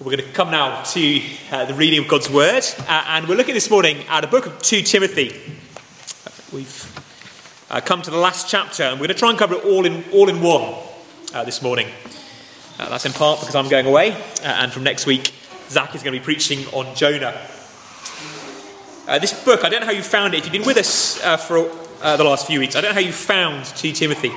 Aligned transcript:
We're 0.00 0.16
going 0.16 0.26
to 0.26 0.32
come 0.32 0.50
now 0.50 0.82
to 0.82 1.22
uh, 1.52 1.66
the 1.66 1.74
reading 1.74 2.00
of 2.00 2.08
God's 2.08 2.28
Word, 2.28 2.64
uh, 2.88 3.04
and 3.10 3.28
we're 3.28 3.36
looking 3.36 3.54
this 3.54 3.70
morning 3.70 4.04
at 4.08 4.24
a 4.24 4.26
book 4.26 4.44
of 4.46 4.60
2 4.60 4.82
Timothy. 4.82 5.28
We've 6.52 7.00
uh, 7.70 7.80
come 7.80 8.02
to 8.02 8.10
the 8.10 8.16
last 8.16 8.50
chapter, 8.50 8.82
and 8.82 8.94
we're 8.94 9.06
going 9.06 9.14
to 9.14 9.20
try 9.20 9.30
and 9.30 9.38
cover 9.38 9.54
it 9.54 9.64
all 9.64 9.86
in, 9.86 10.04
all 10.12 10.28
in 10.28 10.42
one 10.42 10.74
uh, 11.32 11.44
this 11.44 11.62
morning. 11.62 11.86
Uh, 12.76 12.88
that's 12.88 13.06
in 13.06 13.12
part 13.12 13.38
because 13.38 13.54
I'm 13.54 13.68
going 13.68 13.86
away, 13.86 14.10
uh, 14.10 14.18
and 14.42 14.72
from 14.72 14.82
next 14.82 15.06
week, 15.06 15.32
Zach 15.68 15.94
is 15.94 16.02
going 16.02 16.12
to 16.12 16.18
be 16.18 16.24
preaching 16.24 16.66
on 16.74 16.92
Jonah. 16.96 17.40
this 19.06 19.44
book, 19.44 19.64
I 19.64 19.68
don't 19.68 19.78
know 19.78 19.86
how 19.86 19.92
you 19.92 20.02
found 20.02 20.34
it. 20.34 20.38
If 20.38 20.46
you've 20.46 20.52
been 20.54 20.66
with 20.66 20.76
us 20.76 21.18
for 21.46 21.70
the 22.00 22.24
last 22.24 22.48
few 22.48 22.58
weeks, 22.58 22.74
I 22.74 22.80
don't 22.80 22.90
know 22.90 23.00
how 23.00 23.06
you 23.06 23.12
found 23.12 23.64
2 23.64 23.92
Timothy. 23.92 24.32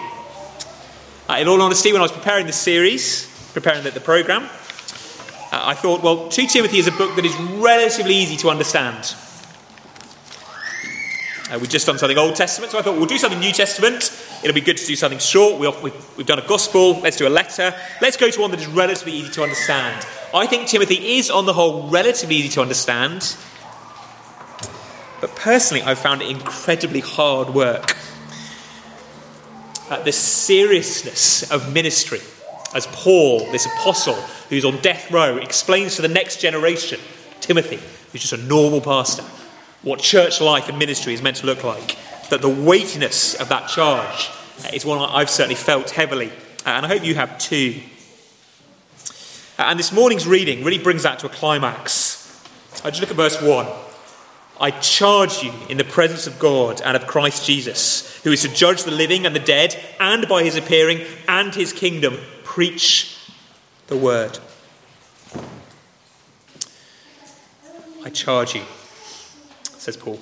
in 1.35 1.47
all 1.47 1.59
honesty, 1.59 1.91
when 1.93 2.01
I 2.01 2.03
was 2.03 2.11
preparing 2.11 2.45
the 2.45 2.53
series, 2.53 3.27
preparing 3.53 3.83
the, 3.83 3.89
the 3.89 3.99
programme, 3.99 4.47
I 5.51 5.73
thought, 5.73 6.03
well, 6.03 6.27
2 6.27 6.47
Timothy 6.47 6.79
is 6.79 6.87
a 6.87 6.91
book 6.91 7.15
that 7.15 7.25
is 7.25 7.35
relatively 7.37 8.15
easy 8.15 8.35
to 8.37 8.49
understand. 8.49 9.15
Uh, 11.49 11.57
we've 11.59 11.69
just 11.69 11.85
done 11.85 11.97
something 11.97 12.17
Old 12.17 12.35
Testament, 12.35 12.73
so 12.73 12.79
I 12.79 12.81
thought 12.81 12.97
we'll 12.97 13.05
do 13.05 13.17
something 13.17 13.39
New 13.39 13.53
Testament. 13.53 14.11
It'll 14.43 14.53
be 14.53 14.59
good 14.59 14.75
to 14.75 14.85
do 14.85 14.97
something 14.97 15.19
short. 15.19 15.59
We 15.59 15.65
have 15.65 16.25
done 16.25 16.39
a 16.39 16.45
gospel, 16.45 16.99
let's 16.99 17.15
do 17.15 17.27
a 17.27 17.29
letter. 17.29 17.73
Let's 18.01 18.17
go 18.17 18.29
to 18.29 18.41
one 18.41 18.51
that 18.51 18.59
is 18.59 18.67
relatively 18.67 19.13
easy 19.13 19.31
to 19.31 19.43
understand. 19.43 20.05
I 20.33 20.45
think 20.45 20.67
Timothy 20.67 21.17
is, 21.17 21.31
on 21.31 21.45
the 21.45 21.53
whole, 21.53 21.89
relatively 21.89 22.35
easy 22.35 22.49
to 22.49 22.61
understand. 22.61 23.37
But 25.21 25.35
personally, 25.37 25.83
I've 25.83 25.99
found 25.99 26.21
it 26.21 26.29
incredibly 26.29 26.99
hard 26.99 27.51
work. 27.51 27.95
Uh, 29.89 30.03
the 30.03 30.11
seriousness 30.11 31.49
of 31.49 31.73
ministry 31.73 32.19
as 32.77 32.87
Paul, 32.91 33.39
this 33.51 33.65
apostle 33.65 34.13
who's 34.49 34.63
on 34.63 34.77
death 34.81 35.11
row, 35.11 35.37
explains 35.37 35.95
to 35.95 36.03
the 36.03 36.07
next 36.07 36.39
generation, 36.39 36.99
Timothy, 37.41 37.79
who's 38.11 38.21
just 38.21 38.33
a 38.33 38.37
normal 38.37 38.81
pastor, 38.81 39.23
what 39.81 39.99
church 39.99 40.39
life 40.39 40.69
and 40.69 40.77
ministry 40.77 41.13
is 41.13 41.21
meant 41.23 41.37
to 41.37 41.47
look 41.47 41.63
like. 41.63 41.97
That 42.29 42.41
the 42.41 42.49
weightiness 42.49 43.33
of 43.33 43.49
that 43.49 43.67
charge 43.67 44.29
is 44.73 44.85
one 44.85 44.99
I've 44.99 45.29
certainly 45.29 45.55
felt 45.55 45.89
heavily, 45.89 46.29
uh, 46.65 46.69
and 46.69 46.85
I 46.85 46.89
hope 46.89 47.03
you 47.03 47.15
have 47.15 47.37
too. 47.39 47.81
Uh, 49.57 49.63
and 49.63 49.79
this 49.79 49.91
morning's 49.91 50.27
reading 50.27 50.63
really 50.63 50.77
brings 50.77 51.03
that 51.03 51.19
to 51.19 51.25
a 51.25 51.29
climax. 51.29 52.15
I 52.83 52.91
just 52.91 53.01
look 53.01 53.09
at 53.09 53.17
verse 53.17 53.41
1. 53.41 53.67
I 54.59 54.71
charge 54.71 55.41
you 55.41 55.51
in 55.69 55.77
the 55.77 55.83
presence 55.83 56.27
of 56.27 56.37
God 56.37 56.81
and 56.81 56.95
of 56.95 57.07
Christ 57.07 57.45
Jesus, 57.45 58.21
who 58.23 58.31
is 58.31 58.41
to 58.43 58.49
judge 58.49 58.83
the 58.83 58.91
living 58.91 59.25
and 59.25 59.35
the 59.35 59.39
dead, 59.39 59.75
and 59.99 60.27
by 60.27 60.43
his 60.43 60.55
appearing 60.55 61.01
and 61.27 61.55
his 61.55 61.73
kingdom 61.73 62.17
preach 62.57 63.15
the 63.85 63.95
word. 63.95 64.39
I 68.03 68.09
charge 68.09 68.55
you, 68.55 68.63
says 69.77 69.95
Paul. 69.95 70.19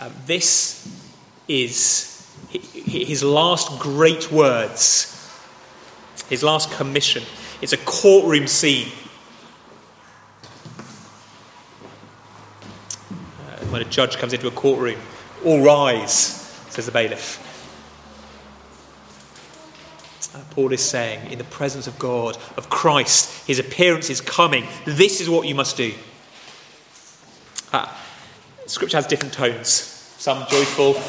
Um, 0.00 0.12
this 0.26 0.88
is 1.46 2.28
his 2.50 3.22
last 3.22 3.78
great 3.78 4.32
words, 4.32 5.32
his 6.28 6.42
last 6.42 6.72
commission. 6.72 7.22
It's 7.62 7.72
a 7.72 7.78
courtroom 7.78 8.48
scene. 8.48 8.88
Uh, 13.12 13.66
when 13.68 13.82
a 13.82 13.84
judge 13.88 14.16
comes 14.16 14.32
into 14.32 14.48
a 14.48 14.50
courtroom, 14.50 14.98
all 15.44 15.62
rise, 15.62 16.10
says 16.70 16.86
the 16.86 16.90
bailiff. 16.90 17.46
Paul 20.50 20.72
is 20.72 20.80
saying, 20.80 21.32
in 21.32 21.38
the 21.38 21.44
presence 21.44 21.86
of 21.86 21.98
God, 21.98 22.36
of 22.56 22.70
Christ, 22.70 23.46
his 23.46 23.58
appearance 23.58 24.10
is 24.10 24.20
coming. 24.20 24.66
This 24.84 25.20
is 25.20 25.28
what 25.28 25.46
you 25.46 25.54
must 25.54 25.76
do. 25.76 25.92
Ah, 27.72 28.00
scripture 28.66 28.96
has 28.96 29.06
different 29.06 29.34
tones, 29.34 29.70
some 30.18 30.44
joyful, 30.48 31.00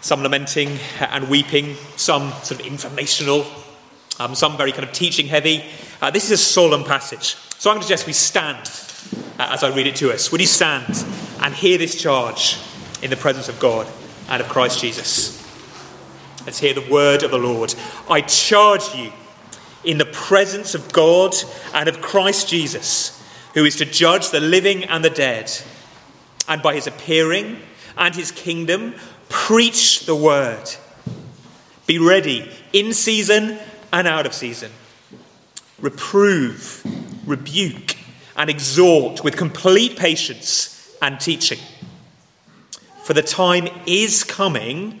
some 0.00 0.22
lamenting 0.22 0.78
and 1.00 1.28
weeping, 1.28 1.74
some 1.96 2.30
sort 2.42 2.60
of 2.60 2.66
informational, 2.66 3.46
um, 4.18 4.34
some 4.34 4.56
very 4.56 4.72
kind 4.72 4.84
of 4.84 4.92
teaching 4.92 5.26
heavy. 5.26 5.64
Uh, 6.00 6.10
this 6.10 6.24
is 6.24 6.30
a 6.30 6.36
solemn 6.38 6.84
passage. 6.84 7.36
So 7.58 7.70
I'm 7.70 7.76
going 7.76 7.82
to 7.82 7.86
suggest 7.86 8.06
we 8.06 8.12
stand 8.12 8.70
uh, 9.38 9.52
as 9.52 9.62
I 9.62 9.74
read 9.74 9.86
it 9.86 9.96
to 9.96 10.12
us. 10.12 10.30
Would 10.32 10.40
you 10.40 10.46
stand 10.46 11.04
and 11.42 11.54
hear 11.54 11.76
this 11.76 12.00
charge 12.00 12.58
in 13.02 13.10
the 13.10 13.16
presence 13.16 13.48
of 13.48 13.58
God 13.60 13.86
and 14.28 14.40
of 14.40 14.48
Christ 14.48 14.80
Jesus? 14.80 15.45
Let's 16.46 16.60
hear 16.60 16.74
the 16.74 16.88
word 16.92 17.24
of 17.24 17.32
the 17.32 17.38
Lord. 17.38 17.74
I 18.08 18.20
charge 18.20 18.94
you 18.94 19.12
in 19.82 19.98
the 19.98 20.06
presence 20.06 20.76
of 20.76 20.92
God 20.92 21.34
and 21.74 21.88
of 21.88 22.00
Christ 22.00 22.48
Jesus, 22.48 23.20
who 23.54 23.64
is 23.64 23.74
to 23.76 23.84
judge 23.84 24.30
the 24.30 24.38
living 24.38 24.84
and 24.84 25.04
the 25.04 25.10
dead, 25.10 25.50
and 26.48 26.62
by 26.62 26.76
his 26.76 26.86
appearing 26.86 27.58
and 27.98 28.14
his 28.14 28.30
kingdom, 28.30 28.94
preach 29.28 30.06
the 30.06 30.14
word. 30.14 30.70
Be 31.86 31.98
ready 31.98 32.48
in 32.72 32.92
season 32.92 33.58
and 33.92 34.06
out 34.06 34.24
of 34.24 34.32
season. 34.32 34.70
Reprove, 35.80 36.84
rebuke, 37.26 37.96
and 38.36 38.48
exhort 38.48 39.24
with 39.24 39.36
complete 39.36 39.96
patience 39.96 40.96
and 41.02 41.18
teaching. 41.18 41.58
For 43.02 43.14
the 43.14 43.22
time 43.22 43.68
is 43.84 44.22
coming 44.22 45.00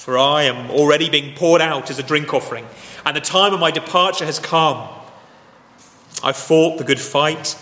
For 0.00 0.16
I 0.16 0.44
am 0.44 0.70
already 0.70 1.10
being 1.10 1.34
poured 1.34 1.60
out 1.60 1.90
as 1.90 1.98
a 1.98 2.02
drink 2.02 2.32
offering, 2.32 2.66
and 3.04 3.14
the 3.14 3.20
time 3.20 3.52
of 3.52 3.60
my 3.60 3.70
departure 3.70 4.24
has 4.24 4.38
come. 4.38 4.88
I've 6.24 6.38
fought 6.38 6.78
the 6.78 6.84
good 6.84 6.98
fight, 6.98 7.54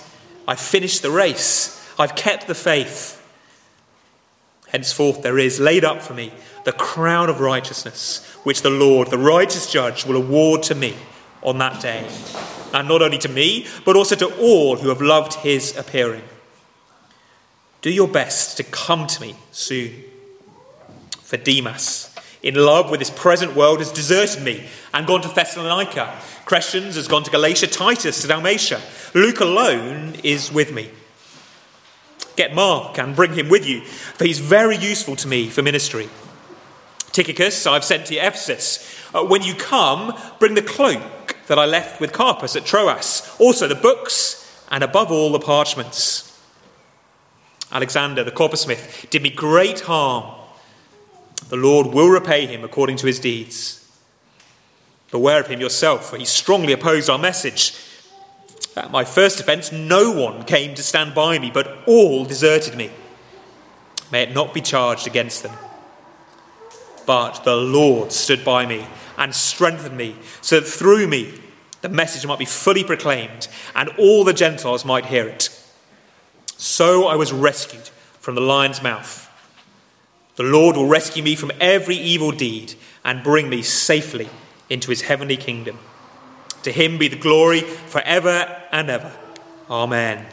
I've 0.47 0.61
finished 0.61 1.03
the 1.03 1.11
race, 1.11 1.85
I've 1.99 2.15
kept 2.15 2.47
the 2.47 2.55
faith. 2.55 3.21
Henceforth, 4.69 5.23
there 5.23 5.37
is 5.37 5.59
laid 5.59 5.85
up 5.85 6.01
for 6.01 6.15
me 6.15 6.33
the 6.63 6.71
crown 6.71 7.29
of 7.29 7.41
righteousness, 7.41 8.25
which 8.45 8.63
the 8.63 8.71
Lord, 8.71 9.11
the 9.11 9.19
righteous 9.19 9.69
judge, 9.69 10.07
will 10.07 10.15
award 10.15 10.63
to 10.63 10.77
me 10.77 10.95
on 11.43 11.59
that 11.59 11.83
day. 11.83 12.09
And 12.73 12.87
not 12.87 13.03
only 13.03 13.19
to 13.19 13.29
me, 13.29 13.67
but 13.85 13.97
also 13.97 14.15
to 14.15 14.33
all 14.39 14.77
who 14.77 14.91
have 14.91 15.03
loved 15.03 15.35
his 15.35 15.77
appearing. 15.77 16.23
Do 17.83 17.91
your 17.91 18.07
best 18.07 18.57
to 18.59 18.63
come 18.63 19.09
to 19.09 19.21
me 19.21 19.35
soon. 19.51 20.05
For 21.25 21.37
Demas, 21.37 22.08
in 22.43 22.55
love 22.55 22.91
with 22.91 23.01
this 23.01 23.11
present 23.11 23.55
world, 23.57 23.79
has 23.81 23.93
deserted 23.93 24.43
me 24.43 24.67
and 24.95 25.07
gone 25.07 25.23
to 25.23 25.29
Thessalonica. 25.29 26.15
Crescens 26.47 26.95
has 26.95 27.09
gone 27.09 27.25
to 27.25 27.31
Galatia, 27.31 27.67
Titus 27.67 28.23
to 28.23 28.29
Dalmatia. 28.29 28.81
Luke 29.15 29.41
alone 29.41 30.15
is 30.23 30.53
with 30.53 30.73
me. 30.73 30.91
Get 32.37 32.55
Mark 32.55 32.99
and 32.99 33.17
bring 33.17 33.35
him 33.35 33.49
with 33.49 33.67
you, 33.67 33.81
for 33.83 34.25
he's 34.25 34.39
very 34.39 34.77
useful 34.77 35.17
to 35.17 35.29
me 35.29 35.49
for 35.49 35.63
ministry. 35.63 36.09
Tychicus, 37.11 37.67
I've 37.67 37.85
sent 37.85 38.07
to 38.07 38.15
Ephesus. 38.15 38.97
Uh, 39.13 39.25
when 39.25 39.43
you 39.43 39.55
come, 39.55 40.17
bring 40.39 40.55
the 40.55 40.63
cloak 40.63 41.37
that 41.49 41.59
I 41.59 41.65
left 41.65 42.01
with 42.01 42.13
Carpus 42.13 42.55
at 42.55 42.65
Troas, 42.65 43.35
also 43.41 43.67
the 43.67 43.75
books, 43.75 44.65
and 44.71 44.85
above 44.85 45.11
all, 45.11 45.33
the 45.33 45.41
parchments. 45.41 46.25
Alexander, 47.73 48.23
the 48.23 48.31
coppersmith, 48.31 49.11
did 49.11 49.23
me 49.23 49.31
great 49.31 49.81
harm 49.81 50.38
the 51.49 51.57
Lord 51.57 51.89
will 51.89 52.09
repay 52.09 52.47
him 52.47 52.65
according 52.65 52.97
to 52.99 53.07
his 53.07 53.19
deeds. 53.19 53.89
Beware 55.11 55.41
of 55.41 55.47
him 55.47 55.61
yourself, 55.61 56.11
for 56.11 56.17
he 56.17 56.25
strongly 56.25 56.73
opposed 56.73 57.09
our 57.09 57.19
message. 57.19 57.75
At 58.77 58.91
my 58.91 59.05
first 59.05 59.41
offence, 59.41 59.73
no 59.73 60.13
one 60.13 60.45
came 60.45 60.75
to 60.75 60.83
stand 60.83 61.15
by 61.15 61.39
me, 61.39 61.51
but 61.51 61.79
all 61.87 62.25
deserted 62.25 62.77
me. 62.77 62.91
May 64.13 64.23
it 64.23 64.35
not 64.35 64.55
be 64.55 64.61
charged 64.61 65.07
against 65.07 65.43
them. 65.43 65.57
But 67.07 67.45
the 67.45 67.57
Lord 67.57 68.13
stood 68.13 68.45
by 68.45 68.67
me 68.67 68.87
and 69.17 69.35
strengthened 69.35 69.97
me, 69.97 70.17
so 70.43 70.61
that 70.61 70.67
through 70.67 71.07
me 71.09 71.41
the 71.81 71.89
message 71.89 72.27
might 72.27 72.39
be 72.39 72.45
fully 72.45 72.85
proclaimed, 72.85 73.49
and 73.75 73.89
all 73.99 74.25
the 74.25 74.33
Gentiles 74.33 74.85
might 74.85 75.07
hear 75.07 75.27
it. 75.27 75.49
So 76.57 77.07
I 77.07 77.15
was 77.15 77.33
rescued 77.33 77.89
from 78.21 78.35
the 78.35 78.41
lion's 78.41 78.83
mouth. 78.83 79.28
The 80.39 80.45
Lord 80.45 80.77
will 80.77 80.87
rescue 80.87 81.25
me 81.25 81.35
from 81.35 81.51
every 81.61 81.97
evil 81.97 82.31
deed 82.31 82.75
and 83.05 83.25
bring 83.25 83.49
me 83.49 83.61
safely 83.61 84.29
into 84.71 84.91
his 84.91 85.03
heavenly 85.03 85.37
kingdom. 85.37 85.81
To 86.63 86.71
him 86.71 86.97
be 86.97 87.09
the 87.09 87.17
glory 87.17 87.63
forever 87.63 88.47
and 88.71 88.89
ever. 88.89 89.13
Amen. 89.69 90.25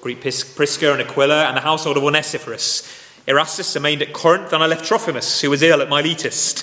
Greet 0.00 0.20
Prisca 0.20 0.92
and 0.92 1.02
Aquila 1.02 1.46
and 1.46 1.56
the 1.56 1.62
household 1.62 1.96
of 1.96 2.04
Onesiphorus. 2.04 2.88
Erastus 3.26 3.74
remained 3.74 4.02
at 4.02 4.12
Corinth, 4.12 4.52
and 4.52 4.62
I 4.62 4.66
left 4.66 4.84
Trophimus, 4.84 5.40
who 5.40 5.50
was 5.50 5.60
ill 5.60 5.82
at 5.82 5.88
Miletus. 5.88 6.62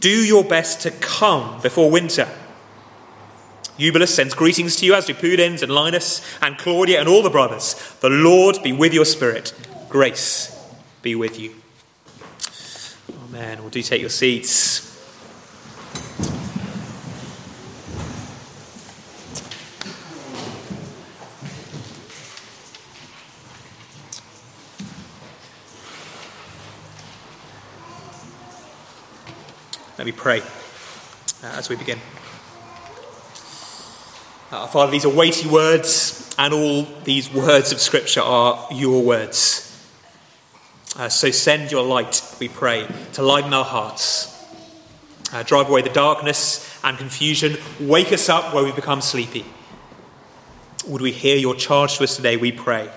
Do 0.00 0.08
your 0.08 0.42
best 0.42 0.80
to 0.80 0.90
come 0.90 1.60
before 1.60 1.90
winter. 1.90 2.26
Eubulus 3.76 4.14
sends 4.14 4.32
greetings 4.32 4.76
to 4.76 4.86
you, 4.86 4.94
as 4.94 5.04
do 5.04 5.12
Pudens 5.12 5.62
and 5.62 5.70
Linus 5.70 6.22
and 6.40 6.56
Claudia 6.56 6.98
and 6.98 7.10
all 7.10 7.22
the 7.22 7.28
brothers. 7.28 7.74
The 8.00 8.08
Lord 8.08 8.62
be 8.62 8.72
with 8.72 8.94
your 8.94 9.04
spirit. 9.04 9.52
Grace 9.90 10.60
be 11.02 11.16
with 11.16 11.38
you. 11.38 11.54
Amen. 13.28 13.58
Well, 13.60 13.70
do 13.70 13.82
take 13.82 14.00
your 14.00 14.10
seats. 14.10 14.88
Let 29.98 30.06
me 30.06 30.12
pray 30.12 30.40
uh, 30.40 31.46
as 31.46 31.68
we 31.68 31.76
begin. 31.76 31.98
Uh, 34.50 34.66
Father, 34.66 34.90
these 34.90 35.04
are 35.04 35.08
weighty 35.08 35.48
words, 35.48 36.34
and 36.38 36.52
all 36.52 36.86
these 37.04 37.32
words 37.32 37.72
of 37.72 37.80
Scripture 37.80 38.20
are 38.20 38.68
your 38.72 39.02
words. 39.02 39.71
Uh, 40.96 41.08
so 41.08 41.30
send 41.30 41.70
your 41.70 41.82
light, 41.82 42.22
we 42.38 42.48
pray, 42.48 42.86
to 43.14 43.22
lighten 43.22 43.54
our 43.54 43.64
hearts. 43.64 44.28
Uh, 45.32 45.42
drive 45.42 45.68
away 45.68 45.80
the 45.80 45.88
darkness 45.88 46.78
and 46.84 46.98
confusion. 46.98 47.56
Wake 47.80 48.12
us 48.12 48.28
up 48.28 48.54
where 48.54 48.62
we've 48.62 48.76
become 48.76 49.00
sleepy. 49.00 49.46
Would 50.86 51.00
we 51.00 51.12
hear 51.12 51.36
your 51.36 51.54
charge 51.54 51.96
to 51.96 52.04
us 52.04 52.16
today, 52.16 52.36
we 52.36 52.52
pray. 52.52 52.90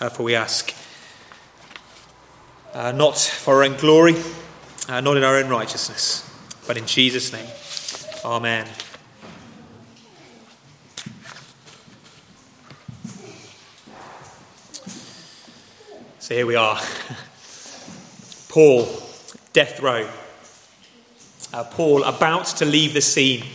Uh, 0.00 0.08
for 0.10 0.22
we 0.22 0.34
ask, 0.34 0.74
uh, 2.74 2.92
not 2.92 3.18
for 3.18 3.54
our 3.56 3.64
own 3.64 3.76
glory, 3.76 4.14
uh, 4.88 5.00
not 5.00 5.16
in 5.16 5.24
our 5.24 5.36
own 5.36 5.48
righteousness, 5.48 6.28
but 6.66 6.76
in 6.76 6.86
Jesus' 6.86 7.32
name. 7.32 7.48
Amen. 8.24 8.68
So 16.28 16.34
here 16.34 16.44
we 16.44 16.56
are. 16.56 16.78
Paul, 18.50 18.86
death 19.54 19.80
row. 19.80 20.06
Uh, 21.54 21.64
Paul 21.64 22.04
about 22.04 22.44
to 22.58 22.66
leave 22.66 22.92
the 22.92 23.00
scene. 23.00 23.46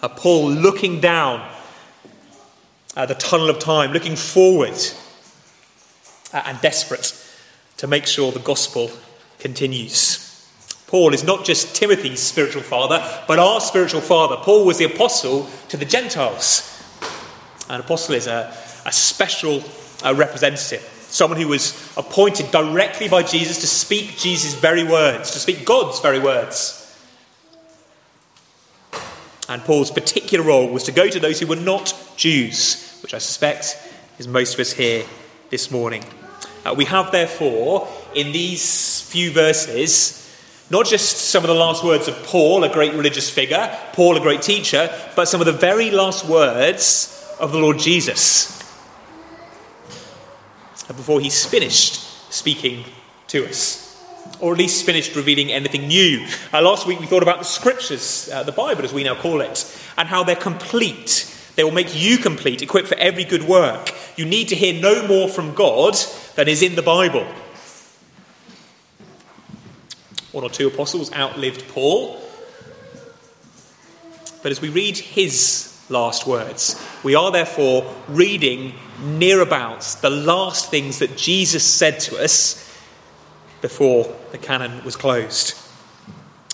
Uh, 0.00 0.06
Paul 0.06 0.52
looking 0.52 1.00
down 1.00 1.44
at 2.96 3.08
the 3.08 3.16
tunnel 3.16 3.50
of 3.50 3.58
time, 3.58 3.90
looking 3.90 4.14
forward 4.14 4.78
uh, 6.32 6.44
and 6.46 6.60
desperate 6.60 7.12
to 7.78 7.88
make 7.88 8.06
sure 8.06 8.30
the 8.30 8.38
gospel 8.38 8.92
continues. 9.40 10.48
Paul 10.86 11.12
is 11.12 11.24
not 11.24 11.44
just 11.44 11.74
Timothy's 11.74 12.22
spiritual 12.22 12.62
father, 12.62 13.04
but 13.26 13.40
our 13.40 13.60
spiritual 13.60 14.00
father. 14.00 14.36
Paul 14.36 14.64
was 14.64 14.78
the 14.78 14.84
apostle 14.84 15.50
to 15.70 15.76
the 15.76 15.84
Gentiles. 15.84 16.70
An 17.68 17.80
apostle 17.80 18.14
is 18.14 18.28
a, 18.28 18.56
a 18.86 18.92
special 18.92 19.64
uh, 20.04 20.14
representative, 20.14 20.93
someone 21.14 21.40
who 21.40 21.46
was 21.46 21.72
appointed 21.96 22.50
directly 22.50 23.08
by 23.08 23.22
Jesus 23.22 23.60
to 23.60 23.68
speak 23.68 24.18
Jesus' 24.18 24.54
very 24.54 24.82
words, 24.82 25.30
to 25.30 25.38
speak 25.38 25.64
God's 25.64 26.00
very 26.00 26.18
words. 26.18 26.80
And 29.48 29.62
Paul's 29.62 29.92
particular 29.92 30.44
role 30.44 30.68
was 30.68 30.82
to 30.84 30.92
go 30.92 31.08
to 31.08 31.20
those 31.20 31.38
who 31.38 31.46
were 31.46 31.54
not 31.54 31.94
Jews, 32.16 32.98
which 33.00 33.14
I 33.14 33.18
suspect 33.18 33.78
is 34.18 34.26
most 34.26 34.54
of 34.54 34.60
us 34.60 34.72
here 34.72 35.04
this 35.50 35.70
morning. 35.70 36.02
Uh, 36.64 36.74
we 36.76 36.86
have, 36.86 37.12
therefore, 37.12 37.86
in 38.16 38.32
these 38.32 39.02
few 39.02 39.30
verses, 39.30 40.20
not 40.68 40.84
just 40.84 41.16
some 41.16 41.44
of 41.44 41.48
the 41.48 41.54
last 41.54 41.84
words 41.84 42.08
of 42.08 42.20
Paul, 42.24 42.64
a 42.64 42.72
great 42.72 42.94
religious 42.94 43.30
figure, 43.30 43.70
Paul, 43.92 44.16
a 44.16 44.20
great 44.20 44.42
teacher, 44.42 44.90
but 45.14 45.28
some 45.28 45.40
of 45.40 45.46
the 45.46 45.52
very 45.52 45.92
last 45.92 46.24
words 46.24 47.36
of 47.38 47.52
the 47.52 47.58
Lord 47.58 47.78
Jesus 47.78 48.63
before 50.88 51.20
he's 51.20 51.44
finished 51.46 52.32
speaking 52.32 52.84
to 53.28 53.46
us. 53.46 53.82
Or 54.40 54.52
at 54.52 54.58
least 54.58 54.84
finished 54.84 55.14
revealing 55.16 55.52
anything 55.52 55.86
new. 55.86 56.26
Uh, 56.52 56.62
last 56.62 56.86
week 56.86 57.00
we 57.00 57.06
thought 57.06 57.22
about 57.22 57.38
the 57.38 57.44
scriptures, 57.44 58.28
uh, 58.32 58.42
the 58.42 58.52
Bible 58.52 58.84
as 58.84 58.92
we 58.92 59.04
now 59.04 59.14
call 59.14 59.40
it, 59.40 59.80
and 59.96 60.08
how 60.08 60.24
they're 60.24 60.36
complete. 60.36 61.30
They 61.56 61.64
will 61.64 61.70
make 61.70 61.94
you 61.94 62.18
complete, 62.18 62.62
equipped 62.62 62.88
for 62.88 62.96
every 62.96 63.24
good 63.24 63.44
work. 63.44 63.90
You 64.16 64.24
need 64.24 64.48
to 64.48 64.56
hear 64.56 64.80
no 64.80 65.06
more 65.06 65.28
from 65.28 65.54
God 65.54 65.96
than 66.34 66.48
is 66.48 66.62
in 66.62 66.74
the 66.74 66.82
Bible. 66.82 67.26
One 70.32 70.42
or 70.42 70.50
two 70.50 70.66
apostles 70.66 71.12
outlived 71.12 71.68
Paul. 71.68 72.20
But 74.42 74.50
as 74.50 74.60
we 74.60 74.68
read 74.68 74.98
his 74.98 75.73
last 75.88 76.26
words, 76.26 76.82
we 77.02 77.14
are 77.14 77.30
therefore 77.30 77.94
reading 78.08 78.74
near 79.02 79.40
about 79.40 79.80
the 80.00 80.10
last 80.10 80.70
things 80.70 80.98
that 80.98 81.16
Jesus 81.16 81.64
said 81.64 82.00
to 82.00 82.22
us 82.22 82.60
before 83.60 84.14
the 84.32 84.38
canon 84.38 84.84
was 84.84 84.96
closed, 84.96 85.58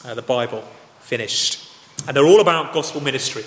uh, 0.04 0.14
the 0.14 0.22
Bible 0.22 0.64
finished. 1.00 1.68
And 2.06 2.16
they're 2.16 2.26
all 2.26 2.40
about 2.40 2.72
gospel 2.72 3.00
ministry. 3.00 3.44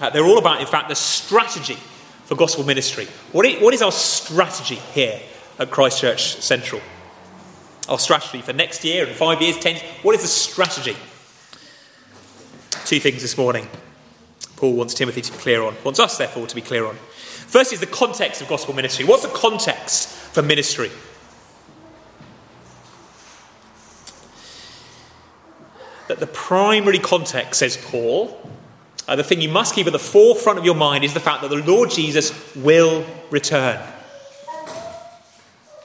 Uh, 0.00 0.10
they're 0.10 0.24
all 0.24 0.38
about, 0.38 0.60
in 0.60 0.66
fact, 0.66 0.88
the 0.88 0.94
strategy 0.94 1.78
for 2.24 2.34
gospel 2.34 2.64
ministry. 2.64 3.06
What 3.32 3.46
is, 3.46 3.62
what 3.62 3.74
is 3.74 3.82
our 3.82 3.92
strategy 3.92 4.76
here 4.94 5.20
at 5.58 5.70
Christchurch 5.70 6.36
Central? 6.36 6.80
our 7.88 7.98
strategy 7.98 8.42
for 8.42 8.52
next 8.52 8.84
year 8.84 9.06
and 9.06 9.14
five 9.14 9.40
years, 9.40 9.58
ten 9.58 9.76
What 10.02 10.14
is 10.14 10.22
the 10.22 10.28
strategy? 10.28 10.96
Two 12.84 13.00
things 13.00 13.22
this 13.22 13.36
morning. 13.36 13.68
Paul 14.56 14.72
wants 14.72 14.94
Timothy 14.94 15.20
to 15.20 15.32
be 15.32 15.38
clear 15.38 15.62
on, 15.62 15.76
wants 15.84 16.00
us, 16.00 16.16
therefore, 16.18 16.46
to 16.46 16.54
be 16.54 16.62
clear 16.62 16.86
on. 16.86 16.96
First 16.96 17.72
is 17.72 17.80
the 17.80 17.86
context 17.86 18.40
of 18.40 18.48
gospel 18.48 18.74
ministry. 18.74 19.04
What's 19.04 19.22
the 19.22 19.28
context 19.28 20.08
for 20.08 20.42
ministry? 20.42 20.90
That 26.08 26.20
the 26.20 26.26
primary 26.26 26.98
context, 26.98 27.60
says 27.60 27.76
Paul, 27.76 28.50
uh, 29.08 29.14
the 29.14 29.24
thing 29.24 29.40
you 29.40 29.48
must 29.48 29.74
keep 29.74 29.86
at 29.86 29.92
the 29.92 29.98
forefront 29.98 30.58
of 30.58 30.64
your 30.64 30.74
mind 30.74 31.04
is 31.04 31.14
the 31.14 31.20
fact 31.20 31.42
that 31.42 31.50
the 31.50 31.62
Lord 31.62 31.90
Jesus 31.90 32.32
will 32.56 33.04
return. 33.30 33.80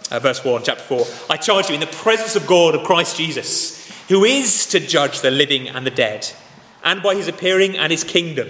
Uh, 0.09 0.19
verse 0.19 0.43
1, 0.43 0.63
chapter 0.63 0.83
4. 0.83 1.05
I 1.29 1.37
charge 1.37 1.69
you 1.69 1.75
in 1.75 1.81
the 1.81 1.87
presence 1.87 2.35
of 2.35 2.47
God, 2.47 2.75
of 2.75 2.83
Christ 2.83 3.17
Jesus, 3.17 3.89
who 4.09 4.25
is 4.25 4.65
to 4.67 4.79
judge 4.79 5.21
the 5.21 5.31
living 5.31 5.69
and 5.69 5.85
the 5.85 5.91
dead, 5.91 6.29
and 6.83 7.01
by 7.01 7.15
his 7.15 7.27
appearing 7.27 7.77
and 7.77 7.91
his 7.91 8.03
kingdom. 8.03 8.49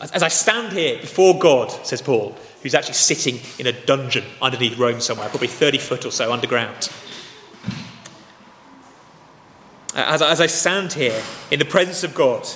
As 0.00 0.22
I 0.22 0.28
stand 0.28 0.72
here 0.72 1.00
before 1.00 1.38
God, 1.38 1.70
says 1.84 2.00
Paul, 2.00 2.36
who's 2.62 2.74
actually 2.74 2.94
sitting 2.94 3.40
in 3.58 3.66
a 3.66 3.72
dungeon 3.72 4.24
underneath 4.40 4.78
Rome 4.78 5.00
somewhere, 5.00 5.28
probably 5.28 5.48
30 5.48 5.78
foot 5.78 6.04
or 6.04 6.12
so 6.12 6.32
underground. 6.32 6.90
As, 9.94 10.22
as 10.22 10.40
I 10.40 10.46
stand 10.46 10.92
here 10.92 11.20
in 11.50 11.58
the 11.58 11.64
presence 11.64 12.04
of 12.04 12.14
God, 12.14 12.46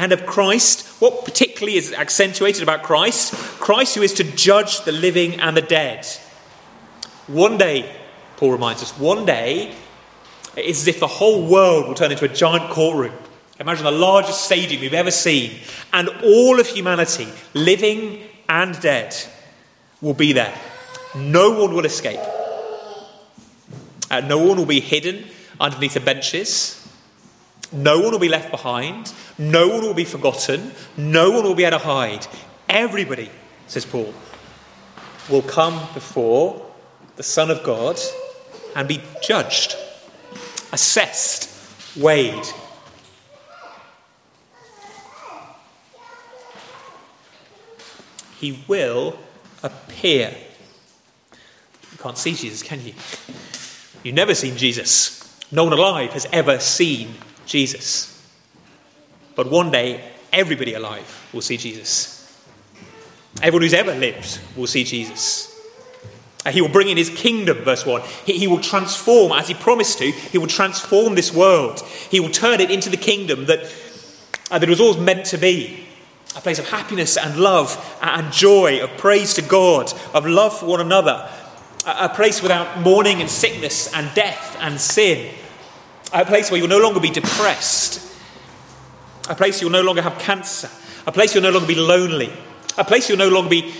and 0.00 0.12
of 0.12 0.24
Christ. 0.26 0.86
What 1.00 1.24
particularly 1.24 1.76
is 1.76 1.92
accentuated 1.92 2.62
about 2.62 2.82
Christ? 2.82 3.34
Christ 3.60 3.94
who 3.94 4.02
is 4.02 4.14
to 4.14 4.24
judge 4.24 4.84
the 4.84 4.92
living 4.92 5.38
and 5.40 5.56
the 5.56 5.62
dead. 5.62 6.06
One 7.26 7.58
day, 7.58 7.94
Paul 8.36 8.52
reminds 8.52 8.82
us, 8.82 8.98
one 8.98 9.26
day, 9.26 9.74
it's 10.56 10.82
as 10.82 10.88
if 10.88 11.00
the 11.00 11.06
whole 11.06 11.46
world 11.46 11.88
will 11.88 11.94
turn 11.94 12.12
into 12.12 12.24
a 12.24 12.28
giant 12.28 12.70
courtroom. 12.70 13.12
Imagine 13.58 13.84
the 13.84 13.90
largest 13.90 14.44
stadium 14.44 14.82
you've 14.82 14.94
ever 14.94 15.10
seen, 15.10 15.60
and 15.92 16.08
all 16.24 16.58
of 16.58 16.66
humanity, 16.66 17.28
living 17.54 18.22
and 18.48 18.80
dead, 18.80 19.14
will 20.00 20.14
be 20.14 20.32
there. 20.32 20.56
No 21.14 21.50
one 21.50 21.74
will 21.74 21.84
escape. 21.84 22.20
Uh, 24.10 24.20
no 24.20 24.38
one 24.38 24.56
will 24.56 24.66
be 24.66 24.80
hidden 24.80 25.26
underneath 25.60 25.94
the 25.94 26.00
benches. 26.00 26.76
No 27.72 28.00
one 28.00 28.12
will 28.12 28.18
be 28.18 28.28
left 28.28 28.50
behind. 28.50 29.12
No 29.38 29.68
one 29.68 29.82
will 29.82 29.94
be 29.94 30.04
forgotten. 30.04 30.72
No 30.96 31.30
one 31.30 31.44
will 31.44 31.54
be 31.54 31.64
able 31.64 31.78
to 31.78 31.84
hide. 31.84 32.26
Everybody, 32.68 33.30
says 33.66 33.84
Paul, 33.84 34.12
will 35.28 35.42
come 35.42 35.74
before 35.94 36.66
the 37.16 37.22
Son 37.22 37.50
of 37.50 37.62
God 37.62 38.00
and 38.74 38.88
be 38.88 39.00
judged, 39.22 39.76
assessed, 40.72 41.48
weighed. 41.96 42.46
He 48.38 48.62
will 48.66 49.18
appear. 49.62 50.34
You 51.92 51.98
can't 51.98 52.16
see 52.16 52.34
Jesus, 52.34 52.62
can 52.62 52.84
you? 52.84 52.94
You've 54.02 54.14
never 54.14 54.34
seen 54.34 54.56
Jesus. 54.56 55.20
No 55.52 55.64
one 55.64 55.72
alive 55.72 56.12
has 56.12 56.26
ever 56.32 56.58
seen 56.58 57.14
Jesus. 57.44 58.16
But 59.34 59.50
one 59.50 59.70
day, 59.70 60.02
everybody 60.32 60.74
alive 60.74 61.28
will 61.32 61.42
see 61.42 61.56
Jesus. 61.56 62.16
Everyone 63.42 63.62
who's 63.62 63.74
ever 63.74 63.94
lived 63.94 64.40
will 64.56 64.66
see 64.66 64.84
Jesus. 64.84 65.59
He 66.52 66.60
will 66.60 66.68
bring 66.68 66.88
in 66.88 66.96
his 66.96 67.10
kingdom, 67.10 67.58
verse 67.58 67.84
1. 67.84 68.02
He, 68.24 68.38
he, 68.38 68.46
will 68.46 68.60
transform, 68.60 69.32
as 69.32 69.48
he 69.48 69.54
promised 69.54 69.98
to, 69.98 70.10
he 70.10 70.38
will 70.38 70.46
transform 70.46 71.14
this 71.14 71.32
world. 71.32 71.80
He 72.10 72.20
will 72.20 72.30
turn 72.30 72.60
it 72.60 72.70
into 72.70 72.88
the 72.88 72.96
kingdom 72.96 73.46
that, 73.46 73.60
uh, 74.50 74.58
that 74.58 74.62
it 74.62 74.70
was 74.70 74.80
always 74.80 74.98
meant 74.98 75.26
to 75.26 75.38
be. 75.38 75.86
A 76.36 76.40
place 76.40 76.58
of 76.58 76.68
happiness 76.68 77.16
and 77.16 77.36
love 77.36 77.98
and 78.00 78.32
joy, 78.32 78.82
of 78.82 78.90
praise 78.96 79.34
to 79.34 79.42
God, 79.42 79.92
of 80.14 80.26
love 80.26 80.58
for 80.58 80.66
one 80.66 80.80
another, 80.80 81.28
a, 81.84 82.04
a 82.04 82.08
place 82.08 82.40
without 82.40 82.80
mourning 82.80 83.20
and 83.20 83.28
sickness 83.28 83.92
and 83.92 84.12
death 84.14 84.56
and 84.60 84.80
sin, 84.80 85.34
a 86.12 86.24
place 86.24 86.50
where 86.50 86.58
you'll 86.58 86.68
no 86.68 86.80
longer 86.80 87.00
be 87.00 87.10
depressed, 87.10 88.16
a 89.28 89.34
place 89.34 89.60
you'll 89.60 89.70
no 89.70 89.82
longer 89.82 90.02
have 90.02 90.18
cancer, 90.18 90.70
a 91.06 91.12
place 91.12 91.34
you'll 91.34 91.42
no 91.42 91.50
longer 91.50 91.66
be 91.66 91.74
lonely, 91.74 92.32
a 92.78 92.84
place 92.84 93.08
you'll 93.08 93.18
no 93.18 93.28
longer 93.28 93.50
be 93.50 93.74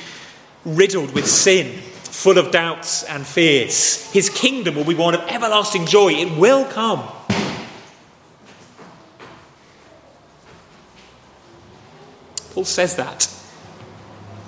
riddled 0.64 1.14
with 1.14 1.26
sin 1.26 1.80
full 2.20 2.36
of 2.36 2.50
doubts 2.50 3.02
and 3.04 3.26
fears. 3.26 4.12
His 4.12 4.28
kingdom 4.28 4.74
will 4.74 4.84
be 4.84 4.94
one 4.94 5.14
of 5.14 5.22
everlasting 5.28 5.86
joy. 5.86 6.12
It 6.12 6.36
will 6.36 6.66
come. 6.66 7.02
Paul 12.52 12.66
says 12.66 12.96
that 12.96 13.26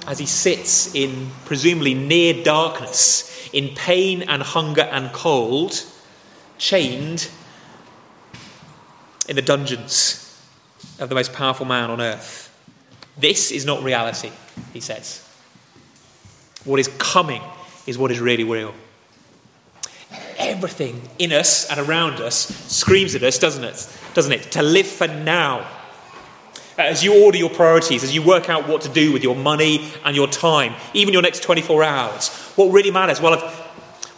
as 0.07 0.19
he 0.19 0.27
sits 0.27 0.95
in 0.95 1.31
presumably 1.47 1.95
near 1.95 2.45
darkness, 2.45 3.49
in 3.55 3.75
pain 3.75 4.23
and 4.23 4.43
hunger 4.43 4.83
and 4.83 5.11
cold, 5.15 5.83
chained 6.59 7.31
in 9.31 9.37
the 9.37 9.41
dungeons 9.41 10.39
of 10.99 11.09
the 11.09 11.15
most 11.15 11.33
powerful 11.33 11.65
man 11.65 11.89
on 11.89 12.03
earth. 12.03 12.51
This 13.17 13.51
is 13.51 13.65
not 13.65 13.83
reality, 13.83 14.31
he 14.75 14.81
says. 14.81 15.27
What 16.65 16.79
is 16.79 16.89
coming 16.99 17.41
is 17.87 17.99
what 17.99 18.11
is 18.11 18.21
really 18.21 18.45
real. 18.45 18.75
Everything 20.39 21.01
in 21.19 21.33
us 21.33 21.71
and 21.71 21.81
around 21.81 22.21
us 22.21 22.37
screams 22.73 23.15
at 23.15 23.23
us, 23.23 23.39
doesn't 23.39 23.65
it? 23.65 23.89
Doesn't 24.15 24.33
it? 24.33 24.53
To 24.53 24.63
live 24.63 24.87
for 24.87 25.07
now. 25.07 25.61
Uh, 26.79 26.83
as 26.83 27.05
you 27.05 27.25
order 27.25 27.37
your 27.37 27.51
priorities, 27.51 28.03
as 28.03 28.15
you 28.15 28.23
work 28.23 28.49
out 28.49 28.67
what 28.67 28.83
to 28.83 28.89
do 28.89 29.13
with 29.13 29.23
your 29.23 29.37
money 29.37 29.91
and 30.05 30.17
your 30.17 30.27
time, 30.27 30.75
even 30.95 31.13
your 31.13 31.23
next 31.23 31.43
24 31.43 31.85
hours, 31.85 32.29
what 32.57 32.73
really 32.73 32.91
matters? 32.91 33.21
Well, 33.21 33.39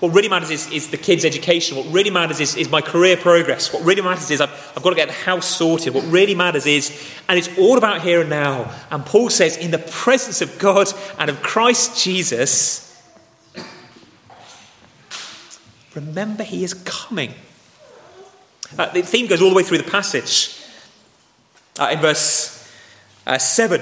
what 0.01 0.15
really 0.15 0.29
matters 0.29 0.51
is, 0.51 0.71
is, 0.71 0.91
the 0.91 0.97
kids' 0.97 1.25
education. 1.25 1.77
What 1.77 1.87
really 1.87 2.11
matters 2.11 2.39
is, 2.39 2.57
is 2.57 2.71
my 2.71 2.81
career 2.81 3.17
progress. 3.17 3.73
What 3.73 3.83
really 3.85 4.03
matters 4.03 4.31
is 4.31 4.41
I've, 4.41 4.51
I've, 4.77 4.83
got 4.83 4.91
to 4.91 4.97
get 4.97 5.09
the 5.09 5.15
house 5.15 5.47
sorted. 5.47 5.95
What 5.95 6.05
really 6.05 6.35
matters 6.35 6.67
is, 6.67 6.91
and 7.29 7.39
it's 7.39 7.49
all 7.57 7.79
about 7.79 8.03
here 8.03 8.21
and 8.21 8.29
now. 8.29 8.71
And 8.91 9.07
Paul 9.07 9.31
says, 9.31 9.57
in 9.57 9.71
the 9.71 9.79
presence 9.79 10.43
of 10.43 10.59
God 10.59 10.89
and 11.19 11.31
of 11.31 11.43
Christ 11.43 12.03
Jesus, 12.05 12.84
Remember, 15.95 16.43
he 16.43 16.65
is 16.65 16.75
coming. 16.75 17.35
Uh, 18.77 18.91
the 18.93 19.03
theme 19.03 19.27
goes 19.27 19.41
all 19.41 19.51
the 19.51 19.55
way 19.55 19.63
through 19.63 19.79
the 19.79 19.91
passage. 19.91 20.61
Uh, 21.79 21.91
in 21.93 22.01
verse 22.01 22.69
uh, 23.27 23.39
7, 23.39 23.81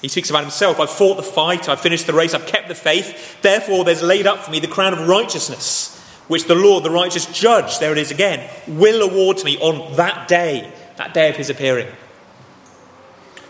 he 0.00 0.08
speaks 0.08 0.30
about 0.30 0.42
himself 0.42 0.78
I've 0.80 0.90
fought 0.90 1.16
the 1.16 1.22
fight, 1.22 1.68
I've 1.68 1.80
finished 1.80 2.06
the 2.06 2.12
race, 2.12 2.34
I've 2.34 2.46
kept 2.46 2.68
the 2.68 2.74
faith. 2.74 3.40
Therefore, 3.42 3.84
there's 3.84 4.02
laid 4.02 4.26
up 4.26 4.40
for 4.40 4.50
me 4.50 4.60
the 4.60 4.68
crown 4.68 4.92
of 4.92 5.08
righteousness, 5.08 5.96
which 6.28 6.44
the 6.44 6.54
Lord, 6.54 6.84
the 6.84 6.90
righteous 6.90 7.26
judge, 7.26 7.78
there 7.78 7.92
it 7.92 7.98
is 7.98 8.10
again, 8.10 8.48
will 8.66 9.08
award 9.08 9.38
to 9.38 9.44
me 9.44 9.58
on 9.58 9.96
that 9.96 10.28
day, 10.28 10.72
that 10.96 11.14
day 11.14 11.28
of 11.30 11.36
his 11.36 11.50
appearing. 11.50 11.88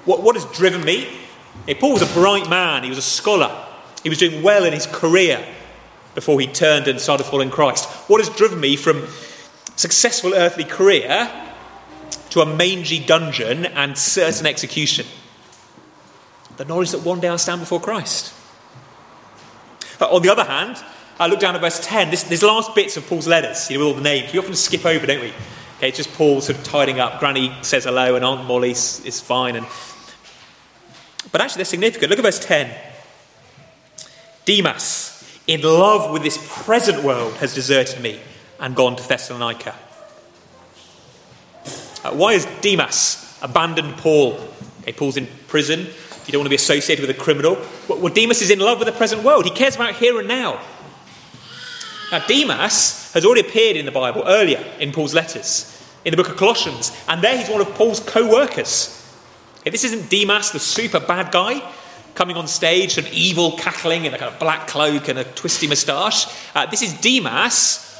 What, 0.04 0.22
what 0.22 0.36
has 0.36 0.44
driven 0.56 0.84
me? 0.84 1.08
Paul 1.80 1.92
was 1.92 2.02
a 2.02 2.14
bright 2.14 2.48
man, 2.48 2.82
he 2.82 2.88
was 2.88 2.98
a 2.98 3.02
scholar, 3.02 3.66
he 4.02 4.08
was 4.08 4.18
doing 4.18 4.42
well 4.42 4.64
in 4.64 4.72
his 4.72 4.86
career 4.86 5.44
before 6.18 6.40
he 6.40 6.48
turned 6.48 6.88
and 6.88 7.00
started 7.00 7.22
following 7.22 7.48
Christ. 7.48 7.88
What 8.08 8.18
has 8.18 8.28
driven 8.28 8.58
me 8.58 8.74
from 8.74 9.06
successful 9.76 10.34
earthly 10.34 10.64
career 10.64 11.30
to 12.30 12.40
a 12.40 12.56
mangy 12.56 12.98
dungeon 12.98 13.66
and 13.66 13.96
certain 13.96 14.44
execution? 14.44 15.06
The 16.56 16.64
knowledge 16.64 16.90
that 16.90 17.04
one 17.04 17.20
day 17.20 17.28
I'll 17.28 17.38
stand 17.38 17.60
before 17.60 17.80
Christ. 17.80 18.34
But 20.00 20.10
on 20.10 20.22
the 20.22 20.28
other 20.28 20.42
hand, 20.42 20.82
I 21.20 21.28
look 21.28 21.38
down 21.38 21.54
at 21.54 21.60
verse 21.60 21.78
10. 21.86 22.10
This, 22.10 22.24
these 22.24 22.42
last 22.42 22.74
bits 22.74 22.96
of 22.96 23.06
Paul's 23.06 23.28
letters, 23.28 23.70
you 23.70 23.78
know, 23.78 23.86
with 23.86 23.94
all 23.94 24.02
the 24.02 24.02
names, 24.02 24.32
we 24.32 24.40
often 24.40 24.56
skip 24.56 24.84
over, 24.84 25.06
don't 25.06 25.20
we? 25.20 25.32
Okay, 25.76 25.90
it's 25.90 25.98
just 25.98 26.12
Paul 26.14 26.40
sort 26.40 26.58
of 26.58 26.64
tidying 26.64 26.98
up. 26.98 27.20
Granny 27.20 27.54
says 27.62 27.84
hello, 27.84 28.16
and 28.16 28.24
Aunt 28.24 28.44
Molly 28.44 28.72
is 28.72 29.20
fine. 29.20 29.54
And... 29.54 29.66
But 31.30 31.42
actually, 31.42 31.58
they're 31.58 31.64
significant. 31.66 32.10
Look 32.10 32.18
at 32.18 32.24
verse 32.24 32.40
10. 32.40 32.76
Demas, 34.44 35.07
in 35.48 35.62
love 35.62 36.12
with 36.12 36.22
this 36.22 36.38
present 36.62 37.02
world, 37.02 37.32
has 37.36 37.54
deserted 37.54 38.00
me 38.00 38.20
and 38.60 38.76
gone 38.76 38.94
to 38.94 39.08
Thessalonica. 39.08 39.74
Uh, 42.04 42.10
why 42.12 42.34
has 42.34 42.46
Demas 42.60 43.38
abandoned 43.42 43.96
Paul? 43.96 44.38
Okay, 44.82 44.92
Paul's 44.92 45.16
in 45.16 45.26
prison. 45.48 45.80
You 45.80 46.32
don't 46.32 46.40
want 46.40 46.46
to 46.46 46.50
be 46.50 46.56
associated 46.56 47.04
with 47.04 47.16
a 47.16 47.18
criminal. 47.18 47.56
Well, 47.88 48.12
Demas 48.12 48.42
is 48.42 48.50
in 48.50 48.58
love 48.58 48.78
with 48.78 48.86
the 48.86 48.92
present 48.92 49.24
world. 49.24 49.46
He 49.46 49.50
cares 49.50 49.74
about 49.74 49.94
here 49.96 50.18
and 50.18 50.28
now. 50.28 50.60
Now, 52.12 52.26
Demas 52.26 53.12
has 53.14 53.24
already 53.24 53.40
appeared 53.40 53.76
in 53.76 53.86
the 53.86 53.90
Bible 53.90 54.24
earlier 54.26 54.62
in 54.78 54.92
Paul's 54.92 55.14
letters, 55.14 55.74
in 56.04 56.10
the 56.10 56.16
book 56.18 56.28
of 56.28 56.36
Colossians, 56.36 56.94
and 57.08 57.22
there 57.22 57.36
he's 57.36 57.48
one 57.48 57.62
of 57.62 57.68
Paul's 57.74 58.00
co 58.00 58.30
workers. 58.30 58.94
Okay, 59.60 59.70
this 59.70 59.84
isn't 59.84 60.10
Demas, 60.10 60.50
the 60.50 60.60
super 60.60 61.00
bad 61.00 61.32
guy 61.32 61.62
coming 62.18 62.36
on 62.36 62.48
stage, 62.48 62.98
of 62.98 63.06
evil, 63.12 63.52
cackling 63.52 64.04
in 64.04 64.12
a 64.12 64.18
kind 64.18 64.32
of 64.32 64.40
black 64.40 64.66
cloak 64.66 65.06
and 65.06 65.20
a 65.20 65.24
twisty 65.24 65.68
moustache. 65.68 66.26
Uh, 66.52 66.66
this 66.66 66.82
is 66.82 66.92
Demas, 66.94 67.96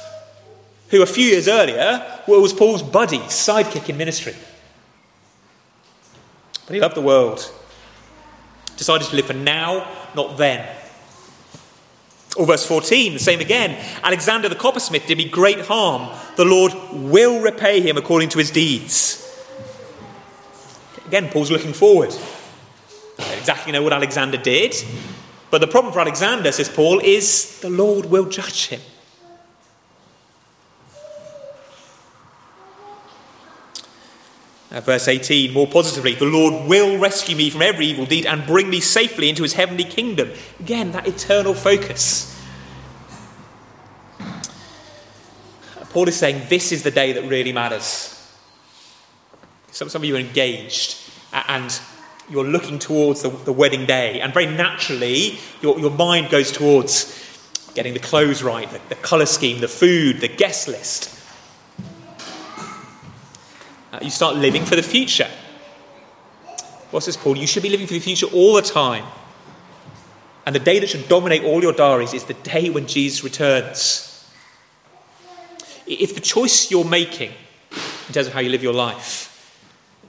who 0.89 1.01
a 1.01 1.05
few 1.05 1.25
years 1.25 1.47
earlier 1.47 2.05
was 2.27 2.51
Paul's 2.51 2.83
buddy, 2.83 3.19
sidekick 3.19 3.87
in 3.87 3.95
ministry. 3.95 4.35
But 6.65 6.73
he 6.73 6.81
loved 6.81 6.97
the 6.97 7.01
world, 7.01 7.49
decided 8.75 9.07
to 9.07 9.15
live 9.15 9.27
for 9.27 9.33
now, 9.33 9.89
not 10.13 10.37
then. 10.37 10.67
Or 12.35 12.45
verse 12.45 12.65
14, 12.65 13.13
the 13.13 13.19
same 13.19 13.39
again. 13.39 13.81
Alexander 14.03 14.49
the 14.49 14.55
coppersmith 14.55 15.07
did 15.07 15.17
me 15.17 15.29
great 15.29 15.61
harm. 15.61 16.13
The 16.35 16.43
Lord 16.43 16.73
will 16.91 17.39
repay 17.39 17.79
him 17.79 17.95
according 17.95 18.29
to 18.29 18.37
his 18.39 18.51
deeds. 18.51 19.15
Again, 21.07 21.29
Paul's 21.29 21.51
looking 21.51 21.71
forward 21.71 22.13
exactly 23.37 23.71
know 23.71 23.83
what 23.83 23.93
Alexander 23.93 24.37
did. 24.37 24.75
But 25.51 25.61
the 25.61 25.67
problem 25.67 25.93
for 25.93 25.99
Alexander, 25.99 26.51
says 26.51 26.69
Paul, 26.69 26.99
is 26.99 27.59
the 27.59 27.69
Lord 27.69 28.05
will 28.05 28.25
judge 28.25 28.67
him. 28.67 28.81
verse 34.71 35.07
18, 35.07 35.51
more 35.51 35.67
positively, 35.67 36.13
the 36.13 36.25
Lord 36.25 36.67
will 36.67 36.99
rescue 36.99 37.35
me 37.35 37.49
from 37.49 37.61
every 37.61 37.87
evil 37.87 38.05
deed 38.05 38.25
and 38.25 38.45
bring 38.45 38.69
me 38.69 38.79
safely 38.79 39.27
into 39.27 39.43
his 39.43 39.53
heavenly 39.53 39.83
kingdom. 39.83 40.31
Again, 40.59 40.91
that 40.91 41.07
eternal 41.07 41.53
focus. 41.53 42.35
Paul 45.89 46.07
is 46.07 46.15
saying 46.15 46.45
this 46.49 46.71
is 46.71 46.83
the 46.83 46.91
day 46.91 47.13
that 47.13 47.23
really 47.27 47.51
matters. 47.51 48.15
Some, 49.71 49.89
some 49.89 50.03
of 50.03 50.07
you 50.07 50.15
are 50.15 50.19
engaged 50.19 50.97
and 51.33 51.79
you're 52.29 52.45
looking 52.45 52.79
towards 52.79 53.21
the, 53.21 53.29
the 53.29 53.53
wedding 53.53 53.85
day, 53.85 54.21
and 54.21 54.33
very 54.33 54.45
naturally, 54.45 55.39
your, 55.61 55.79
your 55.79 55.91
mind 55.91 56.29
goes 56.29 56.51
towards 56.51 57.15
getting 57.73 57.93
the 57.93 57.99
clothes 57.99 58.43
right, 58.43 58.69
the, 58.69 58.79
the 58.89 58.95
colour 58.95 59.25
scheme, 59.25 59.61
the 59.61 59.67
food, 59.67 60.21
the 60.21 60.27
guest 60.27 60.67
list. 60.67 61.15
Uh, 63.91 63.99
you 64.01 64.09
start 64.09 64.35
living 64.35 64.65
for 64.65 64.75
the 64.75 64.83
future. 64.83 65.29
What's 66.91 67.05
this, 67.05 67.17
Paul? 67.17 67.37
You 67.37 67.47
should 67.47 67.63
be 67.63 67.69
living 67.69 67.87
for 67.87 67.93
the 67.93 67.99
future 67.99 68.27
all 68.27 68.53
the 68.53 68.61
time. 68.61 69.05
And 70.45 70.55
the 70.55 70.59
day 70.59 70.79
that 70.79 70.89
should 70.89 71.07
dominate 71.07 71.43
all 71.43 71.61
your 71.61 71.73
diaries 71.73 72.13
is 72.13 72.25
the 72.25 72.33
day 72.33 72.69
when 72.69 72.87
Jesus 72.87 73.23
returns. 73.23 74.05
If 75.85 76.15
the 76.15 76.21
choice 76.21 76.71
you're 76.71 76.85
making 76.85 77.31
in 78.07 78.13
terms 78.13 78.27
of 78.27 78.33
how 78.33 78.39
you 78.39 78.49
live 78.49 78.63
your 78.63 78.73
life 78.73 79.28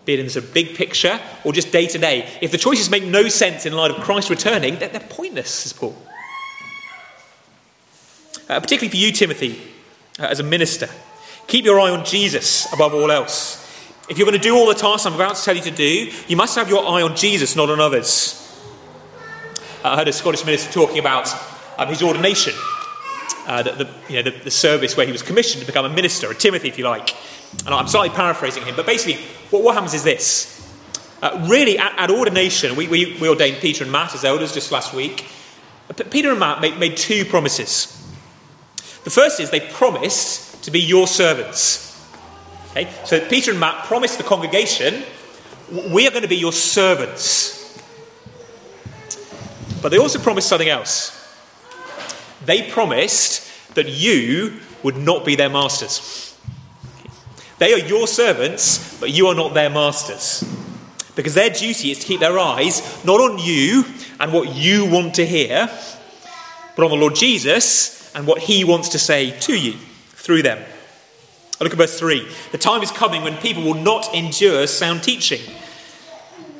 be 0.04 0.14
it 0.14 0.20
in 0.20 0.26
the 0.26 0.32
sort 0.32 0.44
of 0.46 0.54
big 0.54 0.74
picture 0.74 1.20
or 1.44 1.52
just 1.52 1.72
day 1.72 1.86
to 1.86 1.98
day, 1.98 2.28
if 2.40 2.50
the 2.50 2.58
choices 2.58 2.90
make 2.90 3.04
no 3.04 3.28
sense 3.28 3.66
in 3.66 3.72
light 3.74 3.90
of 3.90 3.98
Christ 3.98 4.30
returning, 4.30 4.78
they're, 4.78 4.88
they're 4.88 5.00
pointless, 5.00 5.50
says 5.50 5.72
Paul. 5.72 5.96
Uh, 8.48 8.58
particularly 8.58 8.88
for 8.88 8.96
you, 8.96 9.12
Timothy, 9.12 9.60
uh, 10.18 10.24
as 10.24 10.40
a 10.40 10.42
minister. 10.42 10.88
Keep 11.46 11.64
your 11.64 11.78
eye 11.80 11.90
on 11.90 12.04
Jesus 12.04 12.72
above 12.72 12.94
all 12.94 13.10
else. 13.10 13.58
If 14.08 14.18
you're 14.18 14.26
going 14.26 14.40
to 14.40 14.42
do 14.42 14.56
all 14.56 14.66
the 14.66 14.74
tasks 14.74 15.06
I'm 15.06 15.14
about 15.14 15.36
to 15.36 15.44
tell 15.44 15.54
you 15.54 15.62
to 15.62 15.70
do, 15.70 16.10
you 16.26 16.36
must 16.36 16.56
have 16.56 16.68
your 16.68 16.84
eye 16.84 17.02
on 17.02 17.14
Jesus, 17.14 17.54
not 17.54 17.70
on 17.70 17.78
others. 17.78 18.36
Uh, 19.84 19.90
I 19.90 19.96
heard 19.96 20.08
a 20.08 20.12
Scottish 20.12 20.44
minister 20.44 20.72
talking 20.72 20.98
about 20.98 21.32
um, 21.78 21.88
his 21.88 22.02
ordination, 22.02 22.52
uh, 23.46 23.62
the, 23.62 23.84
the, 23.84 23.90
you 24.08 24.16
know, 24.16 24.30
the, 24.30 24.44
the 24.44 24.50
service 24.50 24.96
where 24.96 25.06
he 25.06 25.12
was 25.12 25.22
commissioned 25.22 25.60
to 25.60 25.66
become 25.66 25.84
a 25.84 25.88
minister, 25.88 26.28
a 26.30 26.34
Timothy, 26.34 26.68
if 26.68 26.76
you 26.76 26.84
like. 26.84 27.14
And 27.66 27.74
I'm 27.74 27.88
slightly 27.88 28.14
paraphrasing 28.14 28.64
him, 28.64 28.76
but 28.76 28.86
basically, 28.86 29.22
what, 29.50 29.62
what 29.62 29.74
happens 29.74 29.94
is 29.94 30.04
this. 30.04 30.56
Uh, 31.22 31.46
really, 31.50 31.78
at, 31.78 31.98
at 31.98 32.10
ordination, 32.10 32.76
we, 32.76 32.88
we, 32.88 33.18
we, 33.20 33.28
ordained 33.28 33.58
Peter 33.60 33.84
and 33.84 33.92
Matt 33.92 34.14
as 34.14 34.24
elders 34.24 34.54
just 34.54 34.72
last 34.72 34.94
week. 34.94 35.26
Peter 36.10 36.30
and 36.30 36.38
Matt 36.38 36.60
made, 36.60 36.78
made 36.78 36.96
two 36.96 37.24
promises. 37.24 37.96
The 39.04 39.10
first 39.10 39.40
is 39.40 39.50
they 39.50 39.60
promised 39.60 40.64
to 40.64 40.70
be 40.70 40.80
your 40.80 41.06
servants. 41.06 41.86
Okay? 42.70 42.90
So 43.04 43.26
Peter 43.28 43.50
and 43.50 43.60
Matt 43.60 43.84
promised 43.86 44.16
the 44.16 44.24
congregation, 44.24 45.02
we 45.90 46.06
are 46.06 46.10
going 46.10 46.22
to 46.22 46.28
be 46.28 46.36
your 46.36 46.52
servants. 46.52 47.58
But 49.82 49.90
they 49.90 49.98
also 49.98 50.18
promised 50.18 50.48
something 50.48 50.68
else. 50.68 51.16
They 52.44 52.70
promised 52.70 53.74
that 53.74 53.88
you 53.88 54.60
would 54.82 54.96
not 54.96 55.24
be 55.24 55.34
their 55.34 55.50
masters. 55.50 56.29
They 57.60 57.74
are 57.74 57.86
your 57.86 58.06
servants, 58.06 58.98
but 58.98 59.10
you 59.10 59.26
are 59.26 59.34
not 59.34 59.52
their 59.52 59.68
masters. 59.68 60.42
Because 61.14 61.34
their 61.34 61.50
duty 61.50 61.90
is 61.90 61.98
to 61.98 62.06
keep 62.06 62.20
their 62.20 62.38
eyes 62.38 63.04
not 63.04 63.20
on 63.20 63.38
you 63.38 63.84
and 64.18 64.32
what 64.32 64.54
you 64.54 64.86
want 64.86 65.16
to 65.16 65.26
hear, 65.26 65.68
but 66.74 66.84
on 66.84 66.90
the 66.90 66.96
Lord 66.96 67.14
Jesus 67.14 68.10
and 68.14 68.26
what 68.26 68.38
he 68.38 68.64
wants 68.64 68.88
to 68.88 68.98
say 68.98 69.38
to 69.40 69.54
you 69.54 69.74
through 70.08 70.42
them. 70.42 70.58
Look 71.60 71.72
at 71.72 71.76
verse 71.78 71.98
3. 71.98 72.26
The 72.52 72.56
time 72.56 72.82
is 72.82 72.90
coming 72.90 73.22
when 73.22 73.36
people 73.36 73.62
will 73.62 73.74
not 73.74 74.14
endure 74.14 74.66
sound 74.66 75.02
teaching, 75.02 75.42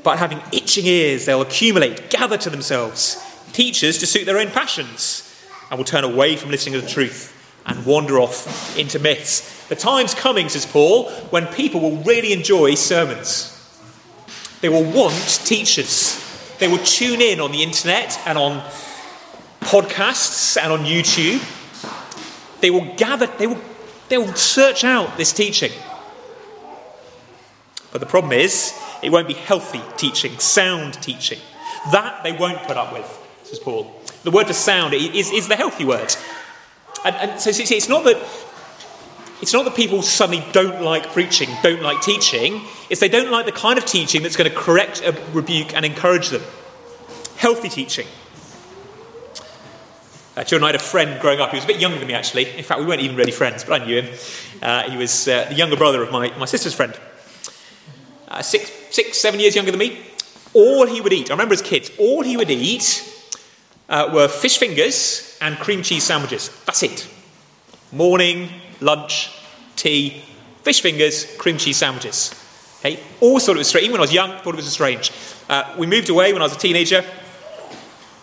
but 0.02 0.18
having 0.18 0.42
itching 0.52 0.84
ears, 0.84 1.24
they'll 1.24 1.40
accumulate, 1.40 2.10
gather 2.10 2.36
to 2.36 2.50
themselves 2.50 3.16
teachers 3.54 3.96
to 3.98 4.06
suit 4.06 4.26
their 4.26 4.38
own 4.38 4.50
passions, 4.50 5.26
and 5.70 5.78
will 5.78 5.84
turn 5.86 6.04
away 6.04 6.36
from 6.36 6.50
listening 6.50 6.74
to 6.74 6.82
the 6.82 6.92
truth 6.92 7.39
and 7.66 7.84
wander 7.84 8.18
off 8.18 8.76
into 8.78 8.98
myths. 8.98 9.66
The 9.68 9.76
time's 9.76 10.14
coming, 10.14 10.48
says 10.48 10.66
Paul, 10.66 11.10
when 11.30 11.46
people 11.46 11.80
will 11.80 11.98
really 11.98 12.32
enjoy 12.32 12.74
sermons. 12.74 13.56
They 14.60 14.68
will 14.68 14.84
want 14.84 15.40
teachers. 15.44 16.18
They 16.58 16.68
will 16.68 16.78
tune 16.78 17.20
in 17.20 17.40
on 17.40 17.52
the 17.52 17.62
internet 17.62 18.20
and 18.26 18.36
on 18.36 18.60
podcasts 19.60 20.60
and 20.60 20.72
on 20.72 20.80
YouTube. 20.80 21.40
They 22.60 22.70
will 22.70 22.94
gather, 22.96 23.26
they 23.38 23.46
will, 23.46 23.60
they 24.08 24.18
will 24.18 24.34
search 24.34 24.84
out 24.84 25.16
this 25.16 25.32
teaching. 25.32 25.72
But 27.92 28.00
the 28.00 28.06
problem 28.06 28.32
is, 28.32 28.74
it 29.02 29.10
won't 29.10 29.28
be 29.28 29.34
healthy 29.34 29.80
teaching, 29.96 30.38
sound 30.38 30.94
teaching. 31.02 31.38
That 31.92 32.22
they 32.22 32.32
won't 32.32 32.62
put 32.64 32.76
up 32.76 32.92
with, 32.92 33.06
says 33.44 33.58
Paul. 33.58 33.90
The 34.22 34.30
word 34.30 34.46
for 34.46 34.52
sound 34.52 34.92
is, 34.92 35.30
is 35.30 35.48
the 35.48 35.56
healthy 35.56 35.84
word. 35.84 36.14
And, 37.04 37.16
and 37.16 37.40
so 37.40 37.50
see, 37.52 37.74
it's 37.74 37.88
not 37.88 38.04
that 38.04 38.16
it's 39.40 39.54
not 39.54 39.64
that 39.64 39.74
people 39.74 40.02
suddenly 40.02 40.44
don't 40.52 40.82
like 40.82 41.12
preaching, 41.12 41.48
don't 41.62 41.80
like 41.80 42.02
teaching. 42.02 42.60
It's 42.90 43.00
they 43.00 43.08
don't 43.08 43.30
like 43.30 43.46
the 43.46 43.52
kind 43.52 43.78
of 43.78 43.86
teaching 43.86 44.22
that's 44.22 44.36
going 44.36 44.50
to 44.50 44.56
correct, 44.56 45.02
uh, 45.02 45.12
rebuke, 45.32 45.74
and 45.74 45.84
encourage 45.84 46.28
them. 46.28 46.42
Healthy 47.36 47.70
teaching. 47.70 48.06
Uh, 50.36 50.44
Joe 50.44 50.56
and 50.56 50.64
I 50.64 50.68
had 50.68 50.76
a 50.76 50.78
friend 50.78 51.20
growing 51.20 51.40
up. 51.40 51.50
He 51.50 51.56
was 51.56 51.64
a 51.64 51.66
bit 51.66 51.80
younger 51.80 51.98
than 51.98 52.06
me, 52.06 52.14
actually. 52.14 52.50
In 52.56 52.64
fact, 52.64 52.80
we 52.80 52.86
weren't 52.86 53.00
even 53.00 53.16
really 53.16 53.32
friends, 53.32 53.64
but 53.64 53.80
I 53.80 53.84
knew 53.84 54.02
him. 54.02 54.14
Uh, 54.60 54.90
he 54.90 54.96
was 54.96 55.26
uh, 55.26 55.46
the 55.48 55.54
younger 55.54 55.76
brother 55.76 56.02
of 56.02 56.12
my, 56.12 56.36
my 56.36 56.44
sister's 56.44 56.74
friend. 56.74 56.98
Uh, 58.28 58.42
six, 58.42 58.70
six, 58.90 59.18
seven 59.18 59.40
years 59.40 59.56
younger 59.56 59.70
than 59.70 59.80
me. 59.80 60.00
All 60.52 60.86
he 60.86 61.00
would 61.00 61.12
eat, 61.12 61.30
I 61.30 61.34
remember 61.34 61.54
as 61.54 61.62
kids, 61.62 61.90
all 61.98 62.22
he 62.22 62.36
would 62.36 62.50
eat 62.50 63.06
uh, 63.90 64.08
were 64.12 64.28
fish 64.28 64.56
fingers 64.56 65.36
and 65.40 65.58
cream 65.58 65.82
cheese 65.82 66.04
sandwiches. 66.04 66.48
That's 66.64 66.82
it. 66.82 67.08
Morning, 67.92 68.48
lunch, 68.80 69.30
tea, 69.76 70.22
fish 70.62 70.80
fingers, 70.80 71.26
cream 71.36 71.58
cheese 71.58 71.76
sandwiches. 71.76 72.34
Okay, 72.78 73.00
all 73.20 73.38
thought 73.38 73.56
it 73.56 73.58
was 73.58 73.68
strange. 73.68 73.84
Even 73.84 73.92
when 73.94 74.00
I 74.00 74.04
was 74.04 74.14
young, 74.14 74.30
thought 74.38 74.54
it 74.54 74.56
was 74.56 74.72
strange. 74.72 75.12
Uh, 75.48 75.74
we 75.76 75.86
moved 75.86 76.08
away 76.08 76.32
when 76.32 76.40
I 76.40 76.46
was 76.46 76.56
a 76.56 76.58
teenager. 76.58 77.04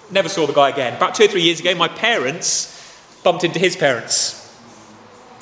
Never 0.10 0.30
saw 0.30 0.48
the 0.48 0.54
guy 0.54 0.70
again. 0.70 0.96
About 0.96 1.14
two 1.14 1.26
or 1.26 1.28
three 1.28 1.42
years 1.42 1.60
ago, 1.60 1.76
my 1.76 1.90
parents 1.90 2.74
bumped 3.24 3.44
into 3.44 3.60
his 3.60 3.76
parents. 3.76 4.34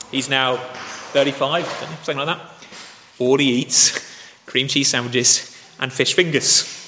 He's 0.10 0.28
now 0.28 0.58
35, 0.58 1.66
something 1.68 2.18
like 2.18 2.26
that. 2.26 2.52
All 3.20 3.38
he 3.38 3.62
eats 3.62 4.00
cream 4.48 4.68
cheese 4.68 4.90
sandwiches 4.90 5.56
and 5.80 5.94
fish 5.94 6.14
fingers. 6.14 6.85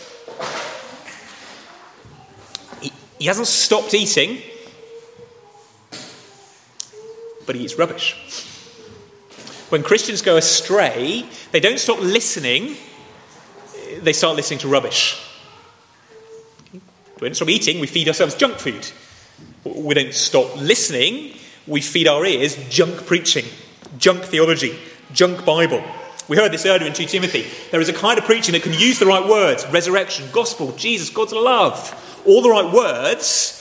He, 3.19 3.25
hasn't 3.25 3.47
stopped 3.47 3.93
eating, 3.93 4.41
but 7.45 7.55
he 7.55 7.63
eats 7.63 7.77
rubbish. 7.77 8.15
When 9.69 9.83
Christians 9.83 10.21
go 10.21 10.37
astray, 10.37 11.25
they 11.51 11.59
don't 11.59 11.79
stop 11.79 11.99
listening, 11.99 12.77
they 14.01 14.13
start 14.13 14.35
listening 14.35 14.59
to 14.59 14.67
rubbish. 14.67 15.21
We 17.19 17.27
don't 17.27 17.35
stop 17.35 17.49
eating, 17.49 17.79
we 17.79 17.87
feed 17.87 18.07
ourselves 18.07 18.35
junk 18.35 18.59
food. 18.59 18.87
We 19.63 19.93
don't 19.95 20.13
stop 20.13 20.55
listening, 20.55 21.33
we 21.65 21.81
feed 21.81 22.07
our 22.07 22.25
ears 22.25 22.55
junk 22.69 23.05
preaching, 23.05 23.45
junk 23.97 24.23
theology, 24.23 24.77
junk 25.11 25.43
Bible. 25.43 25.83
We 26.27 26.35
heard 26.35 26.51
this 26.51 26.65
earlier 26.65 26.87
in 26.87 26.93
2 26.93 27.05
Timothy. 27.05 27.47
There 27.71 27.79
is 27.79 27.87
a 27.87 27.93
kind 27.93 28.19
of 28.19 28.25
preaching 28.25 28.51
that 28.53 28.63
can 28.63 28.73
use 28.73 28.99
the 28.99 29.05
right 29.05 29.27
words 29.27 29.65
resurrection, 29.67 30.27
gospel, 30.31 30.73
Jesus, 30.73 31.09
God's 31.09 31.33
love, 31.33 32.21
all 32.25 32.41
the 32.41 32.49
right 32.49 32.73
words. 32.73 33.53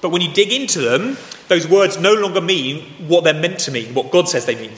But 0.00 0.10
when 0.10 0.22
you 0.22 0.32
dig 0.32 0.52
into 0.52 0.80
them, 0.80 1.18
those 1.48 1.68
words 1.68 1.98
no 1.98 2.14
longer 2.14 2.40
mean 2.40 2.82
what 3.06 3.22
they're 3.22 3.34
meant 3.34 3.60
to 3.60 3.70
mean, 3.70 3.94
what 3.94 4.10
God 4.10 4.28
says 4.28 4.46
they 4.46 4.56
mean. 4.56 4.72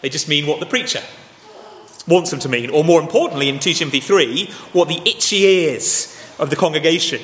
They 0.00 0.08
just 0.08 0.28
mean 0.28 0.46
what 0.46 0.60
the 0.60 0.66
preacher 0.66 1.00
wants 2.08 2.30
them 2.30 2.40
to 2.40 2.48
mean. 2.48 2.70
Or 2.70 2.84
more 2.84 3.00
importantly, 3.00 3.48
in 3.48 3.58
2 3.58 3.74
Timothy 3.74 4.00
3, 4.00 4.46
what 4.72 4.88
the 4.88 5.00
itchy 5.08 5.44
ears 5.44 6.16
of 6.38 6.48
the 6.48 6.56
congregation 6.56 7.20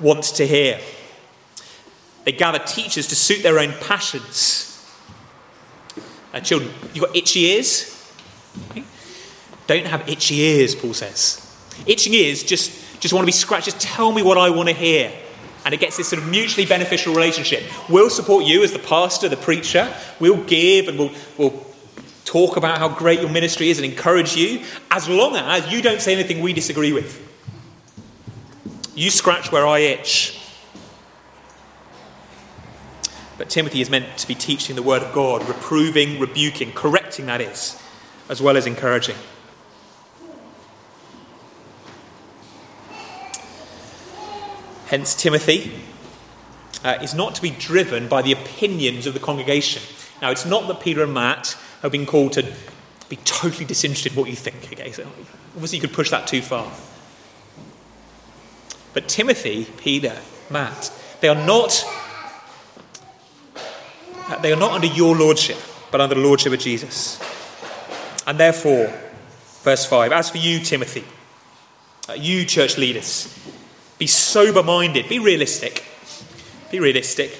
want 0.00 0.24
to 0.24 0.46
hear. 0.46 0.80
They 2.24 2.32
gather 2.32 2.58
teachers 2.58 3.06
to 3.08 3.16
suit 3.16 3.42
their 3.42 3.58
own 3.58 3.72
passions. 3.80 4.64
Children, 6.42 6.72
you've 6.92 7.04
got 7.04 7.16
itchy 7.16 7.40
ears? 7.46 7.95
Don't 9.66 9.86
have 9.86 10.08
itchy 10.08 10.36
ears, 10.36 10.74
Paul 10.74 10.94
says. 10.94 11.42
Itching 11.86 12.14
ears 12.14 12.42
just, 12.42 13.00
just 13.00 13.12
want 13.12 13.22
to 13.22 13.26
be 13.26 13.32
scratched. 13.32 13.64
Just 13.64 13.80
tell 13.80 14.12
me 14.12 14.22
what 14.22 14.38
I 14.38 14.50
want 14.50 14.68
to 14.68 14.74
hear. 14.74 15.12
And 15.64 15.74
it 15.74 15.80
gets 15.80 15.96
this 15.96 16.08
sort 16.08 16.22
of 16.22 16.28
mutually 16.28 16.64
beneficial 16.64 17.12
relationship. 17.12 17.64
We'll 17.88 18.10
support 18.10 18.44
you 18.44 18.62
as 18.62 18.72
the 18.72 18.78
pastor, 18.78 19.28
the 19.28 19.36
preacher. 19.36 19.92
We'll 20.20 20.44
give 20.44 20.86
and 20.86 20.98
we'll, 20.98 21.10
we'll 21.36 21.66
talk 22.24 22.56
about 22.56 22.78
how 22.78 22.88
great 22.88 23.20
your 23.20 23.30
ministry 23.30 23.70
is 23.70 23.78
and 23.78 23.84
encourage 23.84 24.36
you, 24.36 24.62
as 24.90 25.08
long 25.08 25.36
as 25.36 25.72
you 25.72 25.82
don't 25.82 26.00
say 26.00 26.12
anything 26.12 26.40
we 26.40 26.52
disagree 26.52 26.92
with. 26.92 27.22
You 28.94 29.10
scratch 29.10 29.50
where 29.50 29.66
I 29.66 29.80
itch. 29.80 30.40
But 33.38 33.50
Timothy 33.50 33.80
is 33.80 33.90
meant 33.90 34.16
to 34.18 34.28
be 34.28 34.34
teaching 34.34 34.76
the 34.76 34.82
word 34.82 35.02
of 35.02 35.12
God, 35.12 35.46
reproving, 35.46 36.18
rebuking, 36.18 36.72
correcting, 36.72 37.26
that 37.26 37.40
is, 37.40 37.80
as 38.28 38.42
well 38.42 38.56
as 38.56 38.66
encouraging. 38.66 39.16
Hence, 44.86 45.14
Timothy 45.14 45.72
uh, 46.84 46.98
is 47.02 47.12
not 47.14 47.34
to 47.34 47.42
be 47.42 47.50
driven 47.50 48.08
by 48.08 48.22
the 48.22 48.32
opinions 48.32 49.06
of 49.06 49.14
the 49.14 49.20
congregation. 49.20 49.82
Now, 50.22 50.30
it's 50.30 50.46
not 50.46 50.68
that 50.68 50.80
Peter 50.80 51.02
and 51.02 51.12
Matt 51.12 51.56
have 51.82 51.90
been 51.90 52.06
called 52.06 52.32
to 52.34 52.52
be 53.08 53.16
totally 53.16 53.64
disinterested 53.64 54.12
in 54.12 54.18
what 54.18 54.30
you 54.30 54.36
think. 54.36 54.72
Okay, 54.72 54.92
so 54.92 55.04
obviously 55.54 55.78
you 55.78 55.82
could 55.82 55.92
push 55.92 56.10
that 56.10 56.26
too 56.26 56.42
far. 56.42 56.70
But 58.94 59.08
Timothy, 59.08 59.66
Peter, 59.76 60.16
Matt, 60.50 60.90
they 61.20 61.28
are 61.28 61.46
not 61.46 61.84
they 64.42 64.52
are 64.52 64.58
not 64.58 64.72
under 64.72 64.88
your 64.88 65.14
lordship, 65.14 65.58
but 65.90 66.00
under 66.00 66.14
the 66.14 66.20
lordship 66.20 66.52
of 66.52 66.58
Jesus. 66.58 67.20
And 68.26 68.38
therefore, 68.38 68.92
verse 69.62 69.86
5, 69.86 70.12
as 70.12 70.30
for 70.30 70.38
you, 70.38 70.60
Timothy, 70.60 71.04
uh, 72.08 72.14
you 72.14 72.44
church 72.44 72.76
leaders, 72.76 73.32
be 73.98 74.06
sober 74.06 74.62
minded, 74.62 75.08
be 75.08 75.18
realistic. 75.18 75.84
Be 76.70 76.80
realistic. 76.80 77.38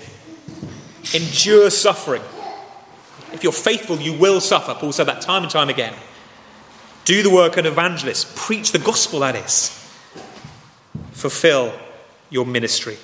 Endure 1.15 1.71
suffering. 1.71 2.23
If 3.33 3.43
you're 3.43 3.53
faithful, 3.53 3.99
you 3.99 4.13
will 4.13 4.41
suffer. 4.41 4.75
Paul 4.75 4.93
said 4.93 5.05
that 5.05 5.21
time 5.21 5.43
and 5.43 5.51
time 5.51 5.69
again. 5.69 5.95
Do 7.05 7.23
the 7.23 7.31
work 7.31 7.53
of 7.53 7.59
an 7.59 7.67
evangelist. 7.67 8.35
Preach 8.37 8.73
the 8.73 8.79
gospel, 8.79 9.21
that 9.21 9.37
is. 9.37 9.69
Fulfill 11.13 11.73
your 12.31 12.47
ministry. 12.47 12.97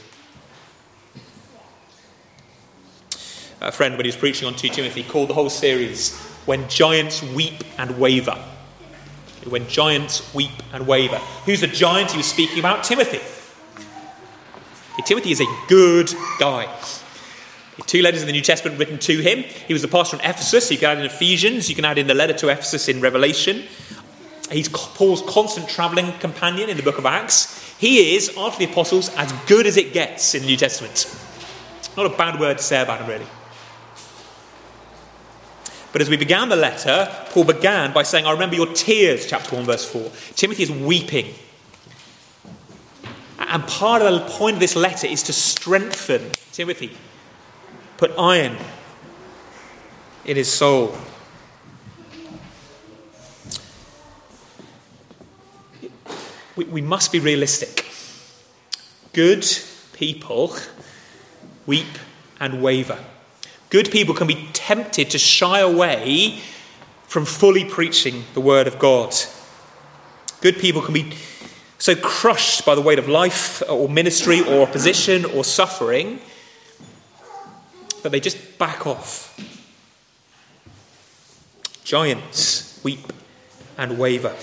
A 3.60 3.70
friend, 3.70 3.96
when 3.96 4.04
he 4.04 4.08
was 4.08 4.16
preaching 4.16 4.48
on 4.48 4.54
2 4.54 4.68
Timothy, 4.70 5.04
called 5.04 5.28
the 5.28 5.34
whole 5.34 5.50
series 5.50 6.31
When 6.46 6.68
Giants 6.68 7.22
Weep 7.22 7.64
and 7.78 7.98
Waver. 7.98 8.38
When 9.48 9.68
Giants 9.68 10.34
Weep 10.34 10.50
and 10.72 10.86
Waver. 10.86 11.18
Who's 11.46 11.60
the 11.60 11.66
giant 11.66 12.12
he 12.12 12.18
was 12.18 12.26
speaking 12.26 12.58
about? 12.58 12.84
Timothy. 12.84 13.20
Timothy 15.04 15.32
is 15.32 15.40
a 15.40 15.46
good 15.68 16.12
guy. 16.38 16.68
Two 17.86 18.02
letters 18.02 18.20
in 18.20 18.26
the 18.26 18.32
New 18.32 18.42
Testament 18.42 18.78
written 18.78 18.98
to 18.98 19.18
him. 19.18 19.42
He 19.66 19.72
was 19.72 19.82
the 19.82 19.88
pastor 19.88 20.16
in 20.16 20.22
Ephesus. 20.22 20.70
You 20.70 20.78
can 20.78 20.90
add 20.90 20.98
in 20.98 21.06
Ephesians. 21.06 21.68
You 21.68 21.74
can 21.74 21.84
add 21.84 21.98
in 21.98 22.06
the 22.06 22.14
letter 22.14 22.34
to 22.34 22.48
Ephesus 22.48 22.88
in 22.88 23.00
Revelation. 23.00 23.64
He's 24.50 24.68
Paul's 24.68 25.22
constant 25.22 25.68
travelling 25.68 26.12
companion 26.18 26.68
in 26.68 26.76
the 26.76 26.82
book 26.82 26.98
of 26.98 27.06
Acts. 27.06 27.58
He 27.78 28.14
is, 28.14 28.36
after 28.36 28.64
the 28.64 28.70
apostles, 28.70 29.08
as 29.16 29.32
good 29.46 29.66
as 29.66 29.76
it 29.76 29.92
gets 29.92 30.34
in 30.34 30.42
the 30.42 30.48
New 30.48 30.56
Testament. 30.56 31.06
Not 31.96 32.06
a 32.06 32.16
bad 32.16 32.38
word 32.38 32.58
to 32.58 32.62
say 32.62 32.80
about 32.80 33.00
him, 33.00 33.08
really. 33.08 33.26
But 35.92 36.00
as 36.00 36.08
we 36.08 36.16
began 36.16 36.48
the 36.48 36.56
letter, 36.56 37.08
Paul 37.30 37.44
began 37.44 37.92
by 37.92 38.02
saying, 38.02 38.24
I 38.24 38.32
remember 38.32 38.56
your 38.56 38.72
tears, 38.72 39.26
chapter 39.26 39.54
1, 39.54 39.66
verse 39.66 39.84
4. 39.84 40.10
Timothy 40.34 40.62
is 40.62 40.70
weeping. 40.70 41.34
And 43.38 43.62
part 43.66 44.00
of 44.00 44.12
the 44.12 44.26
point 44.30 44.54
of 44.54 44.60
this 44.60 44.74
letter 44.74 45.06
is 45.06 45.22
to 45.24 45.32
strengthen 45.34 46.30
Timothy, 46.52 46.96
put 47.98 48.12
iron 48.18 48.56
in 50.24 50.36
his 50.36 50.50
soul. 50.50 50.96
We, 56.56 56.64
we 56.64 56.80
must 56.80 57.12
be 57.12 57.18
realistic. 57.18 57.86
Good 59.12 59.46
people 59.92 60.56
weep 61.66 61.98
and 62.40 62.62
waver. 62.62 62.98
Good 63.72 63.90
people 63.90 64.14
can 64.14 64.26
be 64.26 64.50
tempted 64.52 65.08
to 65.08 65.18
shy 65.18 65.60
away 65.60 66.40
from 67.06 67.24
fully 67.24 67.64
preaching 67.64 68.24
the 68.34 68.40
word 68.42 68.66
of 68.66 68.78
God. 68.78 69.14
Good 70.42 70.58
people 70.58 70.82
can 70.82 70.92
be 70.92 71.14
so 71.78 71.96
crushed 71.96 72.66
by 72.66 72.74
the 72.74 72.82
weight 72.82 72.98
of 72.98 73.08
life 73.08 73.62
or 73.70 73.88
ministry 73.88 74.42
or 74.42 74.60
opposition 74.60 75.24
or 75.24 75.42
suffering 75.42 76.20
that 78.02 78.12
they 78.12 78.20
just 78.20 78.58
back 78.58 78.86
off. 78.86 79.40
Giants 81.82 82.78
weep 82.84 83.10
and 83.78 83.98
waver. 83.98 84.36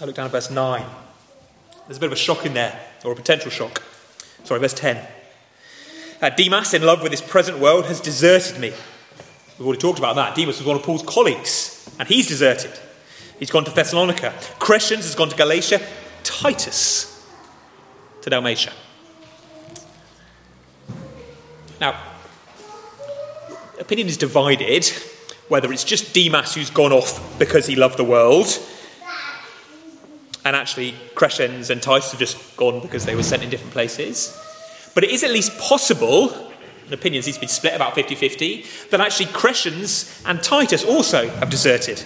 I 0.00 0.04
look 0.04 0.14
down 0.14 0.26
at 0.26 0.30
verse 0.30 0.48
9. 0.48 0.86
There's 1.88 1.96
a 1.96 2.00
bit 2.00 2.06
of 2.06 2.12
a 2.12 2.16
shock 2.16 2.46
in 2.46 2.54
there, 2.54 2.80
or 3.04 3.10
a 3.10 3.16
potential 3.16 3.50
shock. 3.50 3.82
Sorry, 4.44 4.60
verse 4.60 4.74
10. 4.74 5.04
Uh, 6.24 6.30
Demas, 6.30 6.72
in 6.72 6.80
love 6.80 7.02
with 7.02 7.10
this 7.10 7.20
present 7.20 7.58
world, 7.58 7.84
has 7.84 8.00
deserted 8.00 8.58
me. 8.58 8.72
We've 9.58 9.66
already 9.66 9.78
talked 9.78 9.98
about 9.98 10.16
that. 10.16 10.34
Demas 10.34 10.56
was 10.56 10.66
one 10.66 10.76
of 10.76 10.82
Paul's 10.82 11.02
colleagues, 11.02 11.86
and 11.98 12.08
he's 12.08 12.26
deserted. 12.26 12.70
He's 13.38 13.50
gone 13.50 13.66
to 13.66 13.70
Thessalonica. 13.70 14.32
Crescens 14.58 15.02
has 15.02 15.14
gone 15.14 15.28
to 15.28 15.36
Galatia. 15.36 15.86
Titus 16.22 17.28
to 18.22 18.30
Dalmatia. 18.30 18.72
Now, 21.78 22.00
opinion 23.78 24.08
is 24.08 24.16
divided 24.16 24.86
whether 25.48 25.70
it's 25.74 25.84
just 25.84 26.14
Demas 26.14 26.54
who's 26.54 26.70
gone 26.70 26.94
off 26.94 27.38
because 27.38 27.66
he 27.66 27.76
loved 27.76 27.98
the 27.98 28.04
world, 28.04 28.46
and 30.42 30.56
actually 30.56 30.94
Crescens 31.14 31.68
and 31.68 31.82
Titus 31.82 32.12
have 32.12 32.18
just 32.18 32.56
gone 32.56 32.80
because 32.80 33.04
they 33.04 33.14
were 33.14 33.22
sent 33.22 33.42
in 33.42 33.50
different 33.50 33.74
places. 33.74 34.40
But 34.94 35.04
it 35.04 35.10
is 35.10 35.24
at 35.24 35.30
least 35.30 35.58
possible, 35.58 36.32
and 36.84 36.92
opinions 36.92 37.26
need 37.26 37.34
to 37.34 37.40
be 37.40 37.46
split 37.46 37.74
about 37.74 37.94
50 37.94 38.14
50, 38.14 38.64
that 38.90 39.00
actually 39.00 39.26
Crescens 39.26 40.22
and 40.24 40.42
Titus 40.42 40.84
also 40.84 41.28
have 41.28 41.50
deserted. 41.50 42.02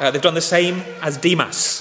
Uh, 0.00 0.10
they've 0.10 0.22
done 0.22 0.34
the 0.34 0.40
same 0.40 0.82
as 1.02 1.16
Demas. 1.16 1.80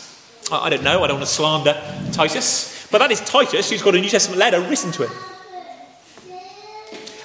I, 0.51 0.65
I 0.65 0.69
don't 0.69 0.83
know, 0.83 1.03
I 1.03 1.07
don't 1.07 1.17
want 1.17 1.27
to 1.27 1.33
slander 1.33 1.81
Titus, 2.11 2.87
but 2.91 2.99
that 2.99 3.11
is 3.11 3.21
Titus 3.21 3.69
who's 3.69 3.81
got 3.81 3.95
a 3.95 4.01
New 4.01 4.09
Testament 4.09 4.39
letter 4.39 4.61
written 4.61 4.91
to 4.93 5.07
him. 5.07 5.11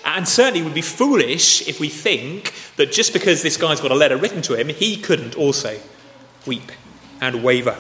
And 0.05 0.27
certainly 0.27 0.63
would 0.63 0.75
be 0.75 0.83
foolish 0.83 1.69
if 1.69 1.79
we 1.79 1.89
think 1.89 2.55
that 2.77 2.91
just 2.91 3.13
because 3.13 3.43
this 3.43 3.57
guy's 3.57 3.81
got 3.81 3.91
a 3.91 3.95
letter 3.95 4.17
written 4.17 4.41
to 4.43 4.55
him, 4.55 4.69
he 4.69 4.97
couldn't 4.97 5.37
also 5.37 5.79
weep 6.47 6.73
and 7.21 7.45
waver, 7.45 7.77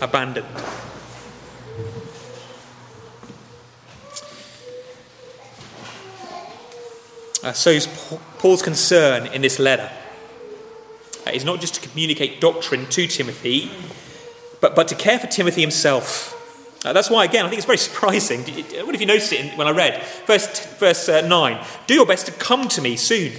abandoned. 0.00 0.46
Uh, 7.46 7.52
so 7.52 7.78
Paul's 8.38 8.60
concern 8.60 9.28
in 9.28 9.40
this 9.40 9.60
letter 9.60 9.88
uh, 11.24 11.30
is 11.30 11.44
not 11.44 11.60
just 11.60 11.76
to 11.76 11.88
communicate 11.88 12.40
doctrine 12.40 12.86
to 12.86 13.06
Timothy, 13.06 13.70
but, 14.60 14.74
but 14.74 14.88
to 14.88 14.96
care 14.96 15.16
for 15.20 15.28
Timothy 15.28 15.60
himself. 15.60 16.32
Uh, 16.84 16.92
that's 16.92 17.08
why, 17.08 17.24
again, 17.24 17.46
I 17.46 17.48
think 17.48 17.58
it's 17.58 17.66
very 17.66 17.78
surprising. 17.78 18.40
What 18.84 18.96
if 18.96 19.00
you 19.00 19.06
noticed 19.06 19.32
it 19.32 19.56
when 19.56 19.68
I 19.68 19.70
read? 19.70 20.02
Verse, 20.26 20.66
verse 20.78 21.08
uh, 21.08 21.24
9 21.24 21.64
Do 21.86 21.94
your 21.94 22.04
best 22.04 22.26
to 22.26 22.32
come 22.32 22.66
to 22.66 22.82
me 22.82 22.96
soon. 22.96 23.32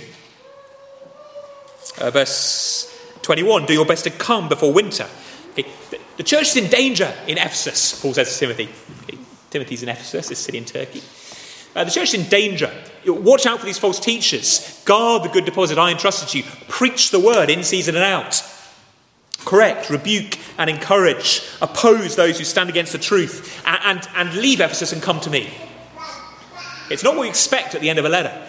Uh, 2.00 2.10
verse 2.10 2.98
21 3.24 3.66
Do 3.66 3.74
your 3.74 3.86
best 3.86 4.06
to 4.06 4.10
come 4.10 4.48
before 4.48 4.72
winter. 4.72 5.10
Okay. 5.52 5.66
The 6.16 6.24
church 6.24 6.44
is 6.44 6.56
in 6.56 6.70
danger 6.70 7.14
in 7.28 7.38
Ephesus, 7.38 8.02
Paul 8.02 8.14
says 8.14 8.32
to 8.32 8.40
Timothy. 8.40 8.70
Okay. 9.04 9.18
Timothy's 9.50 9.84
in 9.84 9.90
Ephesus, 9.90 10.30
this 10.30 10.40
city 10.40 10.60
in 10.60 10.66
Turkey. 10.66 11.02
Uh, 11.78 11.84
the 11.84 11.92
church 11.92 12.16
is 12.16 12.16
in 12.16 12.28
danger. 12.28 12.74
Watch 13.06 13.46
out 13.46 13.60
for 13.60 13.68
these 13.68 13.78
false 13.78 14.00
teachers. 14.00 14.82
Guard 14.84 15.22
the 15.22 15.30
good 15.30 15.46
deposit 15.46 15.78
I 15.78 15.92
entrusted 15.92 16.30
to 16.30 16.40
you. 16.40 16.44
Preach 16.68 17.12
the 17.12 17.20
word 17.20 17.52
in 17.52 17.64
season 17.64 17.94
and 17.96 18.04
out. 18.04 18.42
Correct, 19.46 19.92
rebuke, 19.92 20.40
and 20.58 20.72
encourage. 20.72 21.44
Oppose 21.62 22.16
those 22.16 22.40
who 22.40 22.46
stand 22.46 22.72
against 22.72 22.94
the 22.94 22.98
truth. 22.98 23.64
And, 23.64 24.00
and, 24.00 24.10
and 24.16 24.42
leave 24.42 24.60
Ephesus 24.60 24.92
and 24.92 25.04
come 25.04 25.20
to 25.20 25.30
me. 25.30 25.54
It's 26.90 27.04
not 27.04 27.14
what 27.14 27.22
we 27.22 27.30
expect 27.30 27.76
at 27.76 27.82
the 27.82 27.92
end 27.92 28.00
of 28.00 28.06
a 28.06 28.10
letter. 28.10 28.48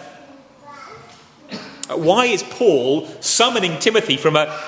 Uh, 1.51 1.97
why 1.97 2.25
is 2.25 2.41
Paul 2.41 3.05
summoning 3.21 3.77
Timothy 3.77 4.17
from 4.17 4.35
a, 4.35 4.59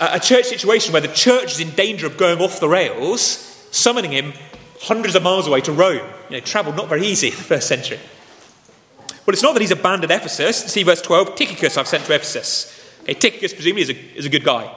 a 0.00 0.18
church 0.18 0.46
situation 0.46 0.92
where 0.92 1.00
the 1.00 1.06
church 1.06 1.52
is 1.52 1.60
in 1.60 1.70
danger 1.70 2.08
of 2.08 2.16
going 2.16 2.40
off 2.40 2.58
the 2.58 2.68
rails, 2.68 3.20
summoning 3.70 4.10
him 4.10 4.32
hundreds 4.80 5.14
of 5.14 5.22
miles 5.22 5.46
away 5.46 5.60
to 5.62 5.72
Rome. 5.72 6.06
You 6.28 6.36
know, 6.36 6.40
travel 6.40 6.72
not 6.72 6.88
very 6.88 7.06
easy 7.06 7.28
in 7.28 7.34
the 7.34 7.42
first 7.42 7.68
century. 7.68 8.00
Well, 9.26 9.32
it's 9.32 9.42
not 9.42 9.52
that 9.54 9.62
he's 9.62 9.70
abandoned 9.70 10.12
Ephesus. 10.12 10.58
See 10.64 10.82
verse 10.82 11.00
12 11.00 11.34
Tychicus 11.34 11.78
I've 11.78 11.88
sent 11.88 12.04
to 12.04 12.14
Ephesus. 12.14 12.70
Okay, 13.02 13.14
Tychicus, 13.14 13.54
presumably, 13.54 13.82
is 13.82 13.90
a, 13.90 14.18
is 14.18 14.26
a 14.26 14.30
good 14.30 14.44
guy. 14.44 14.74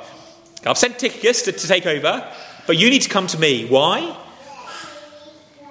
I've 0.65 0.77
sent 0.77 0.99
Tychicus 0.99 1.43
to, 1.43 1.51
to 1.51 1.67
take 1.67 1.85
over, 1.85 2.29
but 2.65 2.77
you 2.77 2.89
need 2.89 3.01
to 3.03 3.09
come 3.09 3.27
to 3.27 3.39
me. 3.39 3.67
Why? 3.67 4.17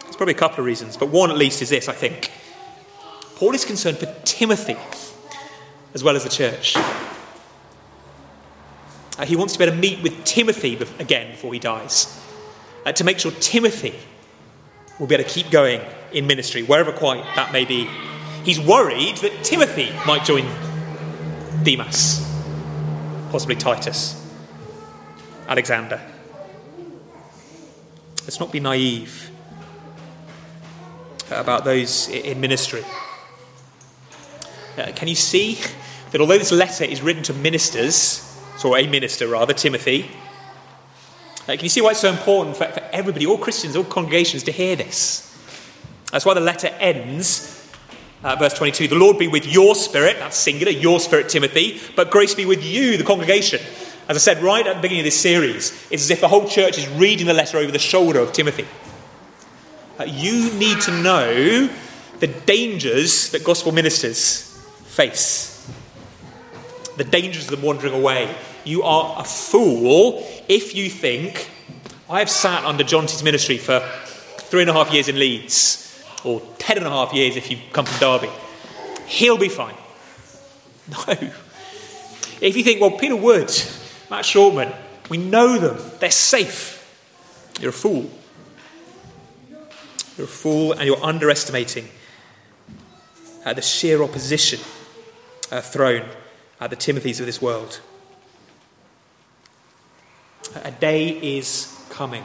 There's 0.02 0.16
probably 0.16 0.34
a 0.34 0.38
couple 0.38 0.60
of 0.60 0.66
reasons, 0.66 0.96
but 0.96 1.08
one 1.08 1.30
at 1.30 1.36
least 1.36 1.62
is 1.62 1.70
this, 1.70 1.88
I 1.88 1.92
think. 1.92 2.30
Paul 3.36 3.54
is 3.54 3.64
concerned 3.64 3.98
for 3.98 4.06
Timothy 4.24 4.76
as 5.92 6.02
well 6.02 6.16
as 6.16 6.24
the 6.24 6.30
church. 6.30 6.76
Uh, 9.18 9.24
he 9.24 9.36
wants 9.36 9.54
to 9.54 9.58
be 9.58 9.64
able 9.64 9.74
to 9.74 9.80
meet 9.80 10.02
with 10.02 10.24
Timothy 10.24 10.78
again 10.98 11.30
before 11.30 11.52
he 11.54 11.58
dies, 11.58 12.22
uh, 12.84 12.92
to 12.92 13.04
make 13.04 13.18
sure 13.18 13.32
Timothy 13.32 13.94
will 14.98 15.06
be 15.06 15.14
able 15.14 15.24
to 15.24 15.30
keep 15.30 15.50
going 15.50 15.80
in 16.12 16.26
ministry, 16.26 16.62
wherever 16.62 16.92
quite 16.92 17.24
that 17.36 17.52
may 17.52 17.64
be. 17.64 17.88
He's 18.44 18.60
worried 18.60 19.16
that 19.18 19.44
Timothy 19.44 19.92
might 20.06 20.24
join 20.24 20.46
Demas, 21.62 22.20
possibly 23.30 23.56
Titus, 23.56 24.14
Alexander. 25.48 26.00
Let's 28.22 28.40
not 28.40 28.52
be 28.52 28.60
naive 28.60 29.30
about 31.30 31.64
those 31.64 32.08
in 32.08 32.40
ministry. 32.40 32.84
Uh, 34.78 34.92
can 34.94 35.08
you 35.08 35.14
see 35.14 35.58
that 36.10 36.20
although 36.20 36.38
this 36.38 36.52
letter 36.52 36.84
is 36.84 37.02
written 37.02 37.22
to 37.24 37.32
ministers, 37.32 38.22
or 38.64 38.76
a 38.76 38.86
minister 38.86 39.28
rather, 39.28 39.52
Timothy, 39.52 40.10
can 41.54 41.62
you 41.62 41.68
see 41.68 41.80
why 41.80 41.92
it's 41.92 42.00
so 42.00 42.10
important 42.10 42.56
for, 42.56 42.66
for 42.66 42.82
everybody, 42.92 43.26
all 43.26 43.38
Christians, 43.38 43.76
all 43.76 43.84
congregations, 43.84 44.42
to 44.44 44.52
hear 44.52 44.74
this? 44.76 45.22
That's 46.10 46.24
why 46.24 46.34
the 46.34 46.40
letter 46.40 46.68
ends 46.68 47.56
uh, 48.26 48.36
verse 48.36 48.54
22 48.54 48.88
The 48.88 48.96
Lord 48.96 49.18
be 49.18 49.28
with 49.28 49.46
your 49.46 49.74
spirit, 49.74 50.16
that's 50.18 50.36
singular, 50.36 50.72
your 50.72 51.00
spirit, 51.00 51.28
Timothy, 51.28 51.80
but 51.94 52.10
grace 52.10 52.34
be 52.34 52.44
with 52.44 52.64
you, 52.64 52.96
the 52.96 53.04
congregation. 53.04 53.60
As 54.08 54.16
I 54.16 54.20
said 54.20 54.42
right 54.42 54.66
at 54.66 54.76
the 54.76 54.82
beginning 54.82 55.00
of 55.00 55.06
this 55.06 55.20
series, 55.20 55.70
it's 55.90 56.02
as 56.02 56.10
if 56.10 56.20
the 56.20 56.28
whole 56.28 56.48
church 56.48 56.78
is 56.78 56.88
reading 56.90 57.26
the 57.26 57.34
letter 57.34 57.58
over 57.58 57.72
the 57.72 57.78
shoulder 57.78 58.20
of 58.20 58.32
Timothy. 58.32 58.66
Uh, 59.98 60.04
you 60.04 60.52
need 60.54 60.80
to 60.82 61.02
know 61.02 61.68
the 62.20 62.26
dangers 62.26 63.30
that 63.30 63.44
gospel 63.44 63.72
ministers 63.72 64.42
face, 64.84 65.55
the 66.96 67.04
dangers 67.04 67.44
of 67.44 67.50
them 67.50 67.62
wandering 67.62 67.94
away. 67.94 68.34
You 68.64 68.82
are 68.82 69.20
a 69.20 69.24
fool 69.24 70.26
if 70.48 70.74
you 70.74 70.90
think, 70.90 71.50
I've 72.08 72.30
sat 72.30 72.64
under 72.64 72.84
John 72.84 73.06
T's 73.06 73.22
ministry 73.22 73.58
for 73.58 73.80
three 74.38 74.62
and 74.62 74.70
a 74.70 74.72
half 74.72 74.92
years 74.92 75.08
in 75.08 75.18
Leeds 75.18 76.04
or 76.24 76.40
ten 76.58 76.78
and 76.78 76.86
a 76.86 76.90
half 76.90 77.12
years 77.12 77.36
if 77.36 77.50
you 77.50 77.58
come 77.72 77.84
from 77.84 77.98
Derby. 77.98 78.32
He'll 79.06 79.38
be 79.38 79.48
fine. 79.48 79.74
No. 80.88 81.14
If 82.40 82.56
you 82.56 82.62
think, 82.62 82.80
well, 82.80 82.92
Peter 82.92 83.16
Wood, 83.16 83.50
Matt 84.08 84.24
Shortman, 84.24 84.72
we 85.08 85.16
know 85.16 85.58
them, 85.58 85.78
they're 85.98 86.12
safe, 86.12 86.76
you're 87.60 87.70
a 87.70 87.72
fool. 87.72 88.08
You're 90.16 90.26
a 90.26 90.30
fool 90.30 90.72
and 90.72 90.82
you're 90.82 91.02
underestimating 91.02 91.88
uh, 93.44 93.52
the 93.52 93.62
sheer 93.62 94.02
opposition 94.02 94.60
uh, 95.50 95.60
thrown 95.60 96.08
at 96.60 96.70
the 96.70 96.76
Timothys 96.76 97.20
of 97.20 97.26
this 97.26 97.40
world. 97.40 97.80
A 100.62 100.70
day 100.70 101.08
is 101.08 101.72
coming. 101.90 102.24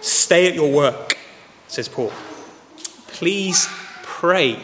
Stay 0.00 0.48
at 0.48 0.54
your 0.54 0.70
work, 0.70 1.16
says 1.66 1.88
Paul. 1.88 2.12
Please 3.08 3.68
pray 4.02 4.60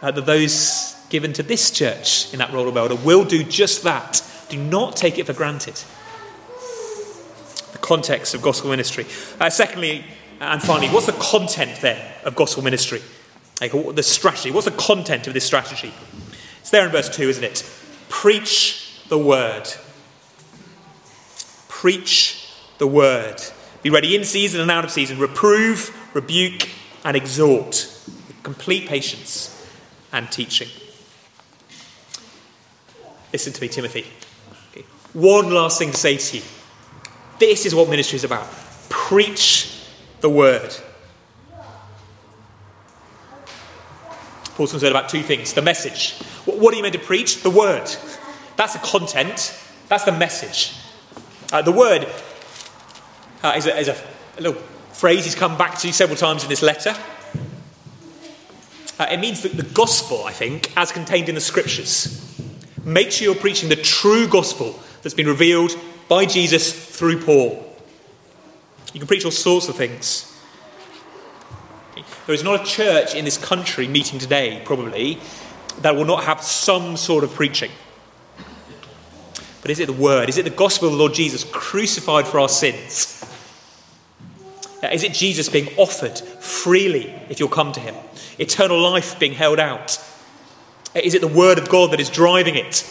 uh, 0.00 0.10
that 0.10 0.26
those 0.26 0.96
given 1.08 1.32
to 1.34 1.42
this 1.42 1.70
church 1.70 2.32
in 2.32 2.38
that 2.38 2.52
role 2.52 2.68
of 2.68 2.76
elder 2.76 2.96
will 2.96 3.24
do 3.24 3.44
just 3.44 3.82
that. 3.82 4.22
Do 4.48 4.56
not 4.56 4.96
take 4.96 5.18
it 5.18 5.26
for 5.26 5.32
granted. 5.32 5.74
The 7.72 7.78
context 7.78 8.34
of 8.34 8.42
gospel 8.42 8.70
ministry. 8.70 9.06
Uh, 9.40 9.50
secondly, 9.50 10.04
and 10.40 10.62
finally, 10.62 10.88
what's 10.88 11.06
the 11.06 11.12
content 11.12 11.80
then 11.80 12.00
of 12.24 12.34
gospel 12.34 12.62
ministry? 12.62 13.00
Like 13.60 13.72
the 13.94 14.02
strategy. 14.02 14.50
What's 14.50 14.64
the 14.66 14.72
content 14.72 15.26
of 15.26 15.34
this 15.34 15.44
strategy? 15.44 15.92
It's 16.62 16.70
there 16.70 16.86
in 16.86 16.92
verse 16.92 17.14
2, 17.14 17.28
isn't 17.28 17.44
it? 17.44 17.70
Preach 18.08 19.04
the 19.08 19.18
word. 19.18 19.68
Preach 21.68 22.48
the 22.78 22.86
word. 22.86 23.42
Be 23.82 23.90
ready 23.90 24.14
in 24.14 24.22
season 24.24 24.60
and 24.60 24.70
out 24.70 24.84
of 24.84 24.90
season. 24.92 25.18
Reprove, 25.18 25.94
rebuke, 26.14 26.68
and 27.04 27.16
exhort. 27.16 27.88
Complete 28.44 28.88
patience 28.88 29.68
and 30.12 30.30
teaching. 30.30 30.68
Listen 33.32 33.52
to 33.52 33.60
me, 33.60 33.68
Timothy. 33.68 34.06
One 35.12 35.50
last 35.50 35.78
thing 35.78 35.90
to 35.90 35.96
say 35.96 36.16
to 36.16 36.36
you. 36.38 36.42
This 37.40 37.66
is 37.66 37.74
what 37.74 37.88
ministry 37.88 38.16
is 38.16 38.24
about. 38.24 38.46
Preach 38.88 39.84
the 40.20 40.30
word. 40.30 40.74
Paul's 44.62 44.70
concerned 44.70 44.92
about 44.92 45.08
two 45.08 45.24
things 45.24 45.54
the 45.54 45.60
message. 45.62 46.12
What 46.44 46.72
are 46.72 46.76
you 46.76 46.84
meant 46.84 46.94
to 46.94 47.00
preach? 47.00 47.42
The 47.42 47.50
word. 47.50 47.90
That's 48.54 48.74
the 48.74 48.78
content, 48.78 49.58
that's 49.88 50.04
the 50.04 50.12
message. 50.12 50.76
Uh, 51.52 51.62
the 51.62 51.72
word 51.72 52.06
uh, 53.42 53.54
is, 53.56 53.66
a, 53.66 53.76
is 53.76 53.88
a, 53.88 53.96
a, 54.38 54.40
little 54.40 54.62
phrase 54.92 55.24
he's 55.24 55.34
come 55.34 55.58
back 55.58 55.78
to 55.78 55.92
several 55.92 56.16
times 56.16 56.44
in 56.44 56.48
this 56.48 56.62
letter. 56.62 56.94
Uh, 59.00 59.06
it 59.10 59.18
means 59.18 59.42
that 59.42 59.56
the 59.56 59.64
gospel, 59.64 60.22
I 60.26 60.32
think, 60.32 60.72
as 60.76 60.92
contained 60.92 61.28
in 61.28 61.34
the 61.34 61.40
scriptures. 61.40 62.24
Make 62.84 63.10
sure 63.10 63.24
you're 63.24 63.34
preaching 63.34 63.68
the 63.68 63.74
true 63.74 64.28
gospel 64.28 64.78
that's 65.02 65.14
been 65.14 65.26
revealed 65.26 65.76
by 66.08 66.24
Jesus 66.24 66.72
through 66.72 67.20
Paul. 67.24 67.68
You 68.92 69.00
can 69.00 69.08
preach 69.08 69.24
all 69.24 69.32
sorts 69.32 69.68
of 69.68 69.74
things. 69.74 70.31
There 72.26 72.34
is 72.34 72.44
not 72.44 72.60
a 72.60 72.64
church 72.64 73.14
in 73.14 73.24
this 73.24 73.36
country 73.36 73.88
meeting 73.88 74.18
today, 74.18 74.62
probably, 74.64 75.18
that 75.80 75.96
will 75.96 76.04
not 76.04 76.24
have 76.24 76.42
some 76.42 76.96
sort 76.96 77.24
of 77.24 77.32
preaching. 77.34 77.70
But 79.60 79.70
is 79.70 79.80
it 79.80 79.86
the 79.86 79.92
word? 79.92 80.28
Is 80.28 80.38
it 80.38 80.44
the 80.44 80.50
gospel 80.50 80.88
of 80.88 80.94
the 80.94 80.98
Lord 80.98 81.14
Jesus 81.14 81.44
crucified 81.44 82.26
for 82.26 82.38
our 82.38 82.48
sins? 82.48 83.18
Is 84.92 85.04
it 85.04 85.14
Jesus 85.14 85.48
being 85.48 85.68
offered 85.76 86.18
freely 86.18 87.14
if 87.28 87.40
you'll 87.40 87.48
come 87.48 87.72
to 87.72 87.80
him? 87.80 87.94
Eternal 88.38 88.80
life 88.80 89.18
being 89.18 89.32
held 89.32 89.60
out? 89.60 89.98
Is 90.94 91.14
it 91.14 91.20
the 91.20 91.28
word 91.28 91.58
of 91.58 91.68
God 91.68 91.92
that 91.92 92.00
is 92.00 92.10
driving 92.10 92.56
it? 92.56 92.84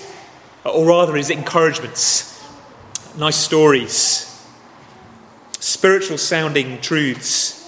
Or 0.64 0.86
rather, 0.86 1.18
is 1.18 1.30
it 1.30 1.38
encouragements, 1.38 2.42
nice 3.18 3.36
stories, 3.36 4.28
spiritual 5.60 6.18
sounding 6.18 6.80
truths? 6.82 7.61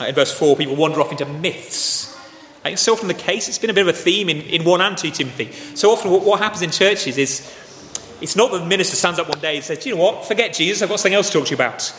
Uh, 0.00 0.06
in 0.06 0.14
verse 0.14 0.36
4, 0.36 0.56
people 0.56 0.76
wander 0.76 1.00
off 1.00 1.12
into 1.12 1.26
myths. 1.26 2.14
I 2.64 2.68
think 2.68 2.78
so 2.78 2.94
often 2.94 3.08
the 3.08 3.14
case, 3.14 3.48
it's 3.48 3.58
been 3.58 3.70
a 3.70 3.74
bit 3.74 3.86
of 3.86 3.94
a 3.94 3.98
theme 3.98 4.28
in, 4.28 4.40
in 4.42 4.64
1 4.64 4.80
and 4.80 4.96
2 4.96 5.10
Timothy. 5.10 5.52
So 5.76 5.90
often 5.90 6.10
what, 6.10 6.24
what 6.24 6.40
happens 6.40 6.62
in 6.62 6.70
churches 6.70 7.18
is 7.18 7.52
it's 8.20 8.36
not 8.36 8.52
that 8.52 8.60
the 8.60 8.66
minister 8.66 8.96
stands 8.96 9.18
up 9.18 9.28
one 9.28 9.40
day 9.40 9.56
and 9.56 9.64
says, 9.64 9.84
you 9.84 9.94
know 9.94 10.02
what, 10.02 10.24
forget 10.24 10.54
Jesus, 10.54 10.82
I've 10.82 10.88
got 10.88 10.98
something 10.98 11.14
else 11.14 11.28
to 11.28 11.38
talk 11.38 11.46
to 11.46 11.50
you 11.50 11.56
about. 11.56 11.94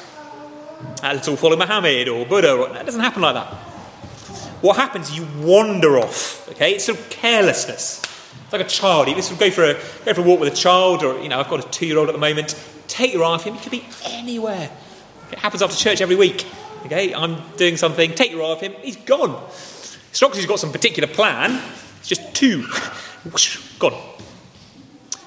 Uh, 1.04 1.12
let's 1.14 1.28
all 1.28 1.36
follow 1.36 1.56
Muhammad 1.56 2.08
or 2.08 2.26
Buddha. 2.26 2.54
Or, 2.54 2.70
that 2.70 2.86
doesn't 2.86 3.02
happen 3.02 3.22
like 3.22 3.36
that. 3.36 3.48
What 4.62 4.78
happens, 4.78 5.16
you 5.16 5.28
wander 5.40 6.00
off, 6.00 6.50
okay? 6.50 6.74
It's 6.74 6.86
sort 6.86 6.98
of 6.98 7.10
carelessness. 7.12 8.00
It's 8.00 8.54
like 8.54 8.62
a 8.62 8.70
child. 8.70 9.08
You 9.08 9.22
sort 9.22 9.34
of 9.34 9.40
go 9.40 9.52
for 9.52 9.64
a, 9.64 9.74
go 10.04 10.14
for 10.16 10.22
a 10.22 10.24
walk 10.24 10.40
with 10.40 10.52
a 10.52 10.56
child, 10.56 11.04
or, 11.04 11.22
you 11.22 11.30
know, 11.30 11.40
I've 11.40 11.50
got 11.50 11.64
a 11.64 11.70
two 11.70 11.86
year 11.86 12.00
old 12.00 12.10
at 12.10 12.14
the 12.14 12.20
moment. 12.20 12.60
Take 12.88 13.14
your 13.14 13.24
eye 13.24 13.28
off 13.28 13.44
him. 13.44 13.54
He 13.54 13.60
could 13.60 13.72
be 13.72 13.86
anywhere. 14.06 14.72
It 15.32 15.40
happens 15.40 15.62
after 15.62 15.76
church 15.76 16.02
every 16.02 16.16
week. 16.16 16.46
Okay, 16.86 17.15
I'm 17.15 17.41
doing 17.58 17.78
something, 17.78 18.13
take 18.13 18.32
your 18.32 18.43
eye 18.43 18.48
off 18.48 18.62
him, 18.62 18.74
he's 18.82 18.98
gone. 18.98 19.43
It's 19.48 20.21
not 20.21 20.30
because 20.30 20.38
he's 20.38 20.45
got 20.45 20.60
some 20.60 20.71
particular 20.71 21.12
plan, 21.12 21.62
it's 22.00 22.08
just 22.08 22.36
two. 22.36 22.67
gone. 23.80 24.00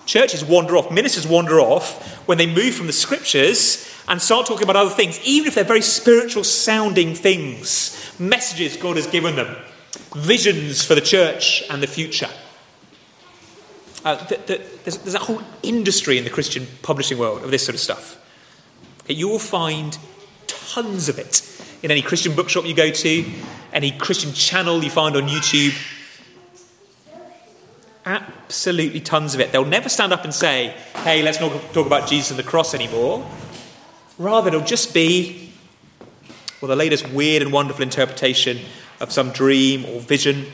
Churches 0.07 0.45
wander 0.45 0.77
off, 0.77 0.91
ministers 0.91 1.27
wander 1.27 1.61
off 1.61 2.27
when 2.29 2.39
they 2.39 2.47
move 2.47 2.75
from 2.75 2.87
the 2.87 2.93
scriptures 2.93 3.93
and 4.07 4.23
start 4.23 4.47
talking 4.47 4.63
about 4.63 4.77
other 4.77 4.95
things, 4.95 5.21
even 5.25 5.49
if 5.49 5.55
they're 5.55 5.65
very 5.65 5.83
spiritual 5.83 6.45
sounding 6.45 7.15
things, 7.15 8.15
messages 8.19 8.77
God 8.77 8.97
has 8.97 9.07
given 9.07 9.37
them, 9.37 9.57
visions 10.15 10.85
for 10.85 10.95
the 10.95 11.01
church 11.01 11.65
and 11.69 11.83
the 11.83 11.87
future. 11.87 12.31
Uh, 14.05 14.15
the, 14.27 14.37
the, 14.47 14.63
there's, 14.85 14.99
there's, 14.99 15.15
a 15.15 15.19
whole 15.19 15.43
industry 15.63 16.17
in 16.17 16.25
the 16.25 16.31
Christian 16.31 16.67
publishing 16.83 17.19
world 17.19 17.43
of 17.43 17.51
this 17.51 17.67
sort 17.67 17.75
of 17.75 17.81
stuff. 17.81 18.17
Okay, 19.03 19.15
you 19.15 19.29
will 19.29 19.41
find 19.41 19.99
tons 20.69 21.09
of 21.09 21.19
it 21.19 21.43
in 21.83 21.91
any 21.91 22.03
Christian 22.03 22.35
bookshop 22.35 22.65
you 22.65 22.75
go 22.75 22.91
to, 22.91 23.25
any 23.73 23.91
Christian 23.93 24.33
channel 24.33 24.83
you 24.83 24.91
find 24.91 25.17
on 25.17 25.29
YouTube. 25.29 25.75
Absolutely 28.05 29.01
tons 29.01 29.35
of 29.35 29.41
it. 29.41 29.53
They'll 29.53 29.65
never 29.65 29.89
stand 29.89 30.13
up 30.13 30.25
and 30.25 30.35
say, 30.35 30.75
hey, 30.97 31.23
let's 31.23 31.41
not 31.41 31.53
talk 31.73 31.87
about 31.87 32.09
Jesus 32.09 32.31
and 32.31 32.39
the 32.39 32.43
cross 32.43 32.75
anymore. 32.75 33.29
Rather, 34.19 34.49
it'll 34.49 34.61
just 34.63 34.95
be, 34.95 35.53
well, 36.61 36.69
the 36.69 36.77
latest 36.77 37.09
weird 37.11 37.43
and 37.43 37.53
wonderful 37.53 37.83
interpretation 37.83 38.59
of 39.01 39.13
some 39.13 39.31
dream 39.31 39.85
or 39.85 40.01
vision, 40.01 40.47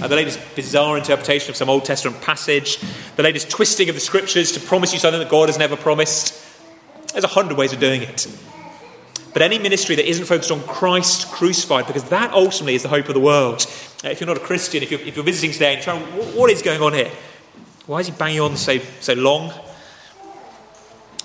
uh, 0.00 0.08
the 0.08 0.16
latest 0.16 0.40
bizarre 0.56 0.96
interpretation 0.96 1.50
of 1.50 1.56
some 1.56 1.68
Old 1.68 1.84
Testament 1.84 2.20
passage, 2.22 2.78
the 3.16 3.22
latest 3.22 3.50
twisting 3.50 3.88
of 3.88 3.94
the 3.94 4.00
scriptures 4.00 4.52
to 4.52 4.60
promise 4.60 4.92
you 4.92 4.98
something 4.98 5.20
that 5.20 5.30
God 5.30 5.48
has 5.48 5.58
never 5.58 5.76
promised. 5.76 6.34
There's 7.12 7.24
a 7.24 7.28
hundred 7.28 7.58
ways 7.58 7.72
of 7.72 7.80
doing 7.80 8.02
it. 8.02 8.26
But 9.32 9.42
any 9.42 9.58
ministry 9.58 9.94
that 9.96 10.08
isn't 10.08 10.24
focused 10.24 10.50
on 10.50 10.60
Christ 10.62 11.30
crucified, 11.30 11.86
because 11.86 12.04
that 12.04 12.32
ultimately 12.32 12.74
is 12.74 12.82
the 12.82 12.88
hope 12.88 13.08
of 13.08 13.14
the 13.14 13.20
world. 13.20 13.64
If 14.02 14.20
you're 14.20 14.26
not 14.26 14.36
a 14.36 14.40
Christian, 14.40 14.82
if 14.82 14.90
you're, 14.90 15.00
if 15.00 15.14
you're 15.14 15.24
visiting 15.24 15.52
today 15.52 15.74
and 15.74 15.82
trying, 15.82 16.02
what 16.34 16.50
is 16.50 16.62
going 16.62 16.80
on 16.80 16.94
here? 16.94 17.10
Why 17.86 18.00
is 18.00 18.06
he 18.06 18.12
banging 18.12 18.40
on 18.40 18.56
so, 18.56 18.78
so 19.00 19.14
long? 19.14 19.50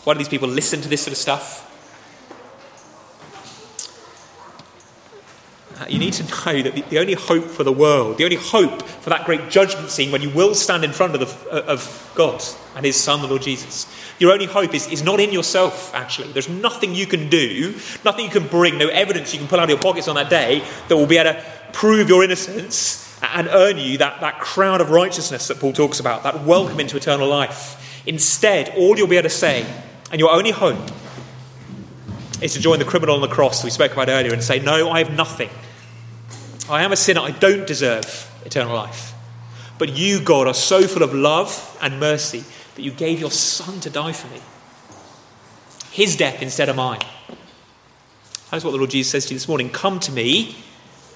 Why 0.04 0.14
do 0.14 0.20
these 0.20 0.30
people 0.30 0.48
listen 0.48 0.82
to 0.82 0.88
this 0.88 1.02
sort 1.02 1.14
of 1.14 1.18
stuff? 1.18 1.65
You 5.90 6.00
need 6.00 6.14
to 6.14 6.24
know 6.24 6.62
that 6.62 6.74
the, 6.74 6.82
the, 6.84 7.00
only 7.00 7.14
hope 7.14 7.46
for 7.46 7.64
the 7.64 7.72
world, 7.72 8.18
the 8.18 8.24
only 8.24 8.38
hope 8.38 8.82
for 8.82 9.10
that 9.10 9.26
great 9.26 9.50
judgment 9.50 9.90
scene 9.90 10.12
when 10.12 10.22
you 10.22 10.30
will 10.30 10.56
stand 10.56 10.86
in 10.86 10.92
front 10.92 11.14
of, 11.16 11.20
the, 11.20 11.52
uh, 11.52 11.74
of 11.74 12.12
God 12.16 12.42
and 12.76 12.86
His 12.86 12.96
Son, 12.96 13.22
the 13.22 13.28
Lord 13.28 13.42
Jesus, 13.42 13.86
your 14.18 14.32
only 14.32 14.46
hope 14.46 14.74
is, 14.74 14.88
is 14.88 15.04
not 15.04 15.20
in 15.20 15.34
yourself, 15.34 15.94
actually. 15.94 16.32
There's 16.32 16.48
nothing 16.48 16.96
you 16.96 17.06
can 17.06 17.30
do, 17.30 17.74
nothing 18.06 18.26
you 18.26 18.32
can 18.32 18.48
bring, 18.48 18.78
no 18.78 18.88
evidence 18.88 19.34
you 19.34 19.40
can 19.40 19.50
pull 19.50 19.60
out 19.60 19.66
of 19.66 19.70
your 19.70 19.80
pockets 19.80 20.08
on 20.08 20.16
that 20.16 20.30
day 20.30 20.64
that 20.88 20.96
will 20.96 21.08
be 21.08 21.18
able 21.18 21.34
to 21.34 21.46
prove 21.74 22.08
your 22.08 22.24
innocence 22.24 23.02
and 23.34 23.50
earn 23.50 23.78
you 23.78 23.98
that, 23.98 24.22
that 24.22 24.40
crown 24.40 24.80
of 24.80 24.92
righteousness 24.92 25.50
that 25.50 25.60
Paul 25.60 25.74
talks 25.74 26.00
about, 26.00 26.24
that 26.24 26.46
welcome 26.46 26.80
into 26.80 26.96
eternal 26.96 27.28
life. 27.28 28.02
Instead, 28.06 28.70
all 28.78 28.98
you'll 28.98 29.08
be 29.08 29.18
able 29.18 29.30
to 29.30 29.36
say, 29.36 29.66
and 30.12 30.20
your 30.22 30.32
only 30.32 30.52
hope, 30.52 30.92
is 32.42 32.54
to 32.54 32.60
join 32.60 32.80
the 32.80 32.86
criminal 32.86 33.16
on 33.16 33.22
the 33.22 33.28
cross 33.28 33.64
we 33.64 33.70
spoke 33.70 33.94
about 33.94 34.10
earlier 34.10 34.34
and 34.34 34.44
say, 34.44 34.60
No, 34.60 34.90
I 34.90 35.00
have 35.04 35.16
nothing. 35.16 35.50
I 36.70 36.84
am 36.84 36.92
a 36.92 36.96
sinner. 36.96 37.22
I 37.22 37.32
don't 37.32 37.68
deserve 37.68 38.32
eternal 38.46 38.76
life. 38.76 39.14
But 39.78 39.90
you, 39.90 40.20
God, 40.20 40.48
are 40.48 40.54
so 40.54 40.88
full 40.88 41.04
of 41.04 41.14
love 41.14 41.78
and 41.82 42.00
mercy 42.00 42.44
that 42.76 42.82
you 42.82 42.92
gave 42.92 43.20
your 43.20 43.32
Son 43.32 43.80
to 43.82 43.90
die 43.90 44.14
for 44.14 44.28
me. 44.34 44.42
His 45.92 46.16
death 46.16 46.42
instead 46.42 46.70
of 46.70 46.76
mine. 46.76 47.02
That's 48.52 48.64
what 48.64 48.72
the 48.72 48.78
Lord 48.78 48.92
Jesus 48.92 49.12
says 49.12 49.26
to 49.28 49.34
you 49.34 49.40
this 49.40 49.48
morning. 49.48 49.70
Come 49.70 50.00
to 50.02 50.12
me 50.12 50.56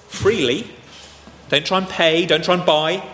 freely. 0.08 0.66
Don't 1.48 1.64
try 1.64 1.78
and 1.78 1.88
pay, 1.88 2.26
don't 2.26 2.44
try 2.44 2.54
and 2.54 2.66
buy. 2.66 3.06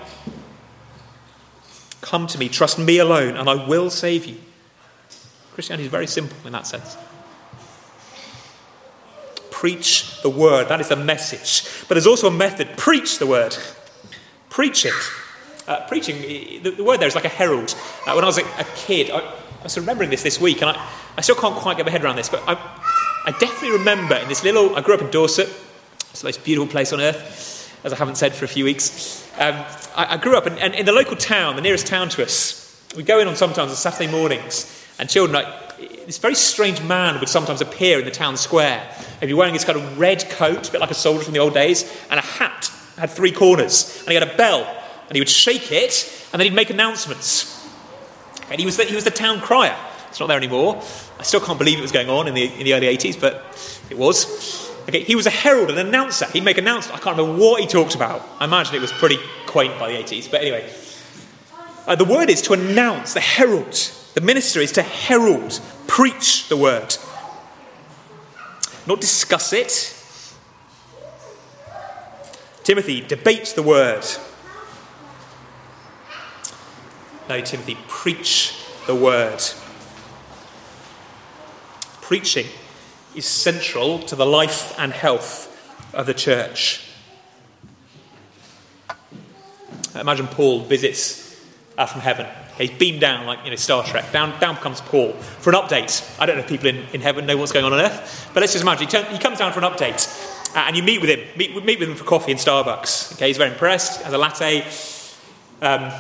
Come 2.00 2.26
to 2.28 2.38
me, 2.38 2.48
trust 2.48 2.78
me 2.78 2.98
alone, 2.98 3.36
and 3.36 3.48
I 3.48 3.66
will 3.66 3.90
save 3.90 4.26
you. 4.26 4.38
Christianity 5.54 5.86
is 5.86 5.90
very 5.90 6.06
simple 6.06 6.36
in 6.44 6.52
that 6.52 6.66
sense. 6.66 6.96
Preach 9.66 10.22
the 10.22 10.30
word. 10.30 10.68
That 10.68 10.80
is 10.80 10.90
the 10.90 10.94
message. 10.94 11.68
But 11.88 11.94
there's 11.94 12.06
also 12.06 12.28
a 12.28 12.30
method. 12.30 12.68
Preach 12.76 13.18
the 13.18 13.26
word. 13.26 13.56
Preach 14.48 14.86
it. 14.86 14.94
Uh, 15.66 15.84
preaching, 15.88 16.20
the, 16.62 16.70
the, 16.70 16.84
word 16.84 17.00
there 17.00 17.08
is 17.08 17.16
like 17.16 17.24
a 17.24 17.28
herald. 17.28 17.74
Uh, 18.06 18.12
when 18.12 18.22
I 18.22 18.28
was 18.28 18.38
a, 18.38 18.44
a 18.60 18.64
kid, 18.76 19.10
I, 19.10 19.18
I, 19.18 19.62
was 19.64 19.76
remembering 19.76 20.08
this 20.08 20.22
this 20.22 20.40
week, 20.40 20.62
and 20.62 20.70
I, 20.70 20.88
I 21.16 21.20
still 21.20 21.34
can't 21.34 21.56
quite 21.56 21.76
get 21.76 21.84
my 21.84 21.90
head 21.90 22.04
around 22.04 22.14
this, 22.14 22.28
but 22.28 22.44
I, 22.46 22.52
I 23.24 23.32
definitely 23.40 23.72
remember 23.72 24.14
in 24.14 24.28
this 24.28 24.44
little, 24.44 24.76
I 24.76 24.82
grew 24.82 24.94
up 24.94 25.02
in 25.02 25.10
Dorset, 25.10 25.48
it's 26.10 26.20
the 26.20 26.28
most 26.28 26.44
beautiful 26.44 26.70
place 26.70 26.92
on 26.92 27.00
earth, 27.00 27.76
as 27.82 27.92
I 27.92 27.96
haven't 27.96 28.18
said 28.18 28.34
for 28.34 28.44
a 28.44 28.48
few 28.48 28.64
weeks. 28.64 29.28
Um, 29.36 29.54
I, 29.96 30.14
I, 30.14 30.16
grew 30.16 30.36
up, 30.36 30.46
in, 30.46 30.56
and 30.58 30.76
in 30.76 30.86
the 30.86 30.92
local 30.92 31.16
town, 31.16 31.56
the 31.56 31.62
nearest 31.62 31.88
town 31.88 32.08
to 32.10 32.22
us, 32.22 32.86
we 32.96 33.02
go 33.02 33.18
in 33.18 33.26
on 33.26 33.34
sometimes 33.34 33.72
on 33.72 33.76
Saturday 33.76 34.12
mornings, 34.12 34.86
and 35.00 35.10
children, 35.10 35.34
like, 35.42 35.65
this 35.78 36.18
very 36.18 36.34
strange 36.34 36.82
man 36.82 37.18
would 37.20 37.28
sometimes 37.28 37.60
appear 37.60 37.98
in 37.98 38.04
the 38.04 38.10
town 38.10 38.36
square. 38.36 38.88
He'd 39.20 39.26
be 39.26 39.34
wearing 39.34 39.54
his 39.54 39.64
kind 39.64 39.78
of 39.78 39.98
red 39.98 40.28
coat, 40.30 40.68
a 40.68 40.72
bit 40.72 40.80
like 40.80 40.90
a 40.90 40.94
soldier 40.94 41.24
from 41.24 41.34
the 41.34 41.40
old 41.40 41.54
days, 41.54 41.90
and 42.10 42.18
a 42.18 42.22
hat 42.22 42.70
had 42.96 43.10
three 43.10 43.32
corners, 43.32 43.98
and 44.00 44.08
he 44.08 44.14
had 44.14 44.22
a 44.22 44.36
bell, 44.36 44.64
and 45.08 45.14
he 45.14 45.20
would 45.20 45.28
shake 45.28 45.70
it, 45.72 46.28
and 46.32 46.40
then 46.40 46.46
he'd 46.46 46.54
make 46.54 46.70
announcements. 46.70 47.52
And 48.50 48.60
he 48.60 48.66
was 48.66 48.76
the, 48.76 48.84
he 48.84 48.94
was 48.94 49.04
the 49.04 49.10
town 49.10 49.40
crier. 49.40 49.76
It's 50.08 50.20
not 50.20 50.28
there 50.28 50.38
anymore. 50.38 50.82
I 51.18 51.22
still 51.24 51.40
can't 51.40 51.58
believe 51.58 51.78
it 51.78 51.82
was 51.82 51.92
going 51.92 52.08
on 52.08 52.28
in 52.28 52.34
the, 52.34 52.44
in 52.44 52.64
the 52.64 52.74
early 52.74 52.86
80s, 52.86 53.20
but 53.20 53.44
it 53.90 53.98
was. 53.98 54.64
Okay, 54.88 55.02
he 55.02 55.16
was 55.16 55.26
a 55.26 55.30
herald, 55.30 55.70
an 55.70 55.78
announcer. 55.78 56.26
He'd 56.26 56.44
make 56.44 56.58
announcements. 56.58 57.00
I 57.00 57.04
can't 57.04 57.18
remember 57.18 57.42
what 57.42 57.60
he 57.60 57.66
talked 57.66 57.96
about. 57.96 58.26
I 58.38 58.44
imagine 58.44 58.76
it 58.76 58.80
was 58.80 58.92
pretty 58.92 59.18
quaint 59.46 59.76
by 59.80 59.92
the 59.92 59.98
80s. 59.98 60.30
But 60.30 60.42
anyway, 60.42 60.72
uh, 61.88 61.96
the 61.96 62.04
word 62.04 62.30
is 62.30 62.40
to 62.42 62.52
announce, 62.52 63.12
the 63.14 63.20
herald. 63.20 63.92
The 64.16 64.22
minister 64.22 64.60
is 64.60 64.72
to 64.72 64.82
herald, 64.82 65.60
preach 65.86 66.48
the 66.48 66.56
word, 66.56 66.96
not 68.86 68.98
discuss 68.98 69.52
it. 69.52 69.92
Timothy, 72.64 73.02
debate 73.02 73.52
the 73.54 73.62
word. 73.62 74.06
No, 77.28 77.42
Timothy, 77.42 77.76
preach 77.88 78.58
the 78.86 78.94
word. 78.94 79.42
Preaching 82.00 82.46
is 83.14 83.26
central 83.26 83.98
to 83.98 84.16
the 84.16 84.24
life 84.24 84.74
and 84.78 84.94
health 84.94 85.92
of 85.92 86.06
the 86.06 86.14
church. 86.14 86.88
Imagine 89.94 90.26
Paul 90.26 90.60
visits 90.60 91.38
uh, 91.76 91.84
from 91.84 92.00
heaven. 92.00 92.26
He's 92.58 92.70
beamed 92.70 93.00
down 93.00 93.26
like 93.26 93.44
you 93.44 93.50
know 93.50 93.56
Star 93.56 93.84
Trek. 93.84 94.12
Down, 94.12 94.38
down 94.40 94.56
comes 94.56 94.80
Paul 94.80 95.12
for 95.12 95.50
an 95.50 95.56
update. 95.56 96.18
I 96.20 96.26
don't 96.26 96.36
know 96.36 96.42
if 96.42 96.48
people 96.48 96.68
in, 96.68 96.76
in 96.92 97.00
heaven 97.00 97.26
know 97.26 97.36
what's 97.36 97.52
going 97.52 97.64
on 97.64 97.72
on 97.72 97.80
earth, 97.80 98.30
but 98.32 98.40
let's 98.40 98.52
just 98.52 98.62
imagine 98.62 98.86
he, 98.86 98.90
turn, 98.90 99.04
he 99.12 99.18
comes 99.18 99.38
down 99.38 99.52
for 99.52 99.60
an 99.60 99.70
update, 99.70 100.56
uh, 100.56 100.60
and 100.60 100.76
you 100.76 100.82
meet 100.82 101.00
with 101.00 101.10
him. 101.10 101.20
Meet, 101.36 101.64
meet 101.64 101.78
with 101.78 101.88
him 101.88 101.94
for 101.96 102.04
coffee 102.04 102.32
in 102.32 102.38
Starbucks. 102.38 103.14
Okay, 103.14 103.28
he's 103.28 103.36
very 103.36 103.50
impressed. 103.50 104.02
Has 104.02 104.12
a 104.12 104.18
latte. 104.18 104.64
Um, 105.62 105.92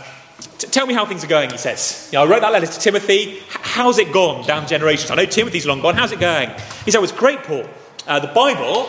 T- 0.58 0.66
tell 0.68 0.86
me 0.86 0.94
how 0.94 1.06
things 1.06 1.24
are 1.24 1.28
going, 1.28 1.50
he 1.50 1.56
says. 1.56 2.08
You 2.12 2.18
know, 2.18 2.24
I 2.24 2.28
wrote 2.28 2.40
that 2.40 2.52
letter 2.52 2.66
to 2.66 2.78
Timothy. 2.78 3.38
H- 3.38 3.42
how's 3.48 3.98
it 3.98 4.12
gone 4.12 4.46
down 4.46 4.66
generations? 4.66 5.10
I 5.10 5.14
know 5.14 5.24
Timothy's 5.24 5.66
long 5.66 5.80
gone. 5.80 5.94
How's 5.94 6.12
it 6.12 6.20
going? 6.20 6.50
He 6.84 6.90
said, 6.90 7.02
it's 7.02 7.12
great, 7.12 7.42
Paul. 7.42 7.66
Uh, 8.06 8.20
the 8.20 8.28
Bible 8.28 8.88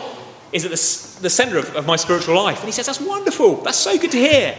is 0.52 0.64
at 0.64 0.70
the, 0.70 1.22
the 1.22 1.30
centre 1.30 1.58
of, 1.58 1.74
of, 1.74 1.86
my 1.86 1.96
spiritual 1.96 2.36
life. 2.36 2.58
And 2.58 2.66
he 2.66 2.72
says, 2.72 2.86
That's 2.86 3.00
wonderful. 3.00 3.56
That's 3.56 3.78
so 3.78 3.98
good 3.98 4.12
to 4.12 4.18
hear. 4.18 4.56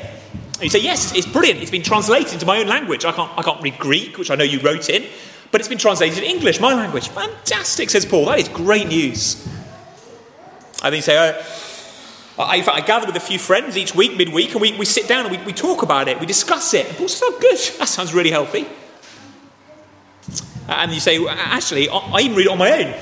And 0.59 0.65
you 0.65 0.69
say, 0.69 0.81
Yes, 0.81 1.05
it's, 1.05 1.25
it's 1.25 1.33
brilliant. 1.33 1.61
It's 1.61 1.71
been 1.71 1.83
translated 1.83 2.33
into 2.33 2.45
my 2.45 2.59
own 2.59 2.67
language. 2.67 3.05
I 3.05 3.13
can't, 3.13 3.31
I 3.37 3.41
can't 3.41 3.61
read 3.61 3.77
Greek, 3.79 4.17
which 4.17 4.29
I 4.29 4.35
know 4.35 4.43
you 4.43 4.59
wrote 4.59 4.89
in, 4.89 5.05
but 5.51 5.61
it's 5.61 5.69
been 5.69 5.77
translated 5.77 6.17
in 6.17 6.25
English, 6.25 6.59
my 6.59 6.73
language. 6.73 7.07
Fantastic, 7.07 7.89
says 7.89 8.05
Paul. 8.05 8.25
That 8.25 8.39
is 8.39 8.49
great 8.49 8.87
news. 8.87 9.47
I 10.81 10.89
think 10.89 10.97
you 10.97 11.01
say, 11.01 11.17
uh, 11.17 11.41
I, 12.37 12.61
I 12.71 12.81
gather 12.81 13.05
with 13.07 13.15
a 13.15 13.21
few 13.21 13.39
friends 13.39 13.77
each 13.77 13.95
week, 13.95 14.17
midweek, 14.17 14.51
and 14.51 14.61
we, 14.61 14.77
we 14.77 14.85
sit 14.85 15.07
down 15.07 15.25
and 15.25 15.37
we, 15.37 15.43
we 15.45 15.53
talk 15.53 15.81
about 15.81 16.09
it, 16.09 16.19
we 16.19 16.25
discuss 16.25 16.73
it. 16.73 16.87
And 16.87 16.97
Paul 16.97 17.07
says, 17.07 17.21
Oh, 17.23 17.37
good, 17.39 17.57
that 17.79 17.87
sounds 17.87 18.13
really 18.13 18.31
healthy. 18.31 18.67
And 20.67 20.91
you 20.91 20.99
say, 20.99 21.25
Actually, 21.25 21.87
I 21.87 22.19
even 22.19 22.35
read 22.35 22.47
it 22.47 22.51
on 22.51 22.57
my 22.57 22.83
own. 22.83 22.93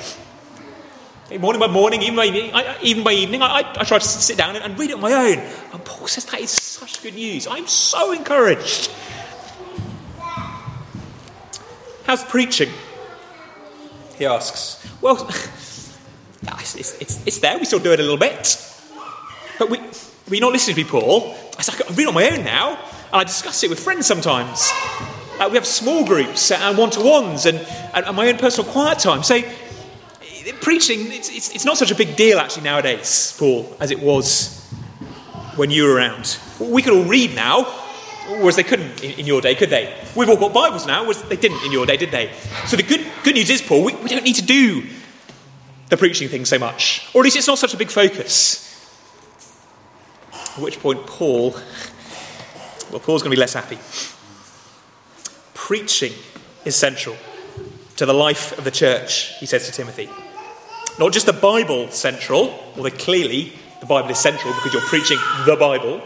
Morning 1.30 1.60
by 1.60 1.68
morning, 1.68 2.02
even 2.04 2.16
by 2.16 2.26
evening, 2.26 2.52
I, 2.54 2.78
even 2.82 3.04
by 3.04 3.12
evening, 3.12 3.42
I, 3.42 3.60
I, 3.60 3.84
try 3.84 4.00
to 4.00 4.08
sit 4.08 4.38
down 4.38 4.56
and 4.56 4.80
read 4.80 4.92
it 4.92 4.94
on 4.94 5.02
my 5.02 5.12
own. 5.12 5.40
And 5.74 5.84
Paul 5.84 6.08
says 6.08 6.24
that 6.26 6.40
is 6.40 6.50
such 6.50 7.04
good 7.04 7.16
news. 7.16 7.48
I'm 7.48 7.68
so 7.68 8.14
encouraged. 8.14 8.90
How's 12.06 12.24
preaching? 12.24 12.70
He 14.18 14.26
asks. 14.26 14.90
Well, 15.02 15.28
it's, 15.28 16.76
it's, 16.76 17.28
it's 17.28 17.40
there. 17.40 17.60
We 17.60 17.66
still 17.66 17.80
do 17.80 17.92
it 17.92 18.00
a 18.00 18.04
little 18.04 18.18
bit. 18.18 18.58
But 19.60 19.70
we, 19.70 19.82
we're 20.30 20.40
not 20.40 20.54
listening 20.54 20.78
to 20.78 20.84
me, 20.86 20.90
Paul. 20.90 21.36
I 21.58 21.62
said, 21.62 21.86
I 21.90 21.94
read 21.94 22.08
on 22.08 22.14
my 22.14 22.30
own 22.30 22.46
now, 22.46 22.76
and 22.78 23.16
I 23.22 23.26
discuss 23.26 23.62
it 23.66 23.70
with 23.70 23.82
friends 23.82 24.08
sometimes. 24.08 24.72
Uh, 25.40 25.50
we 25.50 25.56
have 25.56 25.68
small 25.68 26.06
groups 26.06 26.52
and 26.52 26.78
one 26.78 26.90
to 26.92 27.02
ones 27.02 27.46
and, 27.46 27.60
and, 27.94 28.16
my 28.16 28.30
own 28.30 28.38
personal 28.38 28.72
quiet 28.72 29.00
time. 29.00 29.24
So, 29.24 29.42
preaching, 30.54 31.12
it's, 31.12 31.30
it's, 31.30 31.54
it's, 31.54 31.66
not 31.66 31.78
such 31.78 31.92
a 31.92 31.96
big 31.96 32.16
deal 32.16 32.40
actually 32.40 32.64
nowadays, 32.64 33.36
Paul, 33.38 33.76
as 33.80 33.92
it 33.92 34.00
was 34.00 34.66
when 35.56 35.72
you 35.72 35.84
were 35.84 35.94
around. 35.94 36.38
We 36.60 36.82
can 36.82 36.94
all 36.94 37.04
read 37.04 37.36
now, 37.36 37.66
whereas 38.28 38.56
they 38.56 38.64
couldn't 38.64 39.04
in, 39.04 39.20
in 39.20 39.26
your 39.26 39.42
day, 39.42 39.56
could 39.56 39.70
they? 39.70 39.94
We've 40.16 40.30
all 40.30 40.38
got 40.38 40.54
Bibles 40.54 40.86
now, 40.86 41.02
whereas 41.02 41.22
they 41.24 41.36
didn't 41.36 41.64
in 41.66 41.72
your 41.72 41.86
day, 41.86 41.98
did 41.98 42.12
they? 42.12 42.32
So, 42.68 42.78
the 42.78 42.84
good, 42.84 43.06
good 43.24 43.36
news 43.36 43.50
is, 43.50 43.62
Paul, 43.62 43.84
we, 43.84 43.96
we 43.96 44.10
don't 44.10 44.24
need 44.24 44.36
to 44.36 44.46
do 44.46 44.86
the 45.90 45.98
preaching 45.98 46.30
thing 46.30 46.46
so 46.46 46.60
much, 46.60 47.10
or 47.14 47.22
at 47.22 47.24
least 47.24 47.38
it's 47.38 47.48
not 47.48 47.58
such 47.58 47.74
a 47.74 47.78
big 47.78 47.90
focus. 47.90 48.64
At 50.32 50.62
which 50.62 50.80
point, 50.80 51.06
Paul, 51.08 51.52
well, 52.92 53.00
Paul's 53.00 53.22
going 53.22 53.32
to 53.32 53.36
be 53.36 53.40
less 53.40 53.54
happy. 53.54 53.78
Preaching 55.54 56.14
is 56.66 56.76
central 56.76 57.16
to 57.98 58.06
the 58.06 58.14
life 58.14 58.58
of 58.58 58.64
the 58.64 58.72
church, 58.72 59.34
he 59.40 59.46
says 59.46 59.66
to 59.66 59.72
Timothy. 59.72 60.10
Not 61.00 61.14
just 61.14 61.26
the 61.28 61.34
Bible 61.34 61.90
central, 61.92 62.60
although 62.76 62.90
clearly 62.90 63.54
the 63.80 63.86
Bible 63.86 64.10
is 64.10 64.20
central 64.20 64.54
because 64.56 64.74
you're 64.74 64.82
preaching 64.84 65.20
the 65.46 65.56
Bible, 65.56 66.02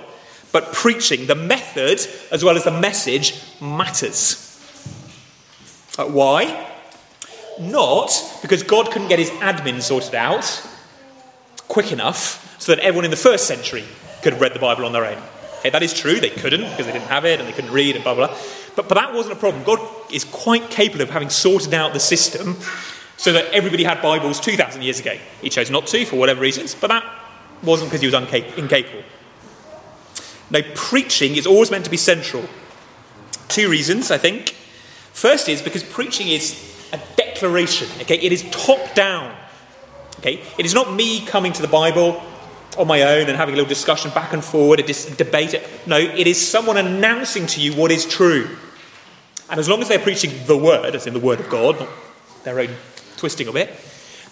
but 0.51 0.73
preaching, 0.73 1.27
the 1.27 1.35
method 1.35 2.05
as 2.31 2.43
well 2.43 2.57
as 2.57 2.65
the 2.65 2.71
message, 2.71 3.41
matters. 3.61 4.47
Uh, 5.97 6.05
why? 6.05 6.67
Not 7.59 8.11
because 8.41 8.63
God 8.63 8.91
couldn't 8.91 9.07
get 9.07 9.19
his 9.19 9.29
admin 9.29 9.81
sorted 9.81 10.15
out 10.15 10.67
quick 11.67 11.91
enough 11.91 12.55
so 12.59 12.75
that 12.75 12.83
everyone 12.83 13.05
in 13.05 13.11
the 13.11 13.17
first 13.17 13.47
century 13.47 13.85
could 14.21 14.33
have 14.33 14.41
read 14.41 14.53
the 14.53 14.59
Bible 14.59 14.85
on 14.85 14.91
their 14.91 15.05
own. 15.05 15.21
Okay, 15.59 15.69
that 15.69 15.83
is 15.83 15.93
true, 15.93 16.19
they 16.19 16.29
couldn't 16.29 16.69
because 16.71 16.85
they 16.85 16.91
didn't 16.91 17.07
have 17.07 17.23
it 17.23 17.39
and 17.39 17.47
they 17.47 17.53
couldn't 17.53 17.71
read 17.71 17.95
and 17.95 18.03
blah, 18.03 18.15
blah, 18.15 18.27
blah. 18.27 18.37
But, 18.75 18.89
but 18.89 18.95
that 18.95 19.13
wasn't 19.13 19.37
a 19.37 19.39
problem. 19.39 19.63
God 19.63 19.79
is 20.11 20.25
quite 20.25 20.69
capable 20.69 21.03
of 21.03 21.11
having 21.11 21.29
sorted 21.29 21.73
out 21.73 21.93
the 21.93 21.99
system 21.99 22.57
so 23.21 23.31
that 23.31 23.45
everybody 23.53 23.83
had 23.83 24.01
Bibles 24.01 24.39
2,000 24.39 24.81
years 24.81 24.99
ago. 24.99 25.15
He 25.43 25.49
chose 25.51 25.69
not 25.69 25.85
to 25.85 26.05
for 26.05 26.15
whatever 26.15 26.41
reasons, 26.41 26.73
but 26.73 26.87
that 26.87 27.05
wasn't 27.61 27.91
because 27.91 28.01
he 28.01 28.07
was 28.07 28.15
unca- 28.15 28.57
incapable. 28.57 29.03
Now, 30.49 30.61
preaching 30.73 31.35
is 31.35 31.45
always 31.45 31.69
meant 31.69 31.85
to 31.85 31.91
be 31.91 31.97
central. 31.97 32.43
Two 33.47 33.69
reasons, 33.69 34.09
I 34.09 34.17
think. 34.17 34.55
First 35.13 35.49
is 35.49 35.61
because 35.61 35.83
preaching 35.83 36.29
is 36.29 36.89
a 36.93 36.99
declaration, 37.15 37.87
okay? 38.01 38.15
It 38.15 38.31
is 38.31 38.43
top 38.49 38.95
down. 38.95 39.37
Okay? 40.17 40.41
It 40.57 40.65
is 40.65 40.73
not 40.73 40.91
me 40.91 41.23
coming 41.23 41.53
to 41.53 41.61
the 41.61 41.67
Bible 41.67 42.23
on 42.75 42.87
my 42.87 43.03
own 43.03 43.29
and 43.29 43.37
having 43.37 43.53
a 43.53 43.57
little 43.57 43.69
discussion 43.69 44.09
back 44.15 44.33
and 44.33 44.43
forward, 44.43 44.79
a 44.79 44.83
dis- 44.83 45.15
debate. 45.15 45.61
No, 45.85 45.99
it 45.99 46.25
is 46.25 46.41
someone 46.41 46.77
announcing 46.77 47.45
to 47.45 47.61
you 47.61 47.75
what 47.75 47.91
is 47.91 48.03
true. 48.03 48.57
And 49.47 49.59
as 49.59 49.69
long 49.69 49.79
as 49.79 49.89
they're 49.89 49.99
preaching 49.99 50.31
the 50.47 50.57
word, 50.57 50.95
as 50.95 51.05
in 51.05 51.13
the 51.13 51.19
word 51.19 51.39
of 51.39 51.49
God, 51.49 51.79
not 51.79 51.89
their 52.43 52.59
own 52.59 52.69
twisting 53.21 53.47
a 53.47 53.51
bit. 53.51 53.69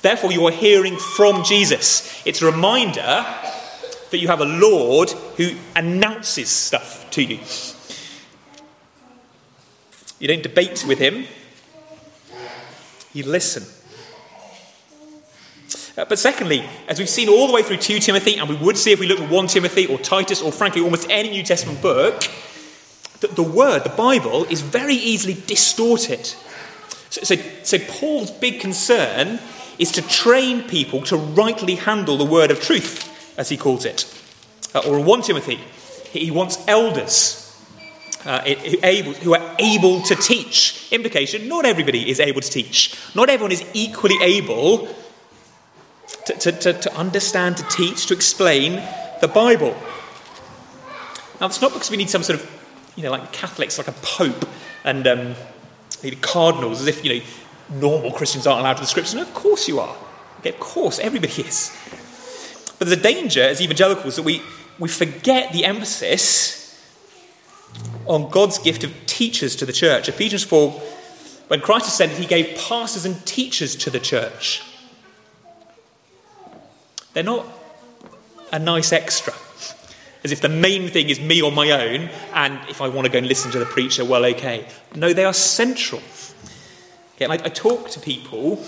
therefore 0.01 0.31
you 0.31 0.43
are 0.47 0.51
hearing 0.51 0.97
from 0.97 1.43
Jesus. 1.43 2.23
It's 2.25 2.41
a 2.41 2.47
reminder 2.47 3.23
that 4.09 4.17
you 4.17 4.27
have 4.27 4.41
a 4.41 4.45
Lord 4.45 5.11
who 5.37 5.51
announces 5.75 6.49
stuff 6.49 7.07
to 7.11 7.21
you. 7.21 7.39
You 10.19 10.27
don't 10.27 10.41
debate 10.41 10.83
with 10.87 10.97
him, 10.97 11.27
you 13.13 13.25
listen. 13.25 13.63
Uh, 15.95 16.05
but 16.05 16.17
secondly, 16.17 16.67
as 16.87 16.97
we've 16.97 17.07
seen 17.07 17.29
all 17.29 17.45
the 17.45 17.53
way 17.53 17.61
through 17.61 17.77
2 17.77 17.99
Timothy, 17.99 18.37
and 18.37 18.49
we 18.49 18.55
would 18.55 18.75
see 18.75 18.91
if 18.91 18.99
we 18.99 19.05
looked 19.05 19.21
at 19.21 19.29
1 19.29 19.47
Timothy 19.47 19.85
or 19.85 19.99
Titus 19.99 20.41
or 20.41 20.51
frankly 20.51 20.81
almost 20.81 21.05
any 21.11 21.29
New 21.29 21.43
Testament 21.43 21.79
book, 21.79 22.23
that 23.19 23.35
the 23.35 23.43
word, 23.43 23.83
the 23.83 23.89
Bible, 23.89 24.45
is 24.45 24.61
very 24.61 24.95
easily 24.95 25.35
distorted. 25.45 26.33
So, 27.09 27.21
so, 27.23 27.35
so 27.63 27.79
Paul's 27.79 28.31
big 28.31 28.59
concern 28.59 29.39
is 29.77 29.91
to 29.93 30.01
train 30.01 30.63
people 30.63 31.01
to 31.03 31.17
rightly 31.17 31.75
handle 31.75 32.17
the 32.17 32.25
word 32.25 32.51
of 32.51 32.61
truth, 32.61 33.07
as 33.37 33.49
he 33.49 33.57
calls 33.57 33.85
it. 33.85 34.05
Uh, 34.75 34.81
or 34.87 34.99
in 34.99 35.05
1 35.05 35.21
Timothy, 35.23 35.59
he 36.11 36.29
wants 36.29 36.63
elders 36.67 37.39
uh, 38.25 38.41
able, 38.45 39.13
who 39.13 39.33
are 39.33 39.55
able 39.59 40.01
to 40.01 40.15
teach. 40.15 40.87
Implication 40.91 41.47
not 41.47 41.65
everybody 41.65 42.09
is 42.09 42.19
able 42.19 42.41
to 42.41 42.49
teach. 42.49 42.95
Not 43.15 43.29
everyone 43.29 43.51
is 43.51 43.63
equally 43.73 44.17
able 44.21 44.93
to, 46.25 46.51
to, 46.51 46.73
to, 46.73 46.95
understand, 46.95 47.57
to 47.57 47.63
teach, 47.69 48.05
to 48.07 48.13
explain 48.13 48.83
the 49.21 49.27
Bible. 49.27 49.75
Now, 51.39 51.47
it's 51.47 51.61
not 51.61 51.71
because 51.71 51.89
we 51.89 51.97
need 51.97 52.09
some 52.09 52.23
sort 52.23 52.39
of, 52.39 52.93
you 52.95 53.03
know, 53.03 53.11
like 53.11 53.31
Catholics, 53.31 53.77
like 53.77 53.87
a 53.87 53.93
pope 53.93 54.47
and 54.83 55.07
um, 55.07 55.35
cardinals, 56.21 56.81
as 56.81 56.87
if, 56.87 57.03
you 57.03 57.19
know, 57.19 57.25
normal 57.69 58.11
Christians 58.11 58.47
aren't 58.47 58.61
allowed 58.61 58.75
to 58.75 58.81
the 58.81 58.87
scriptures. 58.87 59.15
No, 59.15 59.21
of 59.21 59.33
course 59.33 59.67
you 59.67 59.79
are. 59.79 59.95
Okay, 60.39 60.49
of 60.49 60.59
course, 60.59 60.99
everybody 60.99 61.41
is. 61.41 61.75
But 62.77 62.87
there's 62.87 62.97
a 62.97 63.01
danger 63.01 63.43
as 63.43 63.61
evangelicals 63.61 64.15
that 64.15 64.23
we, 64.23 64.41
we 64.79 64.87
forget 64.87 65.51
the 65.51 65.65
emphasis 65.65 66.59
on 68.07 68.29
God's 68.29 68.57
gift 68.57 68.83
of 68.83 68.93
teachers 69.05 69.55
to 69.57 69.65
the 69.65 69.73
church. 69.73 70.09
Ephesians 70.09 70.43
4, 70.43 70.71
when 71.49 71.61
Christ 71.61 71.87
ascended, 71.87 72.17
he 72.17 72.25
gave 72.25 72.57
pastors 72.57 73.05
and 73.05 73.23
teachers 73.25 73.75
to 73.77 73.89
the 73.89 73.99
church. 73.99 74.63
They're 77.13 77.23
not 77.23 77.45
a 78.51 78.59
nice 78.59 78.93
extra, 78.93 79.33
as 80.23 80.31
if 80.31 80.41
the 80.41 80.49
main 80.49 80.89
thing 80.89 81.09
is 81.09 81.19
me 81.19 81.41
on 81.41 81.55
my 81.55 81.71
own, 81.71 82.09
and 82.33 82.59
if 82.69 82.81
I 82.81 82.89
want 82.89 83.05
to 83.05 83.11
go 83.11 83.17
and 83.17 83.27
listen 83.27 83.51
to 83.51 83.59
the 83.59 83.65
preacher, 83.65 84.03
well, 84.03 84.25
okay. 84.25 84.67
No, 84.95 85.13
they 85.13 85.25
are 85.25 85.33
central. 85.33 86.01
Okay, 87.15 87.25
I, 87.25 87.33
I 87.33 87.49
talk 87.49 87.89
to 87.91 87.99
people 87.99 88.63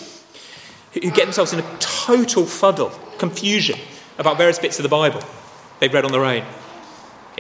who 0.94 1.00
get 1.00 1.26
themselves 1.26 1.54
in 1.54 1.60
a 1.60 1.78
total 1.80 2.46
fuddle, 2.46 2.90
confusion 3.18 3.80
about 4.18 4.38
various 4.38 4.60
bits 4.60 4.80
of 4.80 4.84
the 4.84 4.90
Bible 4.90 5.22
they've 5.80 5.94
read 5.94 6.06
on 6.06 6.12
their 6.12 6.26
own. 6.26 6.44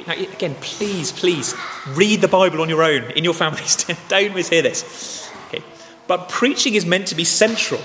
Now, 0.07 0.13
again, 0.13 0.55
please, 0.61 1.11
please 1.11 1.53
read 1.89 2.21
the 2.21 2.27
Bible 2.27 2.61
on 2.61 2.69
your 2.69 2.83
own 2.83 3.11
in 3.11 3.23
your 3.23 3.33
families. 3.33 3.75
Don't 4.07 4.31
mishear 4.31 4.63
this. 4.63 5.29
Okay. 5.47 5.63
But 6.07 6.29
preaching 6.29 6.75
is 6.75 6.85
meant 6.85 7.07
to 7.07 7.15
be 7.15 7.25
central 7.25 7.81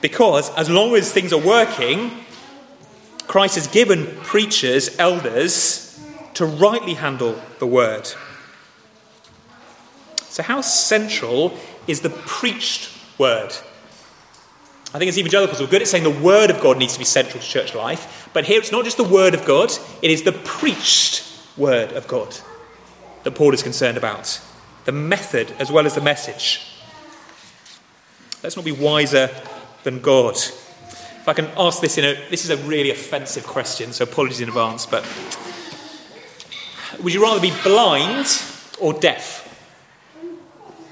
because 0.00 0.50
as 0.56 0.70
long 0.70 0.94
as 0.96 1.12
things 1.12 1.32
are 1.32 1.40
working, 1.40 2.10
Christ 3.26 3.56
has 3.56 3.66
given 3.66 4.06
preachers, 4.22 4.96
elders, 4.98 5.98
to 6.34 6.46
rightly 6.46 6.94
handle 6.94 7.40
the 7.58 7.66
word. 7.66 8.08
So, 10.28 10.42
how 10.42 10.60
central 10.60 11.58
is 11.86 12.02
the 12.02 12.10
preached 12.10 12.92
word? 13.18 13.52
I 14.94 14.98
think 14.98 15.08
as 15.08 15.18
evangelicals, 15.18 15.60
we're 15.60 15.66
good 15.66 15.82
at 15.82 15.88
saying 15.88 16.04
the 16.04 16.10
word 16.10 16.50
of 16.50 16.60
God 16.60 16.78
needs 16.78 16.92
to 16.94 16.98
be 16.98 17.04
central 17.04 17.42
to 17.42 17.46
church 17.46 17.74
life, 17.74 18.30
but 18.32 18.44
here 18.44 18.58
it's 18.58 18.72
not 18.72 18.84
just 18.84 18.96
the 18.96 19.04
word 19.04 19.34
of 19.34 19.44
God, 19.44 19.72
it 20.02 20.10
is 20.10 20.22
the 20.22 20.32
preached 20.32 21.24
word 21.56 21.92
of 21.92 22.06
God 22.06 22.36
that 23.24 23.34
Paul 23.34 23.52
is 23.52 23.62
concerned 23.62 23.96
about 23.96 24.40
the 24.84 24.92
method 24.92 25.52
as 25.58 25.72
well 25.72 25.84
as 25.84 25.96
the 25.96 26.00
message. 26.00 26.64
Let's 28.42 28.54
not 28.54 28.64
be 28.64 28.72
wiser 28.72 29.30
than 29.82 30.00
God. 30.00 30.36
If 31.26 31.30
I 31.30 31.34
can 31.34 31.50
ask 31.56 31.80
this 31.80 31.98
in 31.98 32.04
a, 32.04 32.14
this 32.30 32.44
is 32.44 32.50
a 32.50 32.56
really 32.68 32.92
offensive 32.92 33.44
question, 33.44 33.92
so 33.92 34.04
apologies 34.04 34.40
in 34.40 34.48
advance, 34.48 34.86
but 34.86 35.02
would 37.02 37.12
you 37.12 37.20
rather 37.20 37.40
be 37.40 37.52
blind 37.64 38.28
or 38.80 38.92
deaf? 38.92 39.42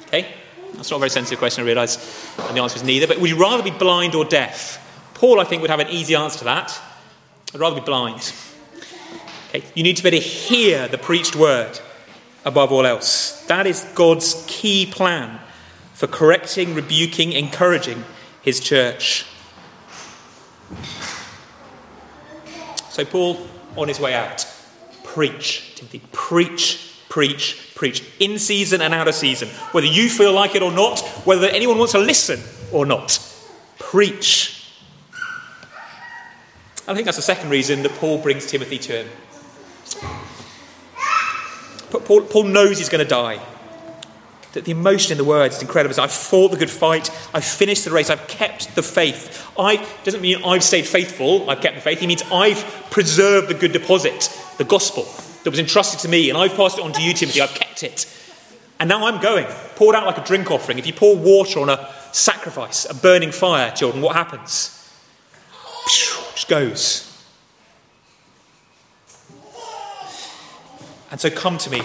Okay, 0.08 0.26
that's 0.72 0.90
not 0.90 0.96
a 0.96 0.98
very 0.98 1.10
sensitive 1.10 1.38
question, 1.38 1.62
I 1.62 1.68
realise, 1.68 2.36
and 2.48 2.56
the 2.56 2.60
answer 2.60 2.74
is 2.74 2.82
neither, 2.82 3.06
but 3.06 3.20
would 3.20 3.30
you 3.30 3.40
rather 3.40 3.62
be 3.62 3.70
blind 3.70 4.16
or 4.16 4.24
deaf? 4.24 5.12
Paul, 5.14 5.38
I 5.38 5.44
think, 5.44 5.62
would 5.62 5.70
have 5.70 5.78
an 5.78 5.90
easy 5.90 6.16
answer 6.16 6.40
to 6.40 6.44
that. 6.46 6.80
I'd 7.54 7.60
rather 7.60 7.76
be 7.76 7.86
blind. 7.86 8.32
Okay? 9.50 9.62
You 9.76 9.84
need 9.84 9.96
to 9.98 10.02
be 10.02 10.08
able 10.08 10.18
to 10.18 10.28
hear 10.28 10.88
the 10.88 10.98
preached 10.98 11.36
word 11.36 11.78
above 12.44 12.72
all 12.72 12.86
else. 12.86 13.40
That 13.42 13.68
is 13.68 13.86
God's 13.94 14.44
key 14.48 14.84
plan 14.84 15.38
for 15.92 16.08
correcting, 16.08 16.74
rebuking, 16.74 17.30
encouraging 17.30 18.02
his 18.42 18.58
church. 18.58 19.26
So, 22.90 23.04
Paul, 23.04 23.46
on 23.76 23.88
his 23.88 23.98
way 23.98 24.14
out, 24.14 24.46
preach, 25.02 25.74
Timothy, 25.74 26.00
preach, 26.12 26.96
preach, 27.08 27.72
preach, 27.74 28.04
in 28.20 28.38
season 28.38 28.80
and 28.80 28.94
out 28.94 29.08
of 29.08 29.14
season, 29.14 29.48
whether 29.72 29.86
you 29.86 30.08
feel 30.08 30.32
like 30.32 30.54
it 30.54 30.62
or 30.62 30.72
not, 30.72 31.00
whether 31.24 31.48
anyone 31.48 31.78
wants 31.78 31.92
to 31.92 31.98
listen 31.98 32.40
or 32.72 32.86
not. 32.86 33.18
Preach. 33.78 34.72
I 36.86 36.94
think 36.94 37.04
that's 37.04 37.16
the 37.16 37.22
second 37.22 37.50
reason 37.50 37.82
that 37.82 37.92
Paul 37.92 38.18
brings 38.18 38.46
Timothy 38.46 38.78
to 38.78 39.04
him. 39.04 39.08
But 41.90 42.04
Paul, 42.04 42.22
Paul 42.22 42.44
knows 42.44 42.78
he's 42.78 42.88
going 42.88 43.04
to 43.04 43.08
die. 43.08 43.40
That 44.54 44.64
the 44.64 44.72
emotion 44.72 45.12
in 45.12 45.18
the 45.18 45.24
words 45.24 45.56
is 45.56 45.62
incredible. 45.62 46.00
I've 46.00 46.12
fought 46.12 46.52
the 46.52 46.56
good 46.56 46.70
fight. 46.70 47.10
I've 47.34 47.44
finished 47.44 47.84
the 47.84 47.90
race. 47.90 48.08
I've 48.08 48.28
kept 48.28 48.74
the 48.76 48.82
faith. 48.82 49.44
I 49.58 49.84
doesn't 50.04 50.20
mean 50.20 50.42
I've 50.44 50.62
stayed 50.62 50.86
faithful. 50.86 51.50
I've 51.50 51.60
kept 51.60 51.74
the 51.74 51.80
faith. 51.80 51.98
He 51.98 52.06
means 52.06 52.22
I've 52.32 52.64
preserved 52.90 53.48
the 53.48 53.54
good 53.54 53.72
deposit, 53.72 54.32
the 54.58 54.64
gospel 54.64 55.06
that 55.42 55.50
was 55.50 55.58
entrusted 55.58 56.00
to 56.00 56.08
me, 56.08 56.30
and 56.30 56.38
I've 56.38 56.54
passed 56.54 56.78
it 56.78 56.84
on 56.84 56.92
to 56.92 57.02
you, 57.02 57.12
Timothy. 57.12 57.40
I've 57.40 57.54
kept 57.54 57.82
it. 57.82 58.06
And 58.78 58.88
now 58.88 59.06
I'm 59.06 59.20
going, 59.20 59.46
poured 59.76 59.94
out 59.94 60.06
like 60.06 60.18
a 60.18 60.24
drink 60.24 60.50
offering. 60.50 60.78
If 60.78 60.86
you 60.86 60.92
pour 60.92 61.16
water 61.16 61.60
on 61.60 61.68
a 61.68 61.92
sacrifice, 62.12 62.88
a 62.88 62.94
burning 62.94 63.32
fire, 63.32 63.70
children, 63.72 64.02
what 64.02 64.14
happens? 64.14 64.70
Just 65.86 66.48
goes. 66.48 67.10
And 71.10 71.20
so 71.20 71.30
come 71.30 71.58
to 71.58 71.70
me. 71.70 71.82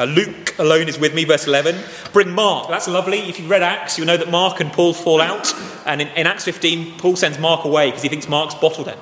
Uh, 0.00 0.06
Luke 0.06 0.58
alone 0.58 0.88
is 0.88 0.98
with 0.98 1.14
me, 1.14 1.24
verse 1.24 1.46
11. 1.46 1.76
Bring 2.14 2.30
Mark. 2.30 2.70
That's 2.70 2.88
lovely. 2.88 3.18
If 3.18 3.38
you've 3.38 3.50
read 3.50 3.62
Acts, 3.62 3.98
you'll 3.98 4.06
know 4.06 4.16
that 4.16 4.30
Mark 4.30 4.58
and 4.60 4.72
Paul 4.72 4.94
fall 4.94 5.20
out. 5.20 5.52
And 5.84 6.00
in, 6.00 6.08
in 6.08 6.26
Acts 6.26 6.44
15, 6.44 6.96
Paul 6.96 7.16
sends 7.16 7.38
Mark 7.38 7.66
away 7.66 7.88
because 7.88 8.02
he 8.02 8.08
thinks 8.08 8.26
Mark's 8.26 8.54
bottled 8.54 8.88
it. 8.88 8.96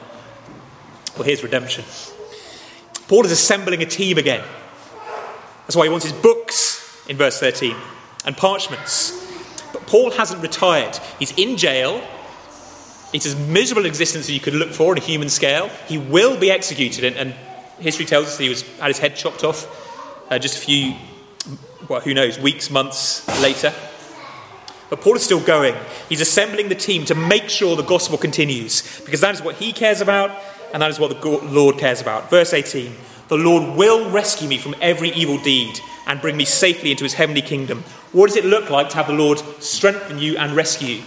Well, 1.15 1.23
here's 1.23 1.45
redemption. 1.45 1.85
Paul 3.07 3.25
is 3.25 3.31
assembling 3.31 3.81
a 3.81 3.87
team 3.87 4.19
again. 4.19 4.43
That's 5.63 5.77
why 5.77 5.85
he 5.85 5.89
wants 5.89 6.05
his 6.05 6.15
books 6.15 7.07
in 7.09 7.17
verse 7.17 7.39
13 7.39 7.77
and 8.25 8.37
parchments. 8.37 9.13
But 9.73 9.87
Paul 9.87 10.11
hasn't 10.11 10.43
retired. 10.43 10.99
He's 11.21 11.31
in 11.39 11.57
jail. 11.57 12.03
It's 13.13 13.25
as 13.25 13.37
miserable 13.37 13.83
an 13.83 13.87
existence 13.87 14.25
as 14.25 14.31
you 14.33 14.41
could 14.41 14.55
look 14.55 14.71
for 14.71 14.91
on 14.91 14.99
a 14.99 15.01
human 15.01 15.29
scale. 15.29 15.69
He 15.87 15.97
will 15.97 16.37
be 16.37 16.51
executed, 16.51 17.05
and, 17.05 17.17
and 17.17 17.35
history 17.79 18.05
tells 18.05 18.27
us 18.27 18.39
he 18.39 18.49
was 18.49 18.63
had 18.79 18.89
his 18.89 18.99
head 18.99 19.15
chopped 19.15 19.45
off 19.45 19.85
uh, 20.31 20.39
just 20.39 20.59
a 20.59 20.61
few, 20.61 20.95
well, 21.89 22.01
who 22.01 22.15
knows, 22.15 22.39
weeks, 22.39 22.71
months 22.71 23.27
later. 23.43 23.73
But 24.91 25.01
Paul 25.01 25.17
is 25.17 25.23
still 25.23 25.41
going. 25.41 25.75
He's 26.09 26.21
assembling 26.21 26.69
the 26.69 26.75
team 26.75 27.05
to 27.07 27.15
make 27.15 27.49
sure 27.49 27.77
the 27.77 27.83
gospel 27.83 28.19
continues, 28.19 29.01
because 29.05 29.21
that 29.21 29.35
is 29.35 29.43
what 29.43 29.57
he 29.57 29.73
cares 29.73 30.01
about, 30.01 30.31
and 30.73 30.83
that 30.83 30.91
is 30.91 30.99
what 30.99 31.21
the 31.21 31.29
Lord 31.29 31.79
cares 31.79 32.01
about. 32.01 32.31
Verse 32.31 32.53
18 32.53 32.95
The 33.29 33.37
Lord 33.37 33.77
will 33.77 34.11
rescue 34.11 34.49
me 34.49 34.59
from 34.59 34.75
every 34.81 35.11
evil 35.11 35.39
deed 35.39 35.81
and 36.07 36.21
bring 36.21 36.37
me 36.37 36.45
safely 36.45 36.91
into 36.91 37.05
his 37.05 37.15
heavenly 37.15 37.43
kingdom. 37.43 37.85
What 38.13 38.29
does 38.29 38.37
it 38.37 38.45
look 38.47 38.71
like 38.71 38.89
to 38.91 38.97
have 38.97 39.07
the 39.07 39.13
Lord 39.13 39.39
strengthen 39.63 40.19
you 40.19 40.39
and 40.39 40.57
rescue 40.57 40.97
you? 40.97 41.03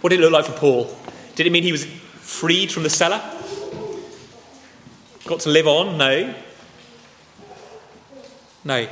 What 0.00 0.10
did 0.10 0.20
it 0.20 0.22
look 0.22 0.32
like 0.32 0.46
for 0.46 0.52
Paul? 0.52 0.96
Did 1.34 1.46
it 1.46 1.50
mean 1.50 1.62
he 1.62 1.72
was 1.72 1.84
freed 1.84 2.72
from 2.72 2.84
the 2.84 2.90
cellar? 2.90 3.20
Got 5.26 5.40
to 5.40 5.50
live 5.50 5.66
on? 5.66 5.98
No. 5.98 6.34
No. 8.68 8.86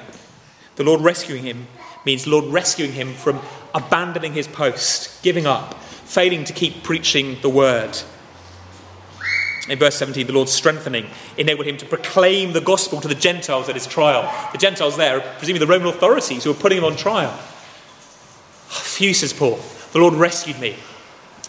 The 0.76 0.84
Lord 0.84 1.02
rescuing 1.02 1.44
him 1.44 1.66
means 2.06 2.26
Lord 2.26 2.46
rescuing 2.46 2.92
him 2.92 3.12
from 3.12 3.40
abandoning 3.74 4.32
his 4.32 4.48
post, 4.48 5.22
giving 5.22 5.46
up, 5.46 5.74
failing 5.74 6.44
to 6.44 6.54
keep 6.54 6.82
preaching 6.82 7.36
the 7.42 7.50
word. 7.50 7.96
In 9.68 9.78
verse 9.78 9.96
17, 9.96 10.26
the 10.26 10.32
Lord 10.32 10.48
strengthening 10.48 11.10
enabled 11.36 11.66
him 11.66 11.76
to 11.76 11.86
proclaim 11.86 12.52
the 12.52 12.60
gospel 12.60 13.02
to 13.02 13.08
the 13.08 13.14
Gentiles 13.14 13.68
at 13.68 13.74
his 13.74 13.86
trial. 13.86 14.22
The 14.52 14.58
Gentiles 14.58 14.96
there 14.96 15.18
are 15.18 15.34
presumably 15.38 15.66
the 15.66 15.72
Roman 15.72 15.88
authorities 15.88 16.44
who 16.44 16.52
were 16.52 16.58
putting 16.58 16.78
him 16.78 16.84
on 16.84 16.96
trial. 16.96 17.32
Oh, 17.32 18.82
phew, 18.82 19.12
says 19.12 19.34
Paul. 19.34 19.58
The 19.92 19.98
Lord 19.98 20.14
rescued 20.14 20.58
me. 20.58 20.70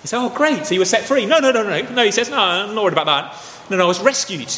He 0.01 0.07
said, 0.07 0.19
Oh, 0.19 0.29
great. 0.29 0.65
So 0.65 0.73
you 0.73 0.81
were 0.81 0.85
set 0.85 1.05
free. 1.05 1.25
No, 1.25 1.39
no, 1.39 1.51
no, 1.51 1.63
no. 1.63 1.81
No, 1.91 2.03
he 2.03 2.11
says, 2.11 2.29
No, 2.29 2.37
I'm 2.37 2.75
not 2.75 2.83
worried 2.83 2.97
about 2.97 3.05
that. 3.05 3.69
No, 3.69 3.77
no, 3.77 3.85
I 3.85 3.87
was 3.87 4.01
rescued. 4.01 4.51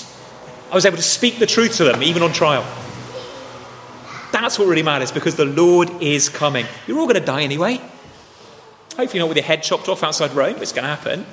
I 0.71 0.75
was 0.75 0.85
able 0.85 0.97
to 0.97 1.03
speak 1.03 1.37
the 1.37 1.45
truth 1.45 1.77
to 1.77 1.83
them, 1.83 2.01
even 2.01 2.23
on 2.23 2.31
trial. 2.31 2.65
That's 4.43 4.57
what 4.57 4.67
really 4.67 4.83
matters 4.83 5.11
because 5.11 5.35
the 5.35 5.45
Lord 5.45 5.89
is 6.01 6.29
coming. 6.29 6.65
You're 6.87 6.97
all 6.97 7.05
going 7.05 7.19
to 7.19 7.25
die 7.25 7.43
anyway. 7.43 7.81
Hopefully, 8.95 9.19
not 9.19 9.29
with 9.29 9.37
your 9.37 9.45
head 9.45 9.63
chopped 9.63 9.87
off 9.87 10.03
outside 10.03 10.31
Rome, 10.31 10.55
it's 10.57 10.71
going 10.71 10.83
to 10.83 10.89
happen. 10.89 11.25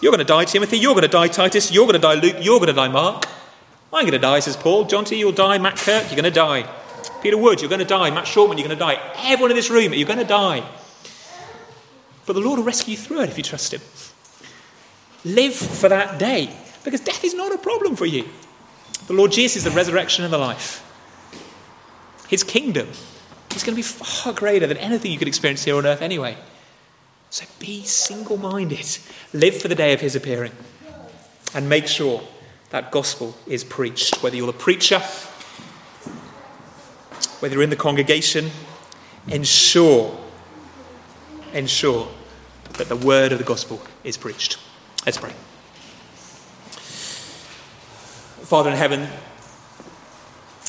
You're 0.00 0.12
going 0.12 0.18
to 0.18 0.24
die, 0.24 0.44
Timothy. 0.44 0.78
You're 0.78 0.92
going 0.92 1.02
to 1.02 1.08
die, 1.08 1.28
Titus. 1.28 1.72
You're 1.72 1.86
going 1.86 1.94
to 1.94 1.98
die, 1.98 2.14
Luke. 2.14 2.36
You're 2.40 2.58
going 2.58 2.68
to 2.68 2.74
die, 2.74 2.88
Mark. 2.88 3.24
I'm 3.92 4.02
going 4.02 4.12
to 4.12 4.18
die, 4.18 4.40
says 4.40 4.56
Paul. 4.56 4.84
John 4.84 5.04
T, 5.04 5.16
you'll 5.16 5.32
die. 5.32 5.56
Matt 5.58 5.76
Kirk, 5.76 6.04
you're 6.04 6.20
going 6.20 6.24
to 6.24 6.30
die. 6.30 6.68
Peter 7.22 7.38
Wood, 7.38 7.60
you're 7.60 7.70
going 7.70 7.78
to 7.78 7.86
die. 7.86 8.10
Matt 8.10 8.26
Shortman, 8.26 8.58
you're 8.58 8.68
going 8.68 8.76
to 8.78 8.84
die. 8.84 9.00
Everyone 9.16 9.50
in 9.50 9.56
this 9.56 9.70
room, 9.70 9.94
you're 9.94 10.06
going 10.06 10.18
to 10.18 10.24
die. 10.24 10.62
But 12.26 12.34
the 12.34 12.40
Lord 12.40 12.58
will 12.58 12.66
rescue 12.66 12.92
you 12.92 12.98
through 12.98 13.22
it 13.22 13.30
if 13.30 13.38
you 13.38 13.44
trust 13.44 13.72
Him. 13.72 13.80
Live 15.24 15.54
for 15.54 15.88
that 15.88 16.18
day 16.18 16.54
because 16.84 17.00
death 17.00 17.24
is 17.24 17.34
not 17.34 17.54
a 17.54 17.58
problem 17.58 17.96
for 17.96 18.06
you. 18.06 18.28
The 19.06 19.12
Lord 19.12 19.32
Jesus 19.32 19.56
is 19.56 19.64
the 19.64 19.70
resurrection 19.70 20.24
and 20.24 20.32
the 20.32 20.38
life. 20.38 20.80
His 22.28 22.42
kingdom 22.42 22.88
is 23.54 23.62
going 23.62 23.74
to 23.74 23.76
be 23.76 23.82
far 23.82 24.32
greater 24.32 24.66
than 24.66 24.78
anything 24.78 25.12
you 25.12 25.18
could 25.18 25.28
experience 25.28 25.64
here 25.64 25.76
on 25.76 25.86
earth 25.86 26.02
anyway. 26.02 26.36
So 27.30 27.44
be 27.58 27.82
single 27.84 28.36
minded. 28.36 28.98
Live 29.32 29.60
for 29.60 29.68
the 29.68 29.74
day 29.74 29.92
of 29.92 30.00
his 30.00 30.16
appearing. 30.16 30.52
And 31.54 31.68
make 31.68 31.86
sure 31.86 32.22
that 32.70 32.90
gospel 32.90 33.36
is 33.46 33.62
preached. 33.62 34.22
Whether 34.22 34.36
you're 34.36 34.46
the 34.46 34.52
preacher, 34.52 35.00
whether 37.40 37.54
you're 37.54 37.62
in 37.62 37.70
the 37.70 37.76
congregation, 37.76 38.50
ensure, 39.28 40.18
ensure 41.52 42.08
that 42.74 42.88
the 42.88 42.96
word 42.96 43.32
of 43.32 43.38
the 43.38 43.44
gospel 43.44 43.82
is 44.02 44.16
preached. 44.16 44.58
Let's 45.04 45.18
pray. 45.18 45.32
Father 48.44 48.68
in 48.68 48.76
heaven, 48.76 49.08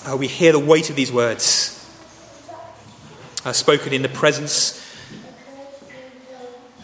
uh, 0.06 0.16
we 0.16 0.28
hear 0.28 0.54
the 0.54 0.60
weight 0.60 0.90
of 0.90 0.96
these 0.96 1.12
words 1.12 1.74
uh, 3.44 3.52
spoken 3.52 3.92
in 3.92 4.02
the 4.02 4.08
presence 4.08 4.82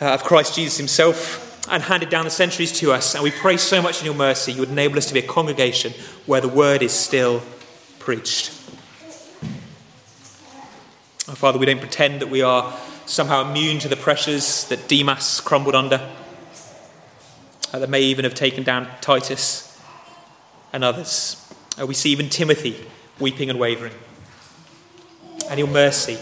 uh, 0.02 0.14
of 0.14 0.26
Christ 0.26 0.54
Jesus 0.54 0.78
himself 0.78 1.66
and 1.72 1.82
handed 1.82 2.10
down 2.10 2.26
the 2.26 2.30
centuries 2.30 2.74
to 2.80 2.92
us. 2.92 3.16
And 3.16 3.24
we 3.24 3.32
pray 3.32 3.56
so 3.56 3.82
much 3.82 4.02
in 4.02 4.06
your 4.06 4.16
mercy, 4.16 4.52
you 4.52 4.60
would 4.60 4.70
enable 4.70 4.98
us 4.98 5.06
to 5.06 5.14
be 5.14 5.22
a 5.22 5.26
congregation 5.26 5.94
where 6.26 6.42
the 6.42 6.50
word 6.50 6.84
is 6.84 6.92
still 6.92 7.42
preached. 8.00 8.50
Oh, 11.30 11.36
Father, 11.36 11.58
we 11.58 11.68
don't 11.68 11.80
pretend 11.80 12.20
that 12.20 12.30
we 12.30 12.42
are 12.42 12.78
somehow 13.06 13.50
immune 13.50 13.80
to 13.80 13.88
the 13.88 13.96
pressures 13.96 14.66
that 14.66 14.90
Demas 14.90 15.40
crumbled 15.40 15.74
under, 15.74 16.06
uh, 17.72 17.80
that 17.80 17.90
may 17.90 18.02
even 18.02 18.26
have 18.26 18.36
taken 18.36 18.66
down 18.66 18.90
Titus 19.00 19.71
and 20.74 20.84
others. 20.84 21.38
Uh, 21.80 21.86
we 21.86 21.94
see 21.94 22.12
even 22.12 22.30
Timothy 22.30 22.76
weeping 23.20 23.50
and 23.50 23.60
wavering. 23.60 23.94
And 25.50 25.60
your 25.60 25.68
mercy, 25.68 26.18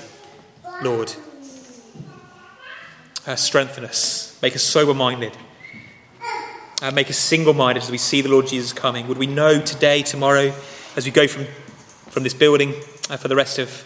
Lord, 0.84 1.14
uh, 3.26 3.36
strengthen 3.36 3.86
us, 3.86 4.40
make 4.42 4.56
us 4.56 4.64
sober 4.64 4.94
minded, 4.94 5.38
uh, 6.82 6.92
make 6.92 7.10
us 7.10 7.18
single 7.18 7.54
minded 7.54 7.84
as 7.84 7.92
we 7.92 7.98
see 7.98 8.22
the 8.22 8.30
Lord 8.30 8.48
Jesus 8.48 8.74
coming. 8.74 9.08
Would 9.08 9.18
we 9.18 9.28
know 9.28 9.62
today, 9.62 10.02
tomorrow, 10.02 10.54
as 10.96 11.06
we 11.06 11.12
go 11.12 11.28
from, 11.28 11.46
from 12.10 12.24
this 12.24 12.34
building 12.34 12.74
uh, 13.10 13.18
for 13.18 13.28
the 13.28 13.36
rest 13.36 13.60
of 13.60 13.86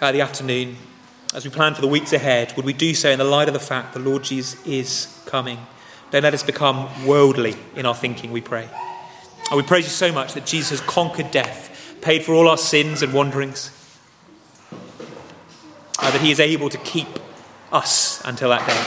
uh, 0.00 0.12
the 0.12 0.20
afternoon, 0.20 0.76
as 1.34 1.44
we 1.44 1.50
plan 1.50 1.74
for 1.74 1.82
the 1.82 1.88
weeks 1.88 2.12
ahead, 2.12 2.54
would 2.56 2.64
we 2.64 2.72
do 2.72 2.94
so 2.94 3.10
in 3.10 3.18
the 3.18 3.24
light 3.24 3.48
of 3.48 3.54
the 3.54 3.60
fact 3.60 3.92
the 3.92 4.00
Lord 4.00 4.24
Jesus 4.24 4.64
is 4.66 5.20
coming? 5.26 5.58
Don't 6.10 6.22
let 6.22 6.32
us 6.32 6.42
become 6.42 6.88
worldly 7.06 7.54
in 7.76 7.84
our 7.84 7.94
thinking, 7.94 8.32
we 8.32 8.40
pray. 8.40 8.68
And 9.50 9.56
we 9.56 9.62
praise 9.62 9.84
you 9.84 9.90
so 9.90 10.12
much 10.12 10.34
that 10.34 10.44
Jesus 10.46 10.80
has 10.80 10.88
conquered 10.88 11.30
death, 11.30 11.96
paid 12.02 12.22
for 12.22 12.34
all 12.34 12.48
our 12.48 12.58
sins 12.58 13.02
and 13.02 13.12
wanderings, 13.12 13.70
that 16.00 16.20
he 16.20 16.30
is 16.30 16.40
able 16.40 16.68
to 16.68 16.78
keep 16.78 17.08
us 17.72 18.22
until 18.24 18.50
that 18.50 18.66
day. 18.66 18.84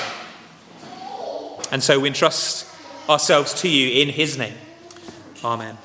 And 1.72 1.82
so 1.82 2.00
we 2.00 2.08
entrust 2.08 2.68
ourselves 3.10 3.54
to 3.62 3.70
you 3.70 4.02
in 4.02 4.10
his 4.10 4.38
name. 4.38 4.56
Amen. 5.44 5.78